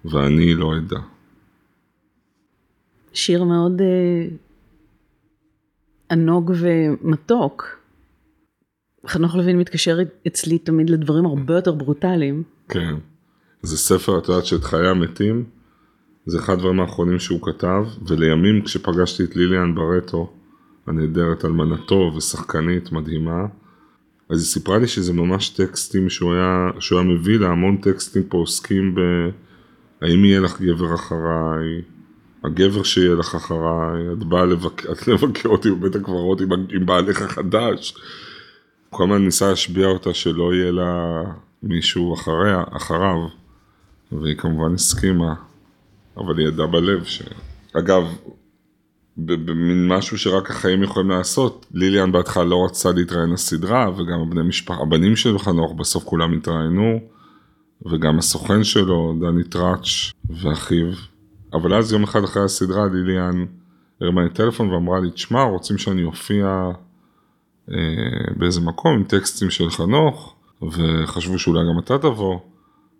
ואני 0.05 0.53
לא 0.53 0.77
אדע. 0.77 0.99
שיר 3.13 3.43
מאוד 3.43 3.81
אה, 3.81 4.27
ענוג 6.11 6.51
ומתוק. 6.59 7.82
חנוך 9.07 9.35
לוין 9.35 9.59
מתקשר 9.59 9.97
אצלי 10.27 10.57
תמיד 10.57 10.89
לדברים 10.89 11.25
הרבה 11.25 11.55
יותר 11.55 11.73
ברוטליים. 11.73 12.43
כן. 12.69 12.95
זה 13.61 13.77
ספר, 13.77 14.17
את 14.17 14.27
יודעת 14.27 14.45
שאת 14.45 14.63
חיי 14.63 14.87
המתים, 14.87 15.43
זה 16.25 16.39
אחד 16.39 16.53
הדברים 16.53 16.79
האחרונים 16.79 17.19
שהוא 17.19 17.39
כתב, 17.41 17.85
ולימים 18.07 18.61
כשפגשתי 18.61 19.23
את 19.23 19.35
ליליאן 19.35 19.75
ברטו, 19.75 20.33
הנהדרת 20.87 21.45
אלמנתו 21.45 22.11
ושחקנית 22.17 22.91
מדהימה, 22.91 23.45
אז 24.29 24.39
היא 24.39 24.45
סיפרה 24.45 24.77
לי 24.77 24.87
שזה 24.87 25.13
ממש 25.13 25.49
טקסטים 25.49 26.09
שהוא 26.09 26.33
היה, 26.33 26.69
שהוא 26.79 26.99
היה 26.99 27.07
מביא 27.07 27.39
לה, 27.39 27.47
המון 27.47 27.77
טקסטים 27.77 28.23
פה 28.23 28.37
עוסקים 28.37 28.95
ב... 28.95 28.99
האם 30.01 30.25
יהיה 30.25 30.39
לך 30.39 30.61
גבר 30.61 30.95
אחריי, 30.95 31.81
הגבר 32.43 32.83
שיהיה 32.83 33.15
לך 33.15 33.35
אחריי, 33.35 34.11
את 34.13 34.23
באה 34.23 34.45
לבקר, 34.45 34.89
אותי 35.53 35.71
בבית 35.71 35.95
הקברות 35.95 36.41
עם, 36.41 36.49
עם 36.51 36.85
בעלך 36.85 37.21
החדש. 37.21 37.95
כל 38.93 39.03
הזמן 39.03 39.25
ניסה 39.25 39.49
להשביע 39.49 39.87
אותה 39.87 40.13
שלא 40.13 40.53
יהיה 40.53 40.71
לה 40.71 41.21
מישהו 41.63 42.13
אחריה, 42.13 42.63
אחריו, 42.71 43.27
והיא 44.11 44.35
כמובן 44.35 44.73
הסכימה, 44.73 45.33
אבל 46.17 46.39
היא 46.39 46.47
ידעה 46.47 46.67
בלב 46.67 47.03
ש... 47.03 47.21
אגב, 47.73 48.03
במין 49.17 49.87
משהו 49.87 50.17
שרק 50.17 50.51
החיים 50.51 50.83
יכולים 50.83 51.09
לעשות, 51.09 51.65
ליליאן 51.71 52.11
בהתחלה 52.11 52.43
לא 52.43 52.65
רצה 52.65 52.91
להתראיין 52.91 53.29
לסדרה, 53.29 53.89
וגם 53.89 54.19
הבני 54.19 54.41
משפחה, 54.41 54.81
הבנים 54.81 55.15
של 55.15 55.39
חנוך 55.39 55.73
בסוף 55.73 56.03
כולם 56.03 56.33
התראיינו, 56.33 56.99
וגם 57.85 58.19
הסוכן 58.19 58.63
שלו, 58.63 59.15
דני 59.21 59.43
טראץ' 59.43 60.11
ואחיו. 60.29 60.87
אבל 61.53 61.73
אז 61.73 61.93
יום 61.93 62.03
אחד 62.03 62.23
אחרי 62.23 62.43
הסדרה 62.43 62.85
ליליאן 62.93 63.45
הרמה 64.01 64.23
לי 64.23 64.29
טלפון 64.29 64.69
ואמרה 64.69 64.99
לי, 64.99 65.11
תשמע, 65.11 65.43
רוצים 65.43 65.77
שאני 65.77 66.03
אופיע 66.03 66.71
באיזה 68.37 68.61
מקום 68.61 68.93
עם 68.93 69.03
טקסטים 69.03 69.49
של 69.49 69.69
חנוך, 69.69 70.35
וחשבו 70.61 71.39
שאולי 71.39 71.59
גם 71.69 71.79
אתה 71.79 71.97
תבוא, 71.97 72.39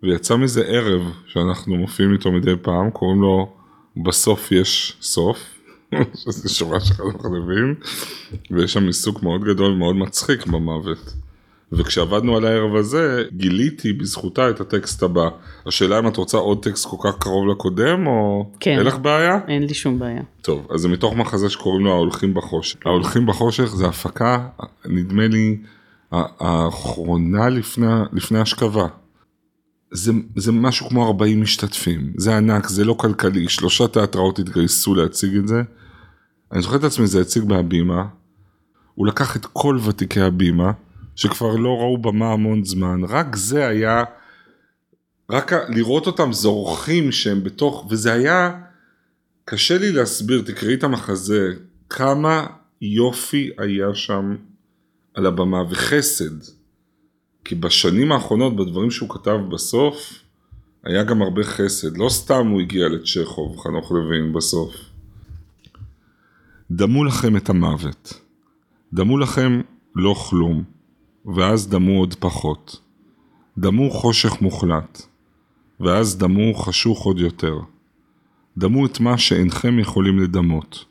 ויצא 0.02 0.36
מזה 0.36 0.64
ערב 0.64 1.12
שאנחנו 1.26 1.76
מופיעים 1.76 2.12
איתו 2.12 2.32
מדי 2.32 2.56
פעם, 2.62 2.90
קוראים 2.90 3.20
לו 3.20 3.52
בסוף 4.04 4.52
יש 4.52 4.96
סוף, 5.02 5.38
שזה 6.20 6.48
שורה 6.48 6.80
של 6.80 6.94
חנוך 6.94 7.24
לוין, 7.24 7.74
ויש 8.50 8.72
שם 8.72 8.86
עיסוק 8.86 9.22
מאוד 9.22 9.44
גדול 9.44 9.72
ומאוד 9.72 9.96
מצחיק 9.96 10.46
במוות. 10.46 11.14
וכשעבדנו 11.76 12.36
על 12.36 12.44
הערב 12.44 12.76
הזה, 12.76 13.24
גיליתי 13.32 13.92
בזכותה 13.92 14.50
את 14.50 14.60
הטקסט 14.60 15.02
הבא. 15.02 15.28
השאלה 15.66 15.98
אם 15.98 16.08
את 16.08 16.16
רוצה 16.16 16.38
עוד 16.38 16.62
טקסט 16.62 16.86
כל 16.86 16.96
כך 17.04 17.18
קרוב 17.18 17.48
לקודם, 17.48 18.06
או... 18.06 18.50
כן. 18.60 18.78
אין 18.78 18.86
לך 18.86 18.98
בעיה? 18.98 19.38
אין 19.48 19.62
לי 19.62 19.74
שום 19.74 19.98
בעיה. 19.98 20.22
טוב, 20.42 20.66
אז 20.70 20.80
זה 20.80 20.88
מתוך 20.88 21.14
מחזה 21.14 21.50
שקוראים 21.50 21.84
לו 21.84 21.92
ההולכים 21.92 22.34
בחושך. 22.34 22.78
ההולכים 22.84 23.26
בחושך 23.26 23.64
זה 23.64 23.86
הפקה, 23.86 24.48
נדמה 24.86 25.28
לי, 25.28 25.56
האחרונה 26.12 27.48
לפני, 27.48 27.86
לפני 28.12 28.38
השכבה. 28.38 28.86
זה, 29.90 30.12
זה 30.36 30.52
משהו 30.52 30.88
כמו 30.88 31.06
40 31.06 31.40
משתתפים, 31.40 32.12
זה 32.16 32.36
ענק, 32.36 32.68
זה 32.68 32.84
לא 32.84 32.94
כלכלי, 32.98 33.48
שלושה 33.48 33.88
תיאטראות 33.88 34.38
התגייסו 34.38 34.94
להציג 34.94 35.36
את 35.36 35.48
זה. 35.48 35.62
אני 36.52 36.62
זוכר 36.62 36.76
את 36.76 36.84
עצמי, 36.84 37.06
זה 37.06 37.20
הציג 37.20 37.44
מהבימה, 37.44 38.04
הוא 38.94 39.06
לקח 39.06 39.36
את 39.36 39.46
כל 39.46 39.78
ותיקי 39.84 40.20
הבימה, 40.20 40.72
שכבר 41.16 41.56
לא 41.56 41.76
ראו 41.80 41.98
במה 41.98 42.32
המון 42.32 42.64
זמן, 42.64 43.04
רק 43.08 43.36
זה 43.36 43.66
היה, 43.66 44.04
רק 45.30 45.52
לראות 45.68 46.06
אותם 46.06 46.32
זורחים 46.32 47.12
שהם 47.12 47.44
בתוך, 47.44 47.86
וזה 47.90 48.12
היה, 48.12 48.60
קשה 49.44 49.78
לי 49.78 49.92
להסביר, 49.92 50.42
תקראי 50.46 50.74
את 50.74 50.84
המחזה, 50.84 51.52
כמה 51.90 52.46
יופי 52.80 53.50
היה 53.58 53.94
שם 53.94 54.36
על 55.14 55.26
הבמה 55.26 55.62
וחסד. 55.70 56.54
כי 57.44 57.54
בשנים 57.54 58.12
האחרונות, 58.12 58.56
בדברים 58.56 58.90
שהוא 58.90 59.08
כתב 59.08 59.38
בסוף, 59.50 60.24
היה 60.84 61.02
גם 61.02 61.22
הרבה 61.22 61.44
חסד. 61.44 61.96
לא 61.96 62.08
סתם 62.08 62.46
הוא 62.46 62.60
הגיע 62.60 62.88
לצ'כוב, 62.88 63.58
חנוך 63.58 63.92
לוין, 63.92 64.32
בסוף. 64.32 64.74
דמו 66.70 67.04
לכם 67.04 67.36
את 67.36 67.48
המוות. 67.48 68.20
דמו 68.92 69.18
לכם 69.18 69.60
לא 69.96 70.14
כלום, 70.30 70.64
ואז 71.26 71.68
דמו 71.68 71.98
עוד 71.98 72.14
פחות. 72.14 72.80
דמו 73.58 73.90
חושך 73.90 74.42
מוחלט, 74.42 75.02
ואז 75.80 76.18
דמו 76.18 76.54
חשוך 76.54 77.02
עוד 77.02 77.18
יותר. 77.18 77.58
דמו 78.58 78.86
את 78.86 79.00
מה 79.00 79.18
שאינכם 79.18 79.78
יכולים 79.78 80.18
לדמות. 80.18 80.84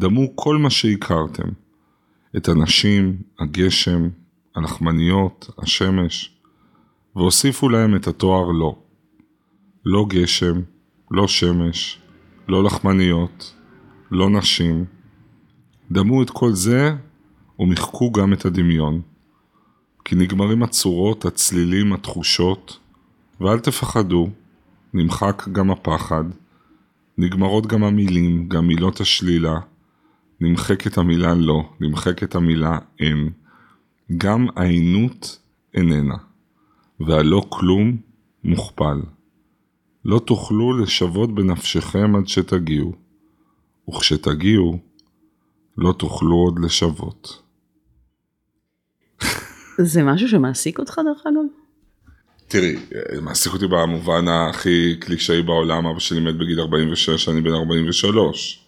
דמו 0.00 0.36
כל 0.36 0.56
מה 0.56 0.70
שהכרתם. 0.70 1.48
את 2.36 2.48
הנשים, 2.48 3.16
הגשם, 3.38 4.08
הלחמניות, 4.56 5.50
השמש, 5.58 6.38
והוסיפו 7.16 7.68
להם 7.68 7.96
את 7.96 8.06
התואר 8.06 8.50
לא. 8.50 8.78
לא 9.84 10.06
גשם, 10.08 10.60
לא 11.10 11.28
שמש, 11.28 11.98
לא 12.48 12.64
לחמניות, 12.64 13.54
לא 14.10 14.30
נשים. 14.30 14.84
דמו 15.90 16.22
את 16.22 16.30
כל 16.30 16.52
זה 16.52 16.94
ומחקו 17.58 18.12
גם 18.12 18.32
את 18.32 18.44
הדמיון. 18.44 19.02
כי 20.04 20.14
נגמרים 20.14 20.62
הצורות, 20.62 21.24
הצלילים, 21.24 21.92
התחושות, 21.92 22.78
ואל 23.40 23.58
תפחדו, 23.58 24.30
נמחק 24.94 25.48
גם 25.52 25.70
הפחד, 25.70 26.24
נגמרות 27.18 27.66
גם 27.66 27.84
המילים, 27.84 28.48
גם 28.48 28.66
מילות 28.66 29.00
השלילה, 29.00 29.60
נמחקת 30.40 30.98
המילה 30.98 31.34
לא, 31.34 31.70
נמחקת 31.80 32.34
המילה 32.34 32.78
אין. 33.00 33.30
גם 34.16 34.46
העינות 34.56 35.38
איננה, 35.74 36.16
והלא 37.00 37.46
כלום 37.48 37.96
מוכפל. 38.44 39.00
לא 40.04 40.18
תוכלו 40.18 40.78
לשוות 40.78 41.34
בנפשכם 41.34 42.16
עד 42.16 42.28
שתגיעו, 42.28 42.92
וכשתגיעו, 43.88 44.78
לא 45.78 45.92
תוכלו 45.92 46.36
עוד 46.36 46.58
לשוות. 46.58 47.42
זה 49.78 50.02
משהו 50.02 50.28
שמעסיק 50.28 50.78
אותך 50.78 51.00
דרך 51.04 51.22
אגב? 51.26 51.44
תראי, 52.48 52.76
מעסיק 53.22 53.52
אותי 53.52 53.66
במובן 53.66 54.28
הכי 54.28 54.96
קלישאי 55.00 55.42
בעולם, 55.42 55.86
אבא 55.86 55.98
שלי 55.98 56.20
מת 56.20 56.36
בגיל 56.36 56.60
46, 56.60 57.28
אני 57.28 57.40
בן 57.40 57.52
43. 57.52 58.64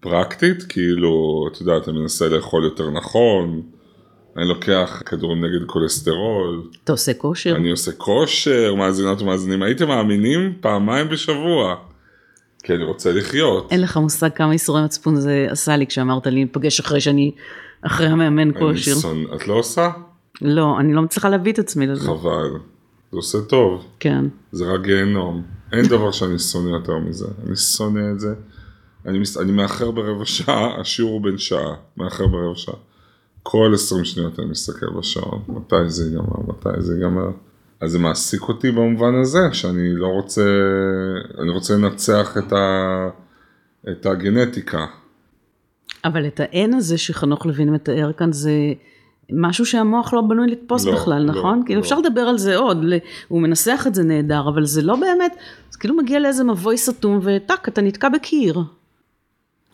פרקטית, 0.00 0.62
כאילו, 0.62 1.44
את 1.52 1.60
יודעת, 1.60 1.88
אני 1.88 1.98
מנסה 1.98 2.28
לאכול 2.28 2.64
יותר 2.64 2.90
נכון, 2.90 3.62
אני 4.36 4.48
לוקח 4.48 5.02
כדורים 5.06 5.44
נגד 5.44 5.66
כולסטרול. 5.66 6.70
אתה 6.84 6.92
עושה 6.92 7.14
כושר? 7.14 7.56
אני 7.56 7.70
עושה 7.70 7.92
כושר, 7.92 8.74
מאזינות 8.74 9.22
ומאזינים, 9.22 9.62
הייתם 9.62 9.88
מאמינים 9.88 10.52
פעמיים 10.60 11.08
בשבוע. 11.08 11.76
כי 12.62 12.74
אני 12.74 12.84
רוצה 12.84 13.12
לחיות. 13.12 13.72
אין 13.72 13.80
לך 13.80 13.96
מושג 13.96 14.28
כמה 14.34 14.52
איסורי 14.52 14.82
מצפון 14.84 15.16
זה 15.16 15.46
עשה 15.50 15.76
לי 15.76 15.86
כשאמרת 15.86 16.26
לי 16.26 16.32
להיפגש 16.32 16.80
אחרי 16.80 17.00
שאני, 17.00 17.32
אחרי 17.82 18.06
המאמן 18.06 18.52
כושר. 18.58 18.94
שונ... 18.94 19.24
את 19.34 19.48
לא 19.48 19.54
עושה? 19.54 19.90
לא, 20.42 20.80
אני 20.80 20.92
לא 20.92 21.02
מצליחה 21.02 21.28
להביא 21.28 21.52
את 21.52 21.58
עצמי 21.58 21.86
לזה. 21.86 22.06
חבל. 22.06 22.50
זה 23.12 23.16
עושה 23.16 23.38
טוב. 23.40 23.86
כן. 24.00 24.24
זה 24.52 24.64
רק 24.64 24.80
גיהנום. 24.80 25.42
אין 25.72 25.86
דבר 25.86 26.10
שאני 26.10 26.38
שונא 26.38 26.70
יותר 26.70 26.98
מזה. 26.98 27.26
אני 27.46 27.56
שונא 27.56 28.10
את 28.12 28.20
זה. 28.20 28.34
אני, 29.06 29.18
מס... 29.18 29.38
אני 29.38 29.52
מאחר 29.52 29.90
ברבע 29.90 30.24
שעה, 30.24 30.80
השיעור 30.80 31.12
הוא 31.12 31.22
בן 31.22 31.38
שעה. 31.38 31.74
מאחר 31.96 32.26
ברבע 32.26 32.54
שעה. 32.56 32.74
כל 33.42 33.70
20 33.74 34.04
שניות 34.04 34.38
אני 34.38 34.46
מסתכל 34.46 34.86
בשעון. 34.98 35.42
מתי 35.48 35.88
זה 35.88 36.04
ייגמר? 36.04 36.40
מתי 36.48 36.80
זה 36.80 36.94
ייגמר? 36.94 37.30
אז 37.80 37.90
זה 37.90 37.98
מעסיק 37.98 38.42
אותי 38.42 38.70
במובן 38.70 39.20
הזה, 39.20 39.48
שאני 39.52 39.96
לא 39.96 40.06
רוצה, 40.06 40.44
אני 41.38 41.50
רוצה 41.50 41.74
לנצח 41.74 42.36
את, 42.38 42.52
ה, 42.52 43.08
את 43.90 44.06
הגנטיקה. 44.06 44.86
אבל 46.04 46.26
את 46.26 46.40
ה-N 46.40 46.76
הזה 46.76 46.98
שחנוך 46.98 47.46
לוין 47.46 47.70
מתאר 47.70 48.12
כאן 48.12 48.32
זה 48.32 48.52
משהו 49.32 49.66
שהמוח 49.66 50.14
לא 50.14 50.20
בנוי 50.20 50.46
לתפוס 50.50 50.86
לא, 50.86 50.92
בכלל, 50.92 51.22
לא, 51.22 51.32
נכון? 51.32 51.58
לא. 51.58 51.66
כאילו 51.66 51.80
אפשר 51.80 51.98
לדבר 51.98 52.20
על 52.20 52.38
זה 52.38 52.56
עוד, 52.56 52.78
הוא 53.28 53.42
מנסח 53.42 53.84
את 53.86 53.94
זה 53.94 54.02
נהדר, 54.02 54.48
אבל 54.48 54.64
זה 54.64 54.82
לא 54.82 54.96
באמת, 54.96 55.32
זה 55.70 55.78
כאילו 55.78 55.96
מגיע 55.96 56.20
לאיזה 56.20 56.44
מבוי 56.44 56.78
סתום 56.78 57.20
וטאק, 57.22 57.68
אתה 57.68 57.82
נתקע 57.82 58.08
בקיר. 58.08 58.62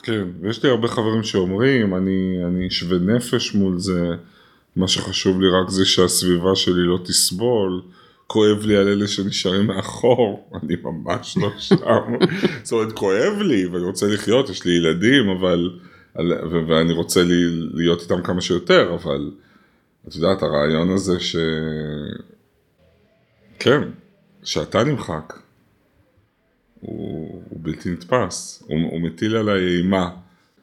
כן, 0.02 0.24
ויש 0.40 0.64
לי 0.64 0.70
הרבה 0.70 0.88
חברים 0.88 1.22
שאומרים, 1.22 1.94
אני, 1.94 2.38
אני 2.46 2.70
שווה 2.70 2.98
נפש 2.98 3.54
מול 3.54 3.78
זה, 3.78 4.10
מה 4.76 4.88
שחשוב 4.88 5.40
לי 5.40 5.48
רק 5.48 5.68
זה 5.68 5.84
שהסביבה 5.84 6.54
שלי 6.54 6.82
לא 6.82 6.98
תסבול, 7.04 7.82
כואב 8.26 8.66
לי 8.66 8.76
על 8.76 8.88
אלה 8.88 9.08
שנשארים 9.08 9.66
מאחור, 9.66 10.48
אני 10.62 10.76
ממש 10.82 11.36
לא 11.36 11.50
שם, 11.58 11.76
זאת 12.62 12.72
אומרת 12.72 12.92
כואב 12.92 13.38
לי 13.40 13.66
ואני 13.66 13.84
רוצה 13.84 14.06
לחיות, 14.06 14.50
יש 14.50 14.64
לי 14.64 14.72
ילדים, 14.72 15.28
אבל, 15.28 15.70
ואני 16.68 16.92
רוצה 16.92 17.22
לי, 17.22 17.68
להיות 17.74 18.00
איתם 18.02 18.22
כמה 18.22 18.40
שיותר, 18.40 18.94
אבל 18.94 19.30
את 20.08 20.14
יודעת, 20.14 20.42
הרעיון 20.42 20.90
הזה 20.90 21.20
ש... 21.20 21.36
כן, 23.58 23.80
שאתה 24.42 24.84
נמחק, 24.84 25.38
הוא, 26.80 27.42
הוא 27.50 27.60
בלתי 27.62 27.90
נתפס, 27.90 28.62
הוא, 28.66 28.78
הוא 28.90 29.00
מטיל 29.00 29.36
עליי 29.36 29.76
אימה, 29.76 30.10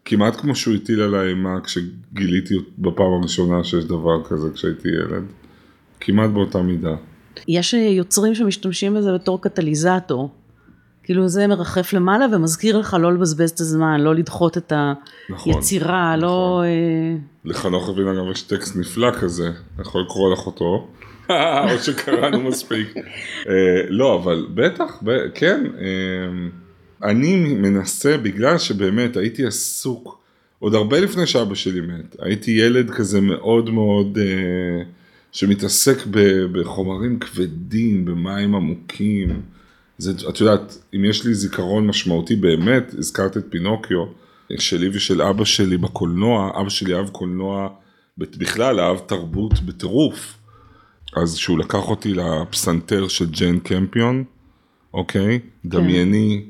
כמעט 0.06 0.36
כמו 0.36 0.56
שהוא 0.56 0.76
הטיל 0.76 1.02
עליי 1.02 1.30
אימה 1.30 1.62
כשגיליתי 1.64 2.56
בפעם 2.78 3.14
הראשונה 3.20 3.64
שיש 3.64 3.86
דבר 3.86 4.24
כזה 4.24 4.50
כשהייתי 4.54 4.88
ילד, 4.88 5.24
כמעט 6.00 6.30
באותה 6.30 6.62
מידה. 6.62 6.96
יש 7.48 7.74
יוצרים 7.74 8.36
שמשתמשים 8.36 8.94
בזה 8.94 9.14
בתור 9.14 9.42
קטליזטור. 9.42 10.30
כאילו 11.06 11.28
זה 11.28 11.48
מרחף 11.48 11.94
למעלה 11.94 12.26
ומזכיר 12.32 12.78
לך 12.78 12.98
לא 13.00 13.14
לבזבז 13.14 13.50
את 13.50 13.60
הזמן, 13.60 14.02
לא 14.02 14.16
לדחות 14.16 14.58
את 14.58 14.74
נכון, 15.30 15.54
היצירה, 15.54 16.16
נכון. 16.16 16.30
לא... 16.30 16.64
אה, 16.66 17.18
לחנוך 17.46 17.90
אבינה 17.90 18.14
גם 18.14 18.32
יש 18.32 18.42
טקסט 18.42 18.76
נפלא 18.76 19.12
כזה, 19.12 19.48
אני 19.48 19.82
יכול 19.82 20.02
לקרוא 20.02 20.34
לך 20.34 20.46
אותו, 20.46 20.88
או 21.30 21.80
שקראנו 21.84 22.42
מספיק. 22.42 22.94
אה, 23.50 23.54
לא, 23.90 24.16
אבל 24.24 24.48
בטח, 24.54 25.00
ב- 25.04 25.28
כן, 25.34 25.64
אה, 25.80 26.48
אני 27.10 27.36
מנסה, 27.54 28.18
בגלל 28.18 28.58
שבאמת 28.58 29.18
הייתי 29.18 29.46
עסוק, 29.46 30.20
עוד 30.60 30.76
הרבה 30.76 31.00
לפני 31.00 31.28
שאבא 31.28 31.56
שלי 31.56 31.82
מת, 31.82 32.16
הייתי 32.20 32.52
ילד 32.52 32.90
כזה 32.90 33.22
מאוד 33.22 33.70
מאוד, 33.70 34.18
אה, 34.22 34.84
שמתעסק 35.32 35.98
ב- 36.12 36.46
בחומרים 36.60 37.20
כבדים, 37.20 38.06
במים 38.06 38.56
עמוקים. 38.56 39.42
זה, 39.98 40.30
את 40.30 40.40
יודעת, 40.40 40.78
אם 40.96 41.06
יש 41.06 41.26
לי 41.26 41.34
זיכרון 41.34 41.88
משמעותי 41.88 42.36
באמת, 42.36 42.94
הזכרת 42.98 43.38
את 43.38 43.46
פינוקיו, 43.50 44.06
שלי 44.58 44.90
ושל 44.94 45.22
אבא 45.22 45.46
שלי 45.46 45.78
בקולנוע, 45.78 46.52
אבא 46.62 46.70
שלי 46.70 46.96
אהב 46.96 47.10
קולנוע, 47.10 47.70
בכלל 48.18 48.80
אהב 48.80 48.98
תרבות 48.98 49.60
בטירוף. 49.60 50.38
אז 51.16 51.36
שהוא 51.36 51.60
לקח 51.60 51.90
אותי 51.90 52.14
לפסנתר 52.14 53.08
של 53.08 53.26
ג'יין 53.26 53.60
קמפיון, 53.60 54.24
אוקיי? 54.94 55.40
כן. 55.40 55.70
דמייני 55.70 56.46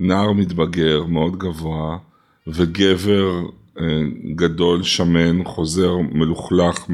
נער 0.00 0.32
מתבגר 0.32 1.04
מאוד 1.04 1.36
גבוה, 1.38 1.98
וגבר 2.46 3.42
אה, 3.80 4.02
גדול, 4.34 4.82
שמן, 4.82 5.44
חוזר 5.44 5.96
מלוכלך 6.12 6.88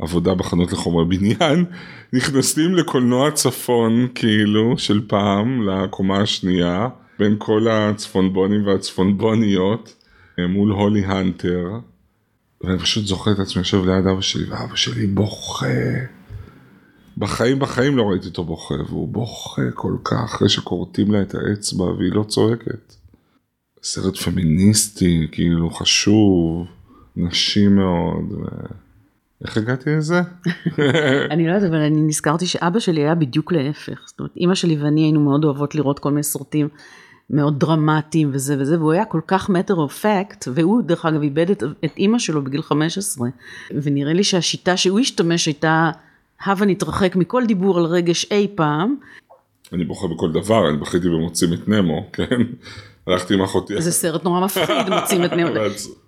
מהעבודה 0.00 0.34
בחנות 0.34 0.72
לחומרי 0.72 1.04
בניין, 1.04 1.64
נכנסים 2.12 2.74
לקולנוע 2.74 3.30
צפון, 3.30 4.08
כאילו, 4.14 4.78
של 4.78 5.00
פעם, 5.06 5.68
לקומה 5.68 6.20
השנייה, 6.20 6.88
בין 7.18 7.34
כל 7.38 7.68
הצפונבונים 7.70 8.66
והצפונבוניות, 8.66 9.94
אה, 10.38 10.46
מול 10.46 10.72
הולי 10.72 11.04
הנטר, 11.04 11.68
ואני 12.64 12.78
פשוט 12.78 13.06
זוכר 13.06 13.32
את 13.32 13.38
עצמי 13.38 13.60
יושב 13.60 13.84
ליד 13.84 14.06
אבא 14.06 14.20
שלי, 14.20 14.50
ואבא 14.50 14.76
שלי 14.76 15.06
בוכה. 15.06 15.66
בחיים 17.18 17.58
בחיים 17.58 17.96
לא 17.96 18.02
ראיתי 18.02 18.26
אותו 18.28 18.44
בוכה, 18.44 18.74
והוא 18.88 19.08
בוכה 19.08 19.62
כל 19.74 19.96
כך 20.04 20.22
אחרי 20.24 20.48
שכורתים 20.48 21.12
לה 21.12 21.22
את 21.22 21.34
האצבע 21.34 21.84
והיא 21.84 22.12
לא 22.12 22.22
צועקת. 22.22 22.94
סרט 23.82 24.16
פמיניסטי, 24.16 25.28
כאילו 25.32 25.70
חשוב, 25.70 26.66
נשי 27.16 27.68
מאוד. 27.68 28.32
ו... 28.32 28.44
איך 29.44 29.56
הגעתי 29.56 29.90
לזה? 29.90 30.20
אני 31.30 31.46
לא 31.46 31.52
יודעת, 31.52 31.70
אבל 31.70 31.80
אני 31.80 32.00
נזכרתי 32.02 32.46
שאבא 32.46 32.78
שלי 32.78 33.00
היה 33.00 33.14
בדיוק 33.14 33.52
להפך. 33.52 34.02
זאת 34.06 34.18
אומרת, 34.18 34.36
אימא 34.36 34.54
שלי 34.54 34.76
ואני 34.82 35.00
היינו 35.00 35.20
מאוד 35.20 35.44
אוהבות 35.44 35.74
לראות 35.74 35.98
כל 35.98 36.10
מיני 36.10 36.22
סרטים 36.22 36.68
מאוד 37.30 37.60
דרמטיים 37.60 38.30
וזה 38.32 38.56
וזה, 38.58 38.78
והוא 38.78 38.92
היה 38.92 39.04
כל 39.04 39.20
כך 39.26 39.50
matter 39.50 39.72
of 39.72 40.02
fact, 40.02 40.48
והוא 40.54 40.82
דרך 40.82 41.06
אגב 41.06 41.22
איבד 41.22 41.50
את, 41.50 41.62
את 41.84 41.92
אימא 41.96 42.18
שלו 42.18 42.44
בגיל 42.44 42.62
15, 42.62 43.28
ונראה 43.82 44.12
לי 44.12 44.24
שהשיטה 44.24 44.76
שהוא 44.76 45.00
השתמש 45.00 45.46
הייתה, 45.46 45.90
הבה 46.44 46.66
נתרחק 46.66 47.16
מכל 47.16 47.46
דיבור 47.46 47.78
על 47.78 47.84
רגש 47.84 48.26
אי 48.32 48.48
פעם, 48.54 48.94
אני 49.72 49.84
בוכה 49.84 50.06
בכל 50.06 50.32
דבר, 50.32 50.68
אני 50.68 50.76
בכיתי 50.76 51.08
במוצאים 51.08 51.52
את 51.52 51.68
נמו, 51.68 52.06
כן? 52.12 52.42
הלכתי 53.06 53.34
עם 53.34 53.42
אחותי. 53.42 53.82
זה 53.82 53.92
סרט 53.92 54.24
נורא 54.24 54.44
מפחיד, 54.44 54.88
מוצאים 54.90 55.24
את 55.24 55.32
נמו. 55.38 55.60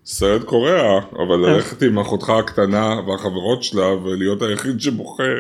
סרט 0.07 0.44
קורע, 0.44 1.00
אבל 1.12 1.36
ללכת 1.36 1.82
עם 1.82 1.98
אחותך 1.98 2.30
הקטנה 2.30 3.00
והחברות 3.07 3.62
שלה 3.62 3.92
ולהיות 3.94 4.42
היחיד 4.42 4.80
שבוכה 4.80 5.32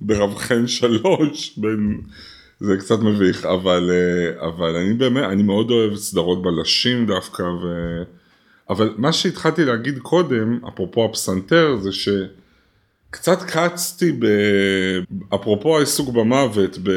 ברב 0.00 0.36
חן 0.36 0.66
שלוש, 0.66 1.58
בין... 1.58 2.00
זה 2.60 2.76
קצת 2.76 3.00
מביך, 3.00 3.44
אבל, 3.44 3.90
אה, 3.90 4.48
אבל 4.48 4.76
אני 4.76 4.94
באמת, 4.94 5.24
אני 5.24 5.42
מאוד 5.42 5.70
אוהב 5.70 5.96
סדרות 5.96 6.42
בלשים 6.42 7.06
דווקא, 7.06 7.42
ו... 7.42 7.66
אבל 8.70 8.94
מה 8.96 9.12
שהתחלתי 9.12 9.64
להגיד 9.64 9.98
קודם, 9.98 10.60
אפרופו 10.68 11.04
הפסנתר, 11.04 11.76
זה 11.80 11.90
שקצת 11.92 13.42
קצתי 13.42 14.12
ב... 14.12 14.26
אפרופו 15.34 15.76
העיסוק 15.76 16.08
במוות, 16.08 16.78
ב... 16.82 16.90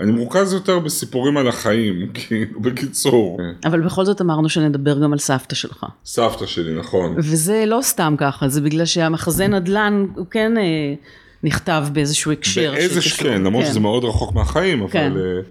אני 0.00 0.12
מורכז 0.12 0.52
יותר 0.52 0.78
בסיפורים 0.78 1.36
על 1.36 1.48
החיים, 1.48 2.06
כאילו, 2.14 2.60
בקיצור. 2.60 3.40
אבל 3.64 3.80
בכל 3.80 4.04
זאת 4.04 4.20
אמרנו 4.20 4.48
שנדבר 4.48 5.02
גם 5.02 5.12
על 5.12 5.18
סבתא 5.18 5.54
שלך. 5.54 5.86
סבתא 6.04 6.46
שלי, 6.46 6.74
נכון. 6.74 7.14
וזה 7.16 7.64
לא 7.66 7.78
סתם 7.82 8.14
ככה, 8.18 8.48
זה 8.48 8.60
בגלל 8.60 8.84
שהמחזה 8.84 9.48
נדל"ן 9.48 10.06
הוא 10.16 10.26
כן 10.30 10.58
אה, 10.58 10.94
נכתב 11.42 11.86
באיזשהו 11.92 12.32
הקשר. 12.32 12.72
באיזה 12.72 13.00
כן, 13.18 13.42
למרות 13.42 13.64
כן. 13.64 13.70
שזה 13.70 13.80
מאוד 13.80 14.04
רחוק 14.04 14.34
מהחיים, 14.34 14.88
כן. 14.88 15.12
אבל 15.12 15.20
אה, 15.20 15.42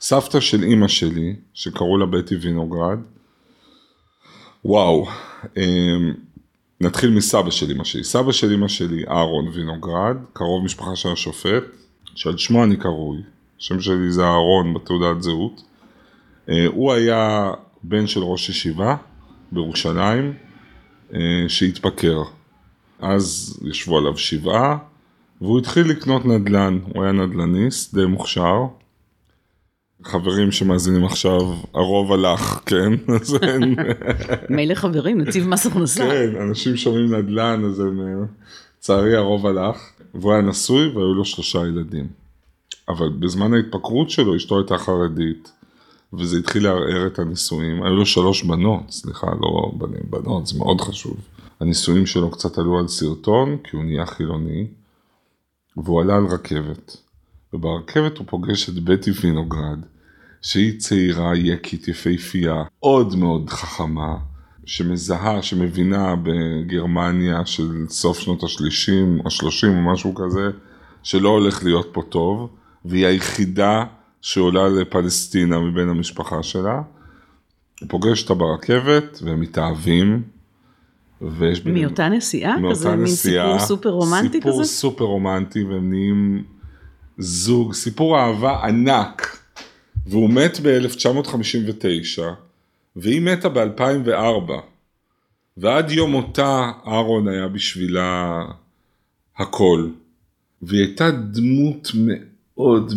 סבתא 0.00 0.40
של 0.40 0.62
אימא 0.62 0.88
שלי, 0.88 1.36
שקראו 1.54 1.98
לה 1.98 2.06
בטי 2.06 2.36
וינוגרד, 2.36 2.98
וואו, 4.64 5.06
אה, 5.56 5.62
נתחיל 6.80 7.10
מסבא 7.10 7.50
של 7.50 7.70
אימא 7.70 7.84
שלי. 7.84 8.04
סבא 8.04 8.32
של 8.32 8.50
אימא 8.50 8.68
שלי, 8.68 9.04
אהרון 9.08 9.48
וינוגרד, 9.48 10.16
קרוב 10.32 10.64
משפחה 10.64 10.96
של 10.96 11.08
השופט, 11.08 11.62
שעל 12.14 12.38
שמו 12.38 12.64
אני 12.64 12.76
קרוי. 12.76 13.18
השם 13.60 13.80
שלי 13.80 14.12
זה 14.12 14.24
אהרון 14.24 14.74
בתעודת 14.74 15.22
זהות. 15.22 15.62
אה, 16.48 16.66
הוא 16.66 16.92
היה 16.92 17.50
בן 17.82 18.06
של 18.06 18.20
ראש 18.20 18.48
ישיבה 18.48 18.96
בירושלים 19.52 20.32
אה, 21.14 21.44
שהתפקר. 21.48 22.22
אז 23.00 23.58
ישבו 23.64 23.98
עליו 23.98 24.16
שבעה 24.16 24.78
והוא 25.40 25.58
התחיל 25.58 25.90
לקנות 25.90 26.26
נדל"ן, 26.26 26.78
הוא 26.94 27.02
היה 27.02 27.12
נדל"ניסט 27.12 27.94
די 27.94 28.06
מוכשר. 28.06 28.66
חברים 30.04 30.52
שמאזינים 30.52 31.04
עכשיו, 31.04 31.40
הרוב 31.74 32.12
הלך, 32.12 32.60
כן? 32.66 32.92
אז 33.20 33.38
אין... 33.42 33.74
מילא 34.56 34.74
חברים, 34.74 35.20
נציב 35.20 35.48
מס 35.48 35.66
הכנסה. 35.66 36.06
כן, 36.06 36.40
אנשים 36.40 36.76
שומעים 36.76 37.14
נדל"ן, 37.14 37.64
אז 37.64 37.80
הם... 37.80 38.00
לצערי 38.78 39.16
הרוב 39.16 39.46
הלך. 39.46 39.76
והוא 40.14 40.32
היה 40.32 40.42
נשוי 40.42 40.88
והיו 40.88 41.14
לו 41.14 41.24
שלושה 41.24 41.58
ילדים. 41.58 42.19
אבל 42.88 43.08
בזמן 43.08 43.54
ההתפקרות 43.54 44.10
שלו 44.10 44.36
אשתו 44.36 44.58
הייתה 44.58 44.78
חרדית, 44.78 45.52
וזה 46.12 46.38
התחיל 46.38 46.64
לערער 46.64 47.06
את 47.06 47.18
הנישואים. 47.18 47.82
היו 47.82 47.96
לו 47.96 48.06
שלוש 48.06 48.42
בנות, 48.42 48.90
סליחה, 48.90 49.26
לא 49.26 49.72
בנים, 49.78 50.02
בנות, 50.10 50.46
זה 50.46 50.58
מאוד 50.58 50.80
חשוב. 50.80 51.16
הנישואים 51.60 52.06
שלו 52.06 52.30
קצת 52.30 52.58
עלו 52.58 52.78
על 52.78 52.88
סרטון, 52.88 53.56
כי 53.64 53.76
הוא 53.76 53.84
נהיה 53.84 54.06
חילוני, 54.06 54.66
והוא 55.76 56.00
עלה 56.00 56.16
על 56.16 56.26
רכבת. 56.26 56.96
וברכבת 57.52 58.18
הוא 58.18 58.26
פוגש 58.26 58.68
את 58.68 58.74
בטי 58.74 59.10
וינוגרד, 59.10 59.78
שהיא 60.42 60.80
צעירה, 60.80 61.36
יקית, 61.36 61.88
יפהפייה, 61.88 62.62
מאוד 62.82 63.16
מאוד 63.16 63.50
חכמה, 63.50 64.16
שמזהה, 64.66 65.42
שמבינה 65.42 66.14
בגרמניה 66.22 67.46
של 67.46 67.86
סוף 67.88 68.18
שנות 68.18 68.42
השלישים, 68.42 69.18
השלושים 69.26 69.76
או 69.76 69.92
משהו 69.92 70.14
כזה, 70.14 70.50
שלא 71.02 71.28
הולך 71.28 71.64
להיות 71.64 71.88
פה 71.92 72.02
טוב, 72.08 72.50
והיא 72.84 73.06
היחידה 73.06 73.84
שעולה 74.20 74.68
לפלסטינה 74.68 75.60
מבין 75.60 75.88
המשפחה 75.88 76.42
שלה. 76.42 76.82
הוא 77.80 77.88
פוגש 77.88 78.22
אותה 78.22 78.34
ברכבת 78.34 79.18
והם 79.22 79.40
מתאהבים. 79.40 80.22
ויש 81.22 81.60
ביניהם... 81.60 81.86
מאותה 81.86 82.08
נסיעה? 82.08 82.58
מאותה 82.58 82.74
כזה 82.74 82.96
נסיעה. 82.96 83.46
מין 83.46 83.58
סיפור 83.58 83.68
סופר 83.68 83.88
רומנטי 83.88 84.32
סיפור 84.32 84.52
כזה? 84.52 84.64
סיפור 84.64 84.64
סופר 84.64 85.04
רומנטי 85.04 85.64
והם 85.64 85.90
נהיים 85.90 86.44
זוג, 87.18 87.72
סיפור 87.72 88.18
אהבה 88.18 88.64
ענק. 88.64 89.36
והוא 90.06 90.30
מת 90.30 90.60
ב-1959 90.62 92.22
והיא 92.96 93.20
מתה 93.20 93.48
ב-2004. 93.48 94.52
ועד 95.56 95.90
יום 95.90 96.10
מותה 96.10 96.70
אהרון 96.86 97.28
היה 97.28 97.48
בשבילה 97.48 98.42
הכל. 99.36 99.88
והיא 100.62 100.80
הייתה 100.80 101.10
דמות 101.10 101.90
מאוד 101.94 102.29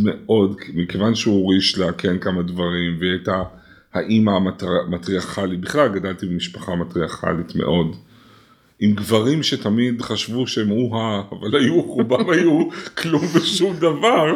מאוד, 0.04 0.58
מכיוון 0.74 1.16
שהוא 1.16 1.36
הוריש 1.36 1.78
לה 1.78 1.92
כן 1.92 2.20
כמה 2.20 2.42
דברים, 2.42 2.98
והיא 3.00 3.12
הייתה 3.12 3.44
האימא 3.94 4.32
המטריארכלית, 4.88 5.62
בכלל 5.62 5.88
גדלתי 5.88 6.26
במשפחה 6.26 6.76
מטריארכלית 6.76 7.56
מאוד. 7.56 7.96
עם 8.80 8.94
גברים 8.94 9.44
שתמיד 9.44 10.02
חשבו 10.02 10.48
שהם 10.48 10.70
הוא 10.70 10.98
ה... 10.98 11.22
אבל 11.32 11.56
היו, 11.56 11.82
רובם 11.82 12.30
היו 12.30 12.68
כלום 12.98 13.24
ושום 13.34 13.76
דבר. 13.76 14.36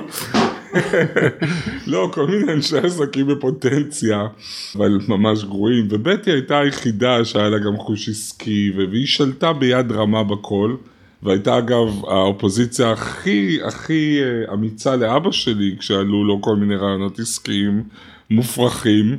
לא, 1.88 2.12
כל 2.14 2.28
מיני 2.28 2.54
אנשי 2.54 2.78
עסקים 2.78 3.28
בפוטנציה, 3.28 4.28
אבל 4.76 5.00
ממש 5.08 5.44
גרועים. 5.44 5.88
ובטי 5.90 6.32
הייתה 6.32 6.60
היחידה 6.60 7.26
שהיה 7.26 7.50
לה 7.50 7.58
גם 7.60 7.78
חוש 7.78 8.10
עסקי, 8.10 8.72
והיא 8.78 9.08
שלטה 9.08 9.54
ביד 9.54 9.92
רמה 9.92 10.24
בכל. 10.24 10.76
והייתה 11.24 11.58
אגב 11.58 12.06
האופוזיציה 12.08 12.92
הכי 12.92 13.60
הכי 13.64 14.20
אה, 14.24 14.54
אמיצה 14.54 14.96
לאבא 14.96 15.32
שלי 15.32 15.76
כשעלו 15.80 16.24
לו 16.24 16.42
כל 16.42 16.56
מיני 16.56 16.76
רעיונות 16.76 17.20
עסקיים 17.20 17.84
מופרכים. 18.30 19.18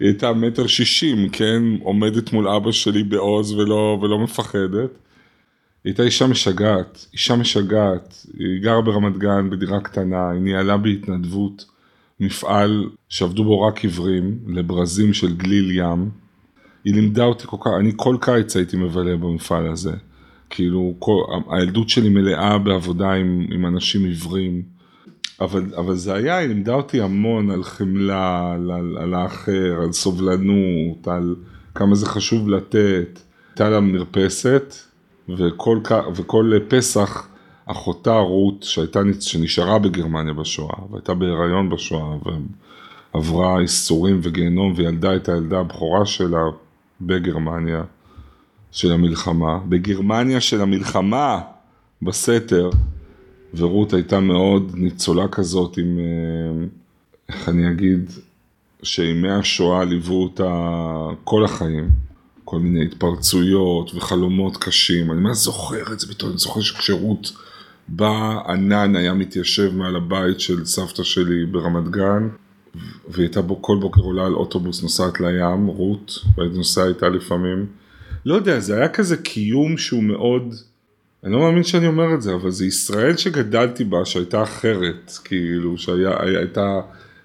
היא 0.00 0.08
הייתה 0.08 0.32
מטר 0.32 0.66
שישים, 0.66 1.28
כן, 1.28 1.62
עומדת 1.82 2.32
מול 2.32 2.48
אבא 2.48 2.72
שלי 2.72 3.02
בעוז 3.02 3.52
ולא, 3.52 3.98
ולא 4.02 4.18
מפחדת. 4.18 4.90
היא 5.84 5.90
הייתה 5.90 6.02
אישה 6.02 6.26
משגעת, 6.26 7.06
אישה 7.12 7.36
משגעת, 7.36 8.26
היא 8.38 8.62
גרה 8.62 8.82
ברמת 8.82 9.18
גן 9.18 9.50
בדירה 9.50 9.80
קטנה, 9.80 10.30
היא 10.30 10.40
ניהלה 10.40 10.76
בהתנדבות 10.76 11.64
מפעל 12.20 12.90
שעבדו 13.08 13.44
בו 13.44 13.60
רק 13.60 13.84
עיוורים, 13.84 14.38
לברזים 14.46 15.12
של 15.12 15.36
גליל 15.36 15.78
ים. 15.78 16.10
היא 16.84 16.94
לימדה 16.94 17.24
אותי 17.24 17.44
כל 17.46 17.56
כך, 17.60 17.70
אני 17.80 17.92
כל 17.96 18.16
קיץ 18.20 18.56
הייתי 18.56 18.76
מבלה 18.76 19.16
במפעל 19.16 19.72
הזה. 19.72 19.92
כאילו, 20.50 20.94
כל, 20.98 21.22
הילדות 21.50 21.88
שלי 21.88 22.08
מלאה 22.08 22.58
בעבודה 22.58 23.12
עם, 23.12 23.46
עם 23.50 23.66
אנשים 23.66 24.04
עיוורים. 24.04 24.62
אבל, 25.40 25.64
אבל 25.76 25.94
זה 25.94 26.14
היה, 26.14 26.36
היא 26.36 26.48
לימדה 26.48 26.74
אותי 26.74 27.00
המון 27.00 27.50
על 27.50 27.64
חמלה, 27.64 28.52
על, 28.54 28.70
על, 28.70 28.96
על 29.00 29.14
האחר, 29.14 29.80
על 29.82 29.92
סובלנות, 29.92 31.08
על 31.08 31.36
כמה 31.74 31.94
זה 31.94 32.06
חשוב 32.06 32.48
לתת. 32.48 33.20
הייתה 33.50 33.70
לה 33.70 33.80
מרפסת, 33.80 34.74
וכל, 35.28 35.78
וכל 36.14 36.52
פסח 36.68 37.28
אחותה 37.66 38.16
רות, 38.16 38.62
שהייתה, 38.62 39.00
שנשארה 39.20 39.78
בגרמניה 39.78 40.32
בשואה, 40.32 40.78
והייתה 40.90 41.14
בהיריון 41.14 41.70
בשואה, 41.70 42.16
ועברה 43.14 43.60
איסורים 43.60 44.20
וגיהנום, 44.22 44.72
וילדה 44.76 45.16
את 45.16 45.28
הילדה 45.28 45.60
הבכורה 45.60 46.06
שלה 46.06 46.42
בגרמניה. 47.00 47.82
של 48.72 48.92
המלחמה, 48.92 49.58
בגרמניה 49.68 50.40
של 50.40 50.60
המלחמה 50.60 51.40
בסתר, 52.02 52.70
ורות 53.54 53.92
הייתה 53.92 54.20
מאוד 54.20 54.72
ניצולה 54.74 55.28
כזאת 55.28 55.78
עם, 55.78 55.98
אה, 55.98 56.66
איך 57.28 57.48
אני 57.48 57.70
אגיד, 57.70 58.10
שימי 58.82 59.30
השואה 59.30 59.84
ליוו 59.84 60.22
אותה 60.22 60.74
כל 61.24 61.44
החיים, 61.44 61.90
כל 62.44 62.58
מיני 62.58 62.84
התפרצויות 62.84 63.94
וחלומות 63.94 64.56
קשים, 64.56 65.12
אני 65.12 65.20
ממש 65.20 65.36
זוכר 65.36 65.92
את 65.92 66.00
זה 66.00 66.06
בתור, 66.06 66.30
אני 66.30 66.38
זוכר 66.38 66.60
שכשרות 66.60 67.32
בא 67.88 68.38
ענן 68.48 68.96
היה 68.96 69.14
מתיישב 69.14 69.76
מעל 69.76 69.96
הבית 69.96 70.40
של 70.40 70.64
סבתא 70.64 71.02
שלי 71.02 71.46
ברמת 71.46 71.88
גן, 71.88 72.28
והיא 73.08 73.24
הייתה 73.24 73.42
בו 73.42 73.62
כל 73.62 73.78
בוקר 73.80 74.00
עולה 74.00 74.26
על 74.26 74.34
אוטובוס 74.34 74.82
נוסעת 74.82 75.20
לים, 75.20 75.66
רות, 75.66 76.18
והייתי 76.36 76.56
נוסע 76.56 76.86
איתה 76.86 77.08
לפעמים. 77.08 77.66
לא 78.28 78.34
יודע, 78.34 78.60
זה 78.60 78.76
היה 78.76 78.88
כזה 78.88 79.16
קיום 79.16 79.76
שהוא 79.76 80.02
מאוד, 80.02 80.54
אני 81.24 81.32
לא 81.32 81.38
מאמין 81.38 81.62
שאני 81.64 81.86
אומר 81.86 82.14
את 82.14 82.22
זה, 82.22 82.34
אבל 82.34 82.50
זה 82.50 82.66
ישראל 82.66 83.16
שגדלתי 83.16 83.84
בה, 83.84 84.04
שהייתה 84.04 84.42
אחרת, 84.42 85.12
כאילו, 85.24 85.78
שהייתה 85.78 86.80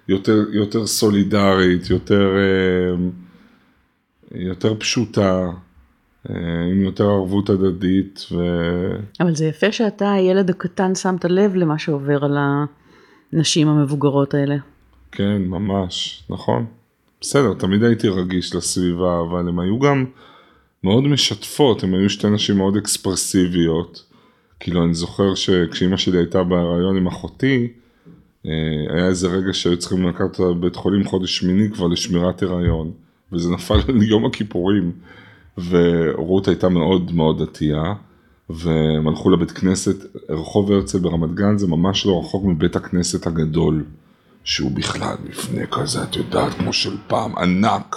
יותר, 0.08 0.44
יותר 0.52 0.86
סולידרית, 0.86 1.90
יותר, 1.90 2.36
אה, 2.36 2.96
יותר 4.34 4.74
פשוטה. 4.74 5.50
אה, 6.30 6.34
עם 6.70 6.82
יותר 6.82 7.04
ערבות 7.04 7.50
הדדית. 7.50 8.26
ו... 8.32 8.36
אבל 9.20 9.34
זה 9.34 9.44
יפה 9.44 9.72
שאתה 9.72 10.12
הילד 10.12 10.50
הקטן 10.50 10.94
שמת 10.94 11.24
לב 11.24 11.54
למה 11.54 11.78
שעובר 11.78 12.24
על 12.24 12.38
הנשים 13.32 13.68
המבוגרות 13.68 14.34
האלה. 14.34 14.56
כן, 15.12 15.42
ממש, 15.42 16.24
נכון. 16.30 16.66
בסדר, 17.20 17.54
תמיד 17.54 17.82
הייתי 17.82 18.08
רגיש 18.08 18.54
לסביבה, 18.54 19.20
אבל 19.20 19.48
הם 19.48 19.58
היו 19.58 19.78
גם 19.78 20.04
מאוד 20.84 21.04
משתפות, 21.04 21.82
הן 21.82 21.94
היו 21.94 22.10
שתי 22.10 22.30
נשים 22.30 22.56
מאוד 22.56 22.76
אקספרסיביות. 22.76 24.04
כאילו 24.60 24.84
אני 24.84 24.94
זוכר 24.94 25.34
שכשאימא 25.34 25.96
שלי 25.96 26.18
הייתה 26.18 26.42
בהיריון 26.42 26.96
עם 26.96 27.06
אחותי, 27.06 27.68
אה, 28.46 28.50
היה 28.94 29.06
איזה 29.06 29.28
רגע 29.28 29.52
שהיו 29.52 29.78
צריכים 29.78 30.08
לקחת 30.08 30.40
אותה 30.40 30.54
בבית 30.54 30.76
חולים 30.76 31.04
חודש 31.04 31.38
שמיני 31.38 31.70
כבר 31.70 31.86
לשמירת 31.86 32.42
הריון, 32.42 32.90
וזה 33.32 33.50
נפל 33.50 33.74
על 33.88 34.02
יום 34.02 34.26
הכיפורים, 34.26 34.92
ורות 35.68 36.48
הייתה 36.48 36.68
מאוד 36.68 37.14
מאוד 37.14 37.42
דתייה, 37.42 37.94
והם 38.50 39.08
הלכו 39.08 39.30
לבית 39.30 39.50
כנסת, 39.50 39.96
רחוב 40.28 40.72
הרצל 40.72 40.98
ברמת 40.98 41.34
גן 41.34 41.58
זה 41.58 41.66
ממש 41.66 42.06
לא 42.06 42.20
רחוק 42.20 42.44
מבית 42.44 42.76
הכנסת 42.76 43.26
הגדול, 43.26 43.84
שהוא 44.44 44.70
בכלל 44.70 45.14
מבנה 45.24 45.66
כזה, 45.66 46.02
את 46.02 46.16
יודעת, 46.16 46.54
כמו 46.54 46.72
של 46.72 46.96
פעם, 47.06 47.38
ענק, 47.38 47.96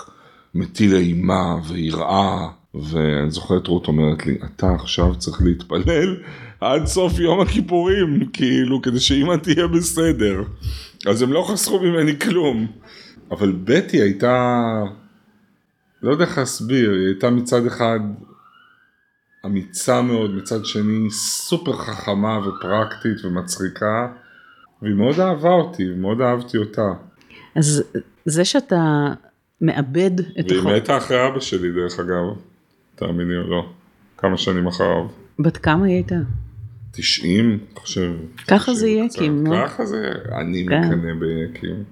מטיל 0.56 0.96
אימה 0.96 1.56
ויראה, 1.68 2.48
ואני 2.84 3.32
זוכר 3.32 3.58
את 3.58 3.68
רות 3.68 3.88
אומרת 3.88 4.26
לי, 4.26 4.38
אתה 4.46 4.74
עכשיו 4.74 5.16
צריך 5.16 5.42
להתפלל 5.42 6.18
עד 6.62 6.86
סוף 6.86 7.20
יום 7.20 7.40
הכיפורים, 7.40 8.30
כאילו, 8.34 8.82
כדי 8.82 9.00
שאמא 9.00 9.36
תהיה 9.36 9.68
בסדר. 9.68 10.44
אז 11.08 11.22
הם 11.22 11.34
לא 11.34 11.46
חסכו 11.52 11.80
ממני 11.80 12.20
כלום. 12.20 12.68
אבל 13.32 13.52
בטי 13.52 14.02
הייתה, 14.02 14.64
לא 16.04 16.12
יודע 16.12 16.26
איך 16.26 16.38
להסביר, 16.38 16.92
היא 16.92 17.06
הייתה 17.06 17.30
מצד 17.30 17.66
אחד 17.66 18.00
אמיצה 19.46 20.02
מאוד, 20.02 20.36
מצד 20.36 20.66
שני 20.66 21.12
סופר 21.12 21.74
חכמה 21.74 22.40
ופרקטית 22.40 23.26
ומצחיקה, 23.26 24.08
והיא 24.82 24.96
מאוד 24.96 25.20
אהבה 25.20 25.50
אותי, 25.50 25.92
ומאוד 25.92 26.22
אהבתי 26.22 26.58
אותה. 26.58 26.92
אז 27.56 27.84
זה 28.26 28.46
שאתה 28.46 29.08
מאבד 29.62 30.20
את 30.20 30.46
והיא 30.50 30.60
החוק. 30.60 30.72
מתה 30.72 30.98
אחרי 30.98 31.28
אבא 31.28 31.40
שלי 31.40 31.72
דרך 31.72 32.00
אגב, 32.00 32.24
תאמיני 32.98 33.38
או 33.38 33.50
לא, 33.50 33.70
כמה 34.18 34.38
שנים 34.38 34.68
אחריו. 34.68 35.08
בת 35.40 35.58
כמה 35.58 35.86
היא 35.86 35.94
הייתה? 35.96 36.16
90, 36.92 37.50
אני 37.50 37.58
חושב. 37.76 38.12
ככה 38.48 38.74
זה 38.74 38.86
90 38.88 39.06
יקים, 39.06 39.44
קצת. 39.46 39.54
נו. 39.54 39.68
ככה 39.68 39.86
זה, 39.86 40.12
אני 40.42 40.66
כן. 40.70 40.82
מקנא 40.82 41.14
ביקים. 41.20 41.84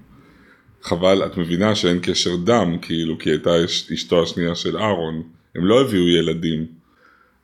חבל, 0.82 1.22
את 1.26 1.36
מבינה 1.36 1.74
שאין 1.74 1.98
קשר 2.02 2.36
דם, 2.44 2.76
כאילו, 2.82 3.18
כי 3.18 3.30
הייתה 3.30 3.50
אש- 3.64 3.92
אשתו 3.92 4.22
השנייה 4.22 4.54
של 4.54 4.76
אהרון, 4.78 5.22
הם 5.56 5.64
לא 5.64 5.80
הביאו 5.80 6.08
ילדים. 6.08 6.66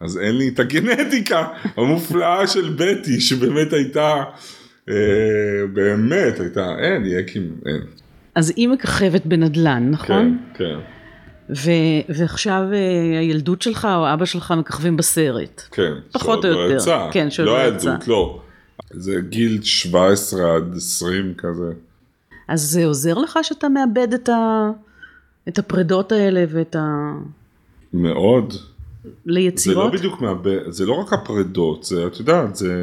אז 0.01 0.19
אין 0.19 0.37
לי 0.39 0.49
את 0.49 0.59
הגנטיקה 0.61 1.47
המופלאה 1.77 2.47
של 2.55 2.77
בטי, 2.79 3.21
שבאמת 3.21 3.73
הייתה, 3.73 4.23
אה, 4.89 4.95
באמת 5.73 6.41
הייתה, 6.41 6.67
אין, 6.79 7.03
יקים, 7.07 7.57
אין. 7.67 7.81
אז 8.35 8.53
היא 8.57 8.69
מככבת 8.69 9.27
בנדל"ן, 9.27 9.89
נכון? 9.91 10.39
כן, 10.55 10.65
כן, 10.65 10.79
ו- 11.57 11.71
ועכשיו 12.19 12.63
אה, 12.73 13.19
הילדות 13.19 13.63
שלך 13.63 13.89
או 13.97 14.13
אבא 14.15 14.25
שלך 14.25 14.55
מככבים 14.59 14.97
בסרט. 14.97 15.63
כן. 15.71 15.93
פחות 16.13 16.45
או 16.45 16.51
לא 16.51 16.59
יותר. 16.59 16.77
יצא. 16.77 17.09
כן, 17.13 17.31
שעוד 17.31 17.49
לא 17.49 17.59
לא 17.59 17.63
ילדות, 17.65 17.81
יצא. 18.03 18.11
לא. 18.11 18.41
זה 18.91 19.15
גיל 19.29 19.63
17 19.63 20.57
עד 20.57 20.75
20 20.77 21.35
כזה. 21.39 21.73
אז 22.49 22.61
זה 22.63 22.87
עוזר 22.87 23.15
לך 23.19 23.39
שאתה 23.43 23.69
מאבד 23.69 24.13
את, 24.15 24.29
ה- 24.29 24.71
את 25.49 25.59
הפרדות 25.59 26.13
האלה 26.13 26.45
ואת 26.49 26.77
ה... 26.77 27.13
מאוד. 27.95 28.53
זה 28.53 28.59
לא 29.27 29.35
ליצירות? 29.35 29.93
בדיוק 29.93 30.21
מאבד, 30.21 30.59
זה 30.71 30.87
לא 30.87 30.93
רק 30.93 31.13
הפרדות, 31.13 31.85
זה, 31.85 32.07
את 32.07 32.19
יודעת, 32.21 32.57
זה... 32.57 32.75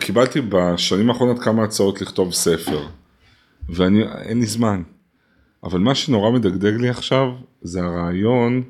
קיבלתי 0.00 0.40
בשנים 0.48 1.10
האחרונות 1.10 1.38
כמה 1.38 1.64
הצעות 1.64 2.00
לכתוב 2.02 2.32
ספר, 2.32 2.86
ואני, 3.68 4.02
אין 4.22 4.40
לי 4.40 4.46
זמן. 4.46 4.82
אבל 5.64 5.80
מה 5.80 5.94
שנורא 5.94 6.30
מדגדג 6.30 6.80
לי 6.80 6.88
עכשיו, 6.88 7.28
זה 7.62 7.82
הרעיון 7.82 8.62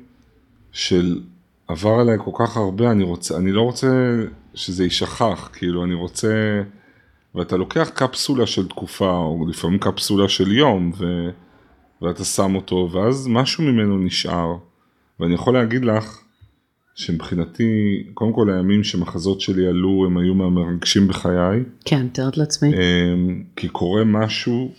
של 0.71 1.21
עבר 1.67 1.93
עליי 1.99 2.17
כל 2.23 2.31
כך 2.39 2.57
הרבה, 2.57 2.91
אני 2.91 3.03
רוצה, 3.03 3.37
אני 3.37 3.51
לא 3.51 3.61
רוצה 3.61 3.87
שזה 4.53 4.83
יישכח, 4.83 5.49
כאילו, 5.53 5.83
אני 5.83 5.93
רוצה... 5.93 6.61
ואתה 7.35 7.57
לוקח 7.57 7.89
קפסולה 7.93 8.47
של 8.47 8.67
תקופה, 8.67 9.17
או 9.17 9.45
לפעמים 9.49 9.79
קפסולה 9.79 10.29
של 10.29 10.51
יום, 10.51 10.91
ו... 10.97 11.29
ואתה 12.01 12.23
שם 12.23 12.55
אותו, 12.55 12.89
ואז 12.91 13.27
משהו 13.27 13.63
ממנו 13.63 13.97
נשאר. 13.97 14.55
ואני 15.19 15.33
יכול 15.33 15.53
להגיד 15.53 15.85
לך 15.85 16.21
שמבחינתי, 16.95 18.03
קודם 18.13 18.33
כל 18.33 18.49
הימים 18.49 18.83
שמחזות 18.83 19.41
שלי 19.41 19.67
עלו, 19.67 20.05
הם 20.05 20.17
היו 20.17 20.33
מהמרגשים 20.33 21.07
בחיי, 21.07 21.63
כן, 21.85 22.07
תארת 22.07 22.37
לעצמי. 22.37 22.73
אמ, 22.73 23.43
כי 23.55 23.67
קורה 23.67 24.03
משהו, 24.03 24.71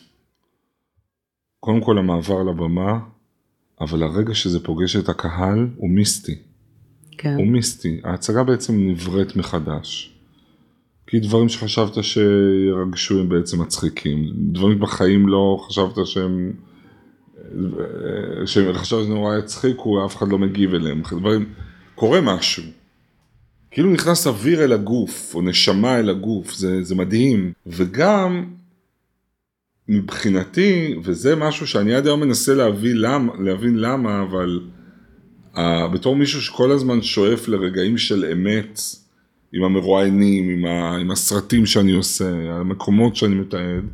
קודם 1.67 1.81
כל 1.81 1.99
המעבר 1.99 2.43
לבמה, 2.43 2.99
אבל 3.81 4.03
הרגע 4.03 4.35
שזה 4.35 4.65
פוגש 4.65 4.97
את 4.97 5.09
הקהל 5.09 5.69
הוא 5.77 5.91
מיסטי, 5.91 6.35
כן. 7.19 7.35
הוא 7.35 7.47
מיסטי. 7.47 8.01
ההצגה 8.05 8.45
בעצם 8.45 8.89
נבראת 8.89 9.37
מחדש. 9.37 10.15
כי 11.07 11.21
דברים 11.21 11.49
שחשבת 11.49 12.05
שירגשו 12.05 13.21
הם 13.21 13.29
בעצם 13.29 13.63
מצחיקים, 13.63 14.33
דברים 14.53 14.81
בחיים 14.81 15.29
לא 15.29 15.65
חשבת 15.67 16.07
שהם, 16.07 16.53
שחשבת 18.47 19.05
שנורא 19.05 19.37
יצחיקו, 19.37 20.07
אף 20.07 20.17
אחד 20.17 20.29
לא 20.29 20.39
מגיב 20.39 20.75
אליהם, 20.75 21.03
דברים, 21.21 21.45
קורה 21.95 22.21
משהו. 22.21 22.63
כאילו 23.71 23.91
נכנס 23.91 24.27
אוויר 24.27 24.65
אל 24.65 24.73
הגוף, 24.73 25.35
או 25.35 25.43
נשמה 25.43 25.99
אל 25.99 26.11
הגוף, 26.11 26.55
זה, 26.55 26.83
זה 26.83 26.95
מדהים. 26.95 27.53
וגם, 27.67 28.45
מבחינתי, 29.89 30.95
וזה 31.03 31.37
משהו 31.37 31.67
שאני 31.67 31.95
עד 31.95 32.07
היום 32.07 32.21
מנסה 32.21 32.55
להבין 32.55 32.97
למה, 32.97 33.33
להבין 33.39 33.79
למה 33.79 34.23
אבל 34.23 34.61
אה, 35.55 35.59
בתור 35.93 36.17
מישהו 36.17 36.43
שכל 36.43 36.71
הזמן 36.71 37.03
שואף 37.03 37.49
לרגעים 37.49 37.99
של 37.99 38.25
אמת, 38.33 38.81
עם 39.53 39.63
המרואיינים, 39.63 40.49
עם, 40.49 40.65
ה, 40.65 40.97
עם 40.97 41.11
הסרטים 41.11 41.67
שאני 41.67 41.93
עושה, 41.93 42.31
המקומות 42.61 43.17
שאני 43.17 43.35
מתעד, 43.35 43.85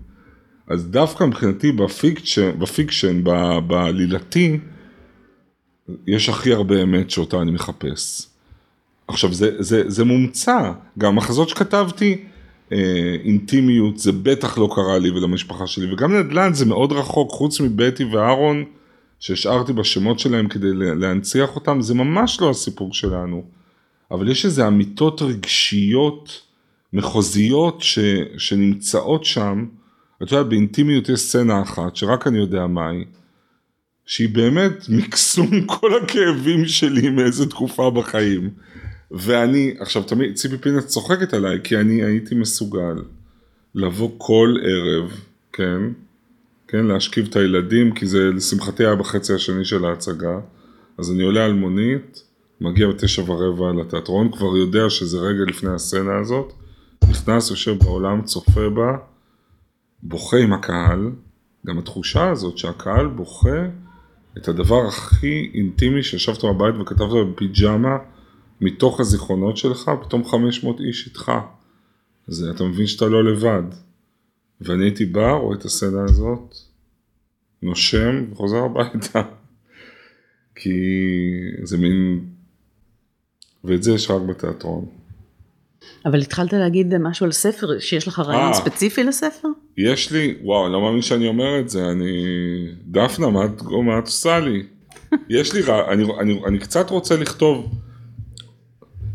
אז 0.69 0.91
דווקא 0.91 1.25
מבחינתי 1.25 1.73
ב 1.73 1.82
fiction, 1.82 2.59
ב 2.59 2.66
fiction, 2.66 3.25
ב- 3.25 3.59
בעלילתי, 3.67 4.59
יש 6.07 6.29
הכי 6.29 6.53
הרבה 6.53 6.83
אמת 6.83 7.11
שאותה 7.11 7.43
אני 7.43 7.51
מחפש. 7.51 8.29
עכשיו 9.09 9.33
זה, 9.33 9.63
זה, 9.63 9.83
זה 9.87 10.05
מומצא, 10.05 10.73
גם 10.99 11.17
מחזות 11.17 11.49
שכתבתי, 11.49 12.25
אינטימיות, 13.25 13.99
זה 13.99 14.13
בטח 14.13 14.59
לא 14.59 14.69
קרה 14.75 14.99
לי 14.99 15.11
ולמשפחה 15.11 15.67
שלי, 15.67 15.93
וגם 15.93 16.17
נדל"ן 16.17 16.55
זה 16.55 16.67
מאוד 16.67 16.93
רחוק, 16.93 17.31
חוץ 17.31 17.61
מבטי 17.61 18.05
ואהרון, 18.05 18.65
שהשארתי 19.21 19.73
בשמות 19.73 20.19
שלהם 20.19 20.49
כדי 20.49 20.73
לה- 20.75 20.95
להנציח 20.95 21.57
אותם, 21.57 21.81
זה 21.81 21.95
ממש 21.95 22.41
לא 22.41 22.51
הסיפור 22.51 22.95
שלנו. 22.95 23.45
אבל 24.11 24.31
יש 24.31 24.45
איזה 24.45 24.67
אמיתות 24.67 25.23
רגשיות, 25.23 26.41
מחוזיות, 26.93 27.81
ש, 27.81 27.99
שנמצאות 28.39 29.25
שם, 29.25 29.67
את 30.23 30.33
יודעת, 30.33 30.47
באינטימיות 30.47 31.09
יש 31.09 31.21
סצנה 31.21 31.63
אחת, 31.63 31.97
שרק 31.97 32.27
אני 32.27 32.39
יודע 32.39 32.67
מהי, 32.67 33.05
שהיא 34.07 34.29
באמת 34.29 34.89
מקסום 34.89 35.51
כל 35.67 36.03
הכאבים 36.03 36.67
שלי 36.67 37.11
מאיזה 37.11 37.47
תקופה 37.51 37.91
בחיים. 37.91 38.51
ואני, 39.13 39.75
עכשיו 39.79 40.03
תמיד, 40.03 40.35
ציפי 40.35 40.59
פינס 40.59 40.87
צוחקת 40.87 41.35
עליי, 41.35 41.59
כי 41.65 41.77
אני 41.77 42.03
הייתי 42.03 42.35
מסוגל 42.35 43.03
לבוא 43.75 44.11
כל 44.19 44.57
ערב, 44.63 45.21
כן, 45.53 45.81
כן, 46.69 46.85
להשכיב 46.87 47.27
את 47.31 47.37
הילדים, 47.37 47.95
כי 47.95 48.07
זה 48.07 48.31
לשמחתי 48.31 48.87
היה 48.87 48.97
בחצי 48.97 49.35
השני 49.35 49.65
של 49.65 49.85
ההצגה, 49.85 50.39
אז 50.99 51.11
אני 51.11 51.23
עולה 51.23 51.45
על 51.45 51.53
מונית, 51.53 52.23
מגיע 52.61 52.89
בתשע 52.89 53.31
ורבע 53.31 53.73
לתיאטרון, 53.73 54.33
כבר 54.33 54.57
יודע 54.57 54.91
שזה 54.91 55.19
רגע 55.19 55.45
לפני 55.49 55.71
הסצנה 55.71 56.19
הזאת, 56.19 56.53
נכנס, 57.11 57.51
יושב 57.51 57.79
בעולם, 57.79 58.23
צופה 58.23 58.71
בה, 58.71 58.97
בוכה 60.03 60.37
עם 60.37 60.53
הקהל, 60.53 61.11
גם 61.67 61.79
התחושה 61.79 62.31
הזאת 62.31 62.59
שהקהל 62.59 63.07
בוכה 63.07 63.67
את 64.39 64.49
הדבר 64.49 64.87
הכי 64.87 65.51
אינטימי 65.55 66.03
שישבת 66.03 66.45
בבית 66.45 66.75
וכתבת 66.81 67.27
בפיג'מה 67.33 67.97
מתוך 68.63 69.01
הזיכרונות 69.01 69.57
שלך, 69.57 69.91
פתאום 70.03 70.25
500 70.25 70.81
איש 70.81 71.07
איתך. 71.07 71.33
אז 72.29 72.49
אתה 72.57 72.65
מבין 72.65 72.87
שאתה 72.87 73.07
לא 73.07 73.25
לבד. 73.25 73.63
ואני 74.61 74.85
הייתי 74.85 75.05
בא, 75.05 75.31
רואה 75.33 75.57
את 75.57 75.65
הסצנה 75.65 76.05
הזאת, 76.05 76.55
נושם 77.63 78.25
וחוזר 78.33 78.65
הביתה. 78.65 79.23
כי 80.61 80.71
זה 81.63 81.79
מין... 81.79 82.25
ואת 83.65 83.83
זה 83.83 83.93
יש 83.93 84.11
רק 84.11 84.23
בתיאטרון. 84.23 84.87
אבל 86.07 86.21
התחלת 86.21 86.53
להגיד 86.53 86.99
משהו 86.99 87.27
על 87.27 87.33
ספר, 87.33 87.79
שיש 87.79 88.09
לך 88.09 88.19
רעיון 88.19 88.49
אה. 88.49 88.55
ספציפי 88.55 89.05
לספר? 89.05 89.49
יש 89.77 90.13
לי, 90.13 90.35
וואו, 90.43 90.67
אני 90.67 90.73
לא 90.73 90.81
מאמין 90.81 91.03
שאני 91.03 91.29
אומר 91.29 91.61
את 91.61 91.69
זה, 91.69 91.91
אני... 91.91 92.13
דפנה, 92.87 93.31
מה 93.31 93.45
את, 93.45 93.63
מה 93.63 93.99
את 93.99 94.07
עושה 94.07 94.41
לי? 94.41 94.63
יש 95.39 95.55
לי, 95.55 95.61
רע- 95.61 95.93
אני, 95.93 96.05
אני, 96.21 96.41
אני 96.47 96.59
קצת 96.59 96.91
רוצה 96.91 97.17
לכתוב, 97.17 97.75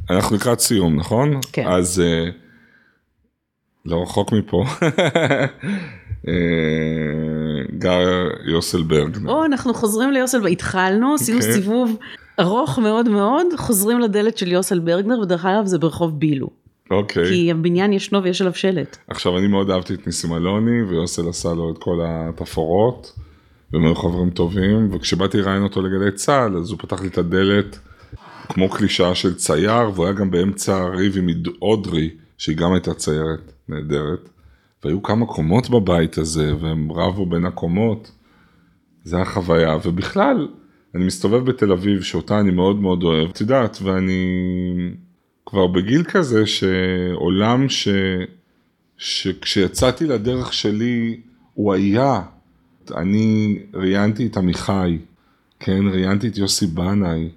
אנחנו 0.09 0.35
לקראת 0.35 0.59
סיום, 0.59 0.95
נכון? 0.95 1.39
כן. 1.51 1.67
אז 1.67 1.99
אה, 2.05 2.29
לא 3.85 4.01
רחוק 4.01 4.31
מפה, 4.31 4.63
אה, 6.27 6.33
גר 7.77 8.27
יוסלברג. 8.45 9.27
או, 9.27 9.45
אנחנו 9.45 9.73
חוזרים 9.73 10.11
ליוסל, 10.11 10.47
התחלנו, 10.47 11.13
עשינו 11.13 11.37
אוקיי. 11.37 11.53
סיבוב 11.53 11.97
ארוך 12.39 12.79
מאוד 12.79 13.09
מאוד, 13.09 13.47
חוזרים 13.57 13.99
לדלת 13.99 14.37
של 14.37 14.51
יוסל 14.51 14.79
ברגנר, 14.79 15.19
ודרך 15.19 15.45
אגב 15.45 15.65
זה 15.65 15.77
ברחוב 15.77 16.19
בילו. 16.19 16.49
אוקיי. 16.91 17.27
כי 17.27 17.51
הבניין 17.51 17.93
ישנו 17.93 18.23
ויש 18.23 18.41
עליו 18.41 18.53
שלט. 18.53 18.97
עכשיו 19.07 19.37
אני 19.37 19.47
מאוד 19.47 19.69
אהבתי 19.69 19.93
את 19.93 20.07
ניסים 20.07 20.33
אלוני 20.33 20.83
ויוסל 20.83 21.29
עשה 21.29 21.53
לו 21.53 21.71
את 21.71 21.77
כל 21.77 21.99
התפאורות. 22.03 23.13
והם 23.73 23.85
היו 23.85 23.95
חברים 23.95 24.29
טובים 24.29 24.89
וכשבאתי 24.91 25.37
לראיין 25.37 25.63
אותו 25.63 25.81
לגלי 25.81 26.11
צה"ל 26.11 26.57
אז 26.57 26.71
הוא 26.71 26.79
פתח 26.79 27.01
לי 27.01 27.07
את 27.07 27.17
הדלת 27.17 27.79
כמו 28.49 28.69
קלישאה 28.69 29.15
של 29.15 29.35
צייר 29.35 29.91
והוא 29.93 30.05
היה 30.05 30.13
גם 30.13 30.31
באמצע 30.31 30.77
הריב 30.77 31.17
עם 31.17 31.27
אודרי 31.61 32.09
שהיא 32.37 32.57
גם 32.57 32.73
הייתה 32.73 32.93
ציירת 32.93 33.53
נהדרת. 33.69 34.29
והיו 34.83 35.03
כמה 35.03 35.25
קומות 35.25 35.69
בבית 35.69 36.17
הזה 36.17 36.55
והם 36.59 36.91
רבו 36.91 37.25
בין 37.25 37.45
הקומות. 37.45 38.11
זה 39.03 39.15
היה 39.15 39.25
חוויה 39.25 39.77
ובכלל 39.83 40.47
אני 40.95 41.05
מסתובב 41.05 41.45
בתל 41.45 41.71
אביב 41.71 42.01
שאותה 42.01 42.39
אני 42.39 42.51
מאוד 42.51 42.81
מאוד 42.81 43.03
אוהב 43.03 43.29
את 43.29 43.41
יודעת 43.41 43.77
ואני 43.81 44.25
כבר 45.45 45.67
בגיל 45.67 46.03
כזה 46.03 46.45
שעולם 46.45 47.69
ש... 47.69 47.87
שכשיצאתי 48.97 50.05
לדרך 50.05 50.53
שלי 50.53 51.21
הוא 51.53 51.73
היה 51.73 52.21
אני 52.95 53.59
ראיינתי 53.73 54.27
את 54.27 54.37
עמיחי, 54.37 54.97
כן, 55.59 55.87
ראיינתי 55.91 56.27
את 56.27 56.37
יוסי 56.37 56.67
בנאי. 56.67 57.29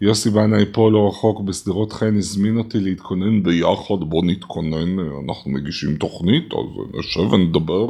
יוסי 0.00 0.30
בנאי 0.30 0.64
פה 0.72 0.90
לא 0.90 1.08
רחוק 1.08 1.40
בשדרות 1.40 1.92
חן 1.92 2.16
הזמין 2.16 2.58
אותי 2.58 2.80
להתכונן 2.80 3.42
ביחד, 3.42 3.94
בוא 4.00 4.24
נתכונן, 4.24 4.98
אנחנו 4.98 5.50
מגישים 5.50 5.96
תוכנית, 5.96 6.52
אז 6.52 6.98
נשב 6.98 7.32
ונדבר. 7.32 7.88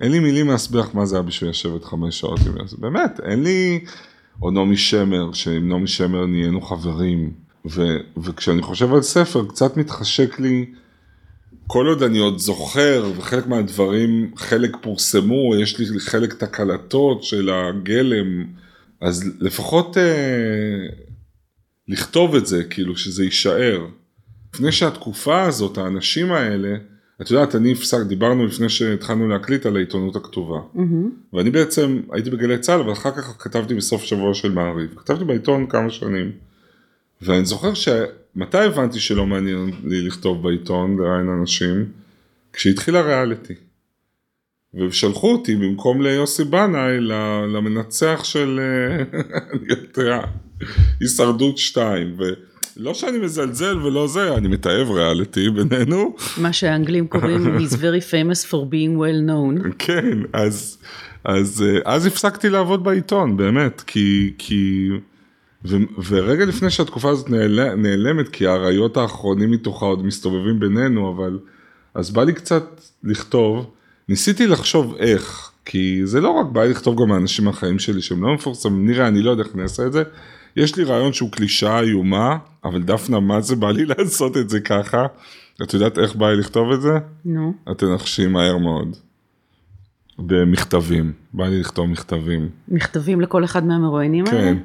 אין 0.00 0.12
לי 0.12 0.18
מילים 0.18 0.48
להסביר 0.48 0.82
מה 0.94 1.06
זה 1.06 1.16
היה 1.16 1.22
בשביל 1.22 1.50
לשבת 1.50 1.84
חמש 1.84 2.20
שעות 2.20 2.40
עם 2.46 2.56
יוסי, 2.60 2.76
באמת, 2.78 3.20
אין 3.20 3.42
לי... 3.42 3.80
או 4.42 4.50
נעמי 4.50 4.76
שמר, 4.76 5.32
שעם 5.32 5.68
נעמי 5.68 5.86
שמר 5.86 6.26
נהיינו 6.26 6.60
חברים, 6.60 7.32
ו, 7.70 7.96
וכשאני 8.16 8.62
חושב 8.62 8.94
על 8.94 9.02
ספר, 9.02 9.44
קצת 9.48 9.76
מתחשק 9.76 10.40
לי 10.40 10.66
כל 11.66 11.86
עוד 11.86 12.02
אני 12.02 12.18
עוד 12.18 12.38
זוכר, 12.38 13.10
וחלק 13.16 13.46
מהדברים, 13.46 14.30
חלק 14.36 14.76
פורסמו, 14.80 15.56
יש 15.62 15.78
לי 15.78 16.00
חלק 16.00 16.34
תקלטות 16.34 17.22
של 17.22 17.50
הגלם, 17.50 18.44
אז 19.00 19.32
לפחות 19.40 19.96
אה, 19.96 20.86
לכתוב 21.88 22.34
את 22.34 22.46
זה, 22.46 22.64
כאילו 22.64 22.96
שזה 22.96 23.24
יישאר. 23.24 23.86
לפני 24.54 24.72
שהתקופה 24.72 25.42
הזאת, 25.42 25.78
האנשים 25.78 26.32
האלה, 26.32 26.76
את 27.22 27.30
יודעת, 27.30 27.54
אני 27.54 27.72
הפסק, 27.72 27.98
דיברנו 28.06 28.46
לפני 28.46 28.68
שהתחלנו 28.68 29.28
להקליט 29.28 29.66
על 29.66 29.76
העיתונות 29.76 30.16
הכתובה. 30.16 30.58
Mm-hmm. 30.74 31.36
ואני 31.36 31.50
בעצם 31.50 32.00
הייתי 32.12 32.30
בגלי 32.30 32.58
צה"ל, 32.58 32.80
אבל 32.80 32.92
אחר 32.92 33.10
כך 33.10 33.36
כתבתי 33.38 33.74
בסוף 33.74 34.02
שבוע 34.02 34.34
של 34.34 34.52
מעריב. 34.52 34.94
כתבתי 34.96 35.24
בעיתון 35.24 35.66
כמה 35.66 35.90
שנים. 35.90 36.32
ואני 37.22 37.44
זוכר 37.44 37.74
ש... 37.74 37.88
מתי 38.36 38.58
הבנתי 38.58 39.00
שלא 39.00 39.26
מעניין 39.26 39.70
לי 39.84 40.02
לכתוב 40.02 40.42
בעיתון, 40.42 40.96
לראיין 40.98 41.28
אנשים? 41.28 41.86
כשהתחיל 42.52 42.96
הריאליטי. 42.96 43.54
ושלחו 44.74 45.32
אותי 45.32 45.56
במקום 45.56 46.02
ליוסי 46.02 46.44
בנאי 46.44 47.00
למנצח 47.54 48.20
של, 48.24 48.60
אני 49.52 49.60
יודע, 49.68 50.20
הישרדות 51.00 51.58
2. 51.58 52.16
ולא 52.76 52.94
שאני 52.94 53.18
מזלזל 53.18 53.78
ולא 53.78 54.06
זה, 54.08 54.34
אני 54.34 54.48
מתעב 54.48 54.90
ריאליטי 54.90 55.50
בינינו. 55.50 56.14
מה 56.36 56.52
שהאנגלים 56.52 57.06
קוראים, 57.06 57.46
he's 57.58 57.72
very 57.72 58.12
famous 58.12 58.44
for 58.50 58.64
being 58.72 58.98
well 58.98 59.28
known. 59.28 59.68
כן, 59.78 60.18
אז, 60.32 60.78
אז, 61.24 61.64
אז 61.84 62.06
הפסקתי 62.06 62.48
לעבוד 62.50 62.84
בעיתון, 62.84 63.36
באמת, 63.36 63.80
כי, 63.86 64.32
כי 64.38 64.88
ו- 65.64 65.76
ורגע 66.08 66.44
לפני 66.44 66.70
שהתקופה 66.70 67.10
הזאת 67.10 67.30
נעל- 67.30 67.74
נעלמת, 67.74 68.28
כי 68.28 68.46
האריות 68.46 68.96
האחרונים 68.96 69.50
מתוכה 69.50 69.86
עוד 69.86 70.06
מסתובבים 70.06 70.60
בינינו, 70.60 71.10
אבל 71.16 71.38
אז 71.94 72.10
בא 72.10 72.24
לי 72.24 72.32
קצת 72.32 72.64
לכתוב, 73.04 73.70
ניסיתי 74.08 74.46
לחשוב 74.46 74.94
איך, 74.94 75.50
כי 75.64 76.00
זה 76.04 76.20
לא 76.20 76.30
רק 76.30 76.46
בא 76.46 76.64
לי 76.64 76.70
לכתוב 76.70 77.02
גם 77.02 77.08
מהאנשים 77.08 77.44
מהחיים 77.44 77.78
שלי 77.78 78.02
שהם 78.02 78.22
לא 78.22 78.34
מפורסמים, 78.34 78.86
נראה, 78.86 79.08
אני 79.08 79.22
לא 79.22 79.30
יודע 79.30 79.42
איך 79.42 79.54
אני 79.54 79.62
אעשה 79.62 79.86
את 79.86 79.92
זה. 79.92 80.02
יש 80.56 80.76
לי 80.76 80.84
רעיון 80.84 81.12
שהוא 81.12 81.30
קלישאה 81.32 81.80
איומה, 81.80 82.36
אבל 82.64 82.82
דפנה, 82.82 83.20
מה 83.20 83.40
זה 83.40 83.56
בא 83.56 83.70
לי 83.70 83.84
לעשות 83.98 84.36
את 84.36 84.50
זה 84.50 84.60
ככה? 84.60 85.06
את 85.62 85.74
יודעת 85.74 85.98
איך 85.98 86.16
בא 86.16 86.30
לי 86.30 86.36
לכתוב 86.36 86.72
את 86.72 86.80
זה? 86.80 86.92
נו. 87.24 87.54
No. 87.66 87.70
את 87.72 87.78
תנחשי 87.78 88.26
מהר 88.26 88.58
מאוד. 88.58 88.96
במכתבים, 90.18 91.12
בא 91.32 91.46
לי 91.46 91.60
לכתוב 91.60 91.86
מכתבים. 91.86 92.48
מכתבים 92.68 93.20
לכל 93.20 93.44
אחד 93.44 93.66
מהמרואיינים 93.66 94.26
האלה? 94.26 94.40
כן. 94.40 94.56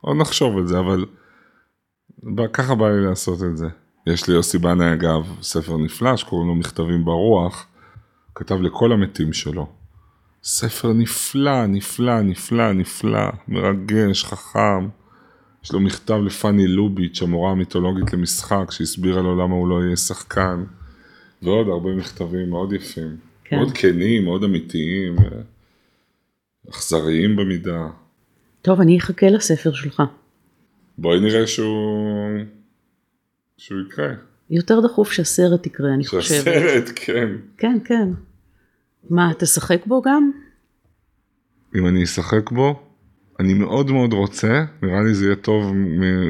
עוד 0.00 0.16
נחשוב 0.16 0.56
על 0.56 0.66
זה, 0.66 0.78
אבל 0.78 1.04
ככה 2.52 2.74
בא 2.74 2.88
לי 2.88 3.04
לעשות 3.04 3.42
את 3.42 3.56
זה. 3.56 3.66
יש 4.06 4.28
לי 4.28 4.34
יוסי 4.34 4.58
בנאי 4.58 4.92
אגב, 4.92 5.36
ספר 5.42 5.76
נפלא 5.76 6.16
שקוראים 6.16 6.48
לו 6.48 6.54
מכתבים 6.54 7.04
ברוח, 7.04 7.66
כתב 8.38 8.60
לכל 8.60 8.92
המתים 8.92 9.32
שלו. 9.32 9.66
ספר 10.42 10.92
נפלא, 10.92 11.66
נפלא, 11.66 12.20
נפלא, 12.20 12.72
נפלא, 12.72 13.28
מרגש, 13.48 14.24
חכם. 14.24 14.88
יש 15.64 15.72
לו 15.72 15.80
מכתב 15.80 16.18
לפאני 16.26 16.66
לוביץ', 16.66 17.22
המורה 17.22 17.50
המיתולוגית 17.50 18.12
למשחק, 18.12 18.70
שהסבירה 18.70 19.22
לו 19.22 19.36
למה 19.36 19.54
הוא 19.54 19.68
לא 19.68 19.84
יהיה 19.84 19.96
שחקן. 19.96 20.64
ועוד 21.42 21.68
הרבה 21.68 21.94
מכתבים 21.94 22.50
מאוד 22.50 22.72
יפים. 22.72 23.16
כן. 23.44 23.56
מאוד 23.56 23.72
כנים, 23.74 24.24
מאוד 24.24 24.44
אמיתיים, 24.44 25.16
אכזריים 26.70 27.36
במידה. 27.36 27.86
טוב, 28.62 28.80
אני 28.80 28.98
אחכה 28.98 29.26
לספר 29.26 29.72
שלך. 29.72 30.02
בואי 30.98 31.20
נראה 31.20 31.46
שהוא... 31.46 32.30
שהוא 33.56 33.80
יקרה. 33.86 34.08
יותר 34.50 34.80
דחוף 34.80 35.12
שהסרט 35.12 35.66
יקרה, 35.66 35.94
אני 35.94 36.06
חושבת. 36.06 36.22
שהסרט, 36.22 36.90
כן. 36.94 37.28
כן, 37.56 37.78
כן. 37.84 38.08
מה, 39.10 39.32
תשחק 39.38 39.86
בו 39.86 40.02
גם? 40.02 40.30
אם 41.76 41.86
אני 41.86 42.04
אשחק 42.04 42.50
בו, 42.50 42.82
אני 43.40 43.54
מאוד 43.54 43.90
מאוד 43.90 44.12
רוצה, 44.12 44.64
נראה 44.82 45.02
לי 45.02 45.14
זה 45.14 45.24
יהיה 45.24 45.36
טוב, 45.36 45.72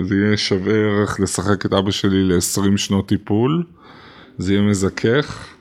זה 0.03 0.15
יהיה 0.15 0.37
שווה 0.37 0.75
ערך 0.75 1.21
לשחק 1.21 1.67
את 1.67 1.73
אבא 1.73 1.91
שלי 1.91 2.25
ל-20 2.25 2.77
שנות 2.77 3.09
טיפול, 3.09 3.65
זה 4.39 4.53
יהיה 4.53 4.63
מזכך. 4.63 5.55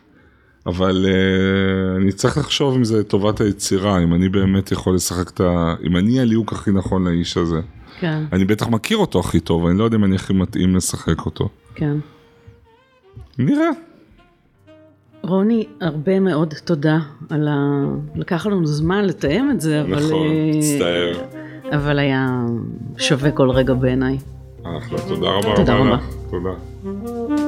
אבל 0.67 1.05
uh, 1.05 2.01
אני 2.01 2.11
צריך 2.11 2.37
לחשוב 2.37 2.75
אם 2.75 2.83
זה 2.83 3.03
טובת 3.03 3.41
היצירה, 3.41 4.03
אם 4.03 4.13
אני 4.13 4.29
באמת 4.29 4.71
יכול 4.71 4.95
לשחק 4.95 5.29
את 5.29 5.41
ה... 5.41 5.75
אם 5.83 5.97
אני 5.97 6.19
הליהוק 6.19 6.53
הכי 6.53 6.71
נכון 6.71 7.07
לאיש 7.07 7.37
הזה. 7.37 7.59
כן. 7.99 8.23
אני 8.31 8.45
בטח 8.45 8.67
מכיר 8.67 8.97
אותו 8.97 9.19
הכי 9.19 9.39
טוב, 9.39 9.65
אני 9.65 9.77
לא 9.77 9.83
יודע 9.83 9.97
אם 9.97 10.03
אני 10.03 10.15
הכי 10.15 10.33
מתאים 10.33 10.75
לשחק 10.75 11.25
אותו. 11.25 11.49
כן. 11.75 11.97
נראה. 13.37 13.69
רוני, 15.23 15.65
הרבה 15.81 16.19
מאוד 16.19 16.53
תודה 16.65 16.99
על 17.29 17.47
ה... 17.47 17.85
לקח 18.15 18.45
לנו 18.45 18.65
זמן 18.65 19.05
לתאם 19.05 19.51
את 19.51 19.61
זה, 19.61 19.81
אבל... 19.81 20.05
נכון, 20.05 20.27
מצטער. 20.53 21.13
אבל 21.75 21.99
היה 21.99 22.45
שווה 22.97 23.31
כל 23.31 23.49
רגע 23.49 23.73
בעיניי. 23.73 24.17
אחלה, 24.63 24.97
תודה 25.07 25.29
רבה. 25.29 25.55
תודה 25.55 25.75
רבה. 25.75 25.97
תודה. 26.29 27.43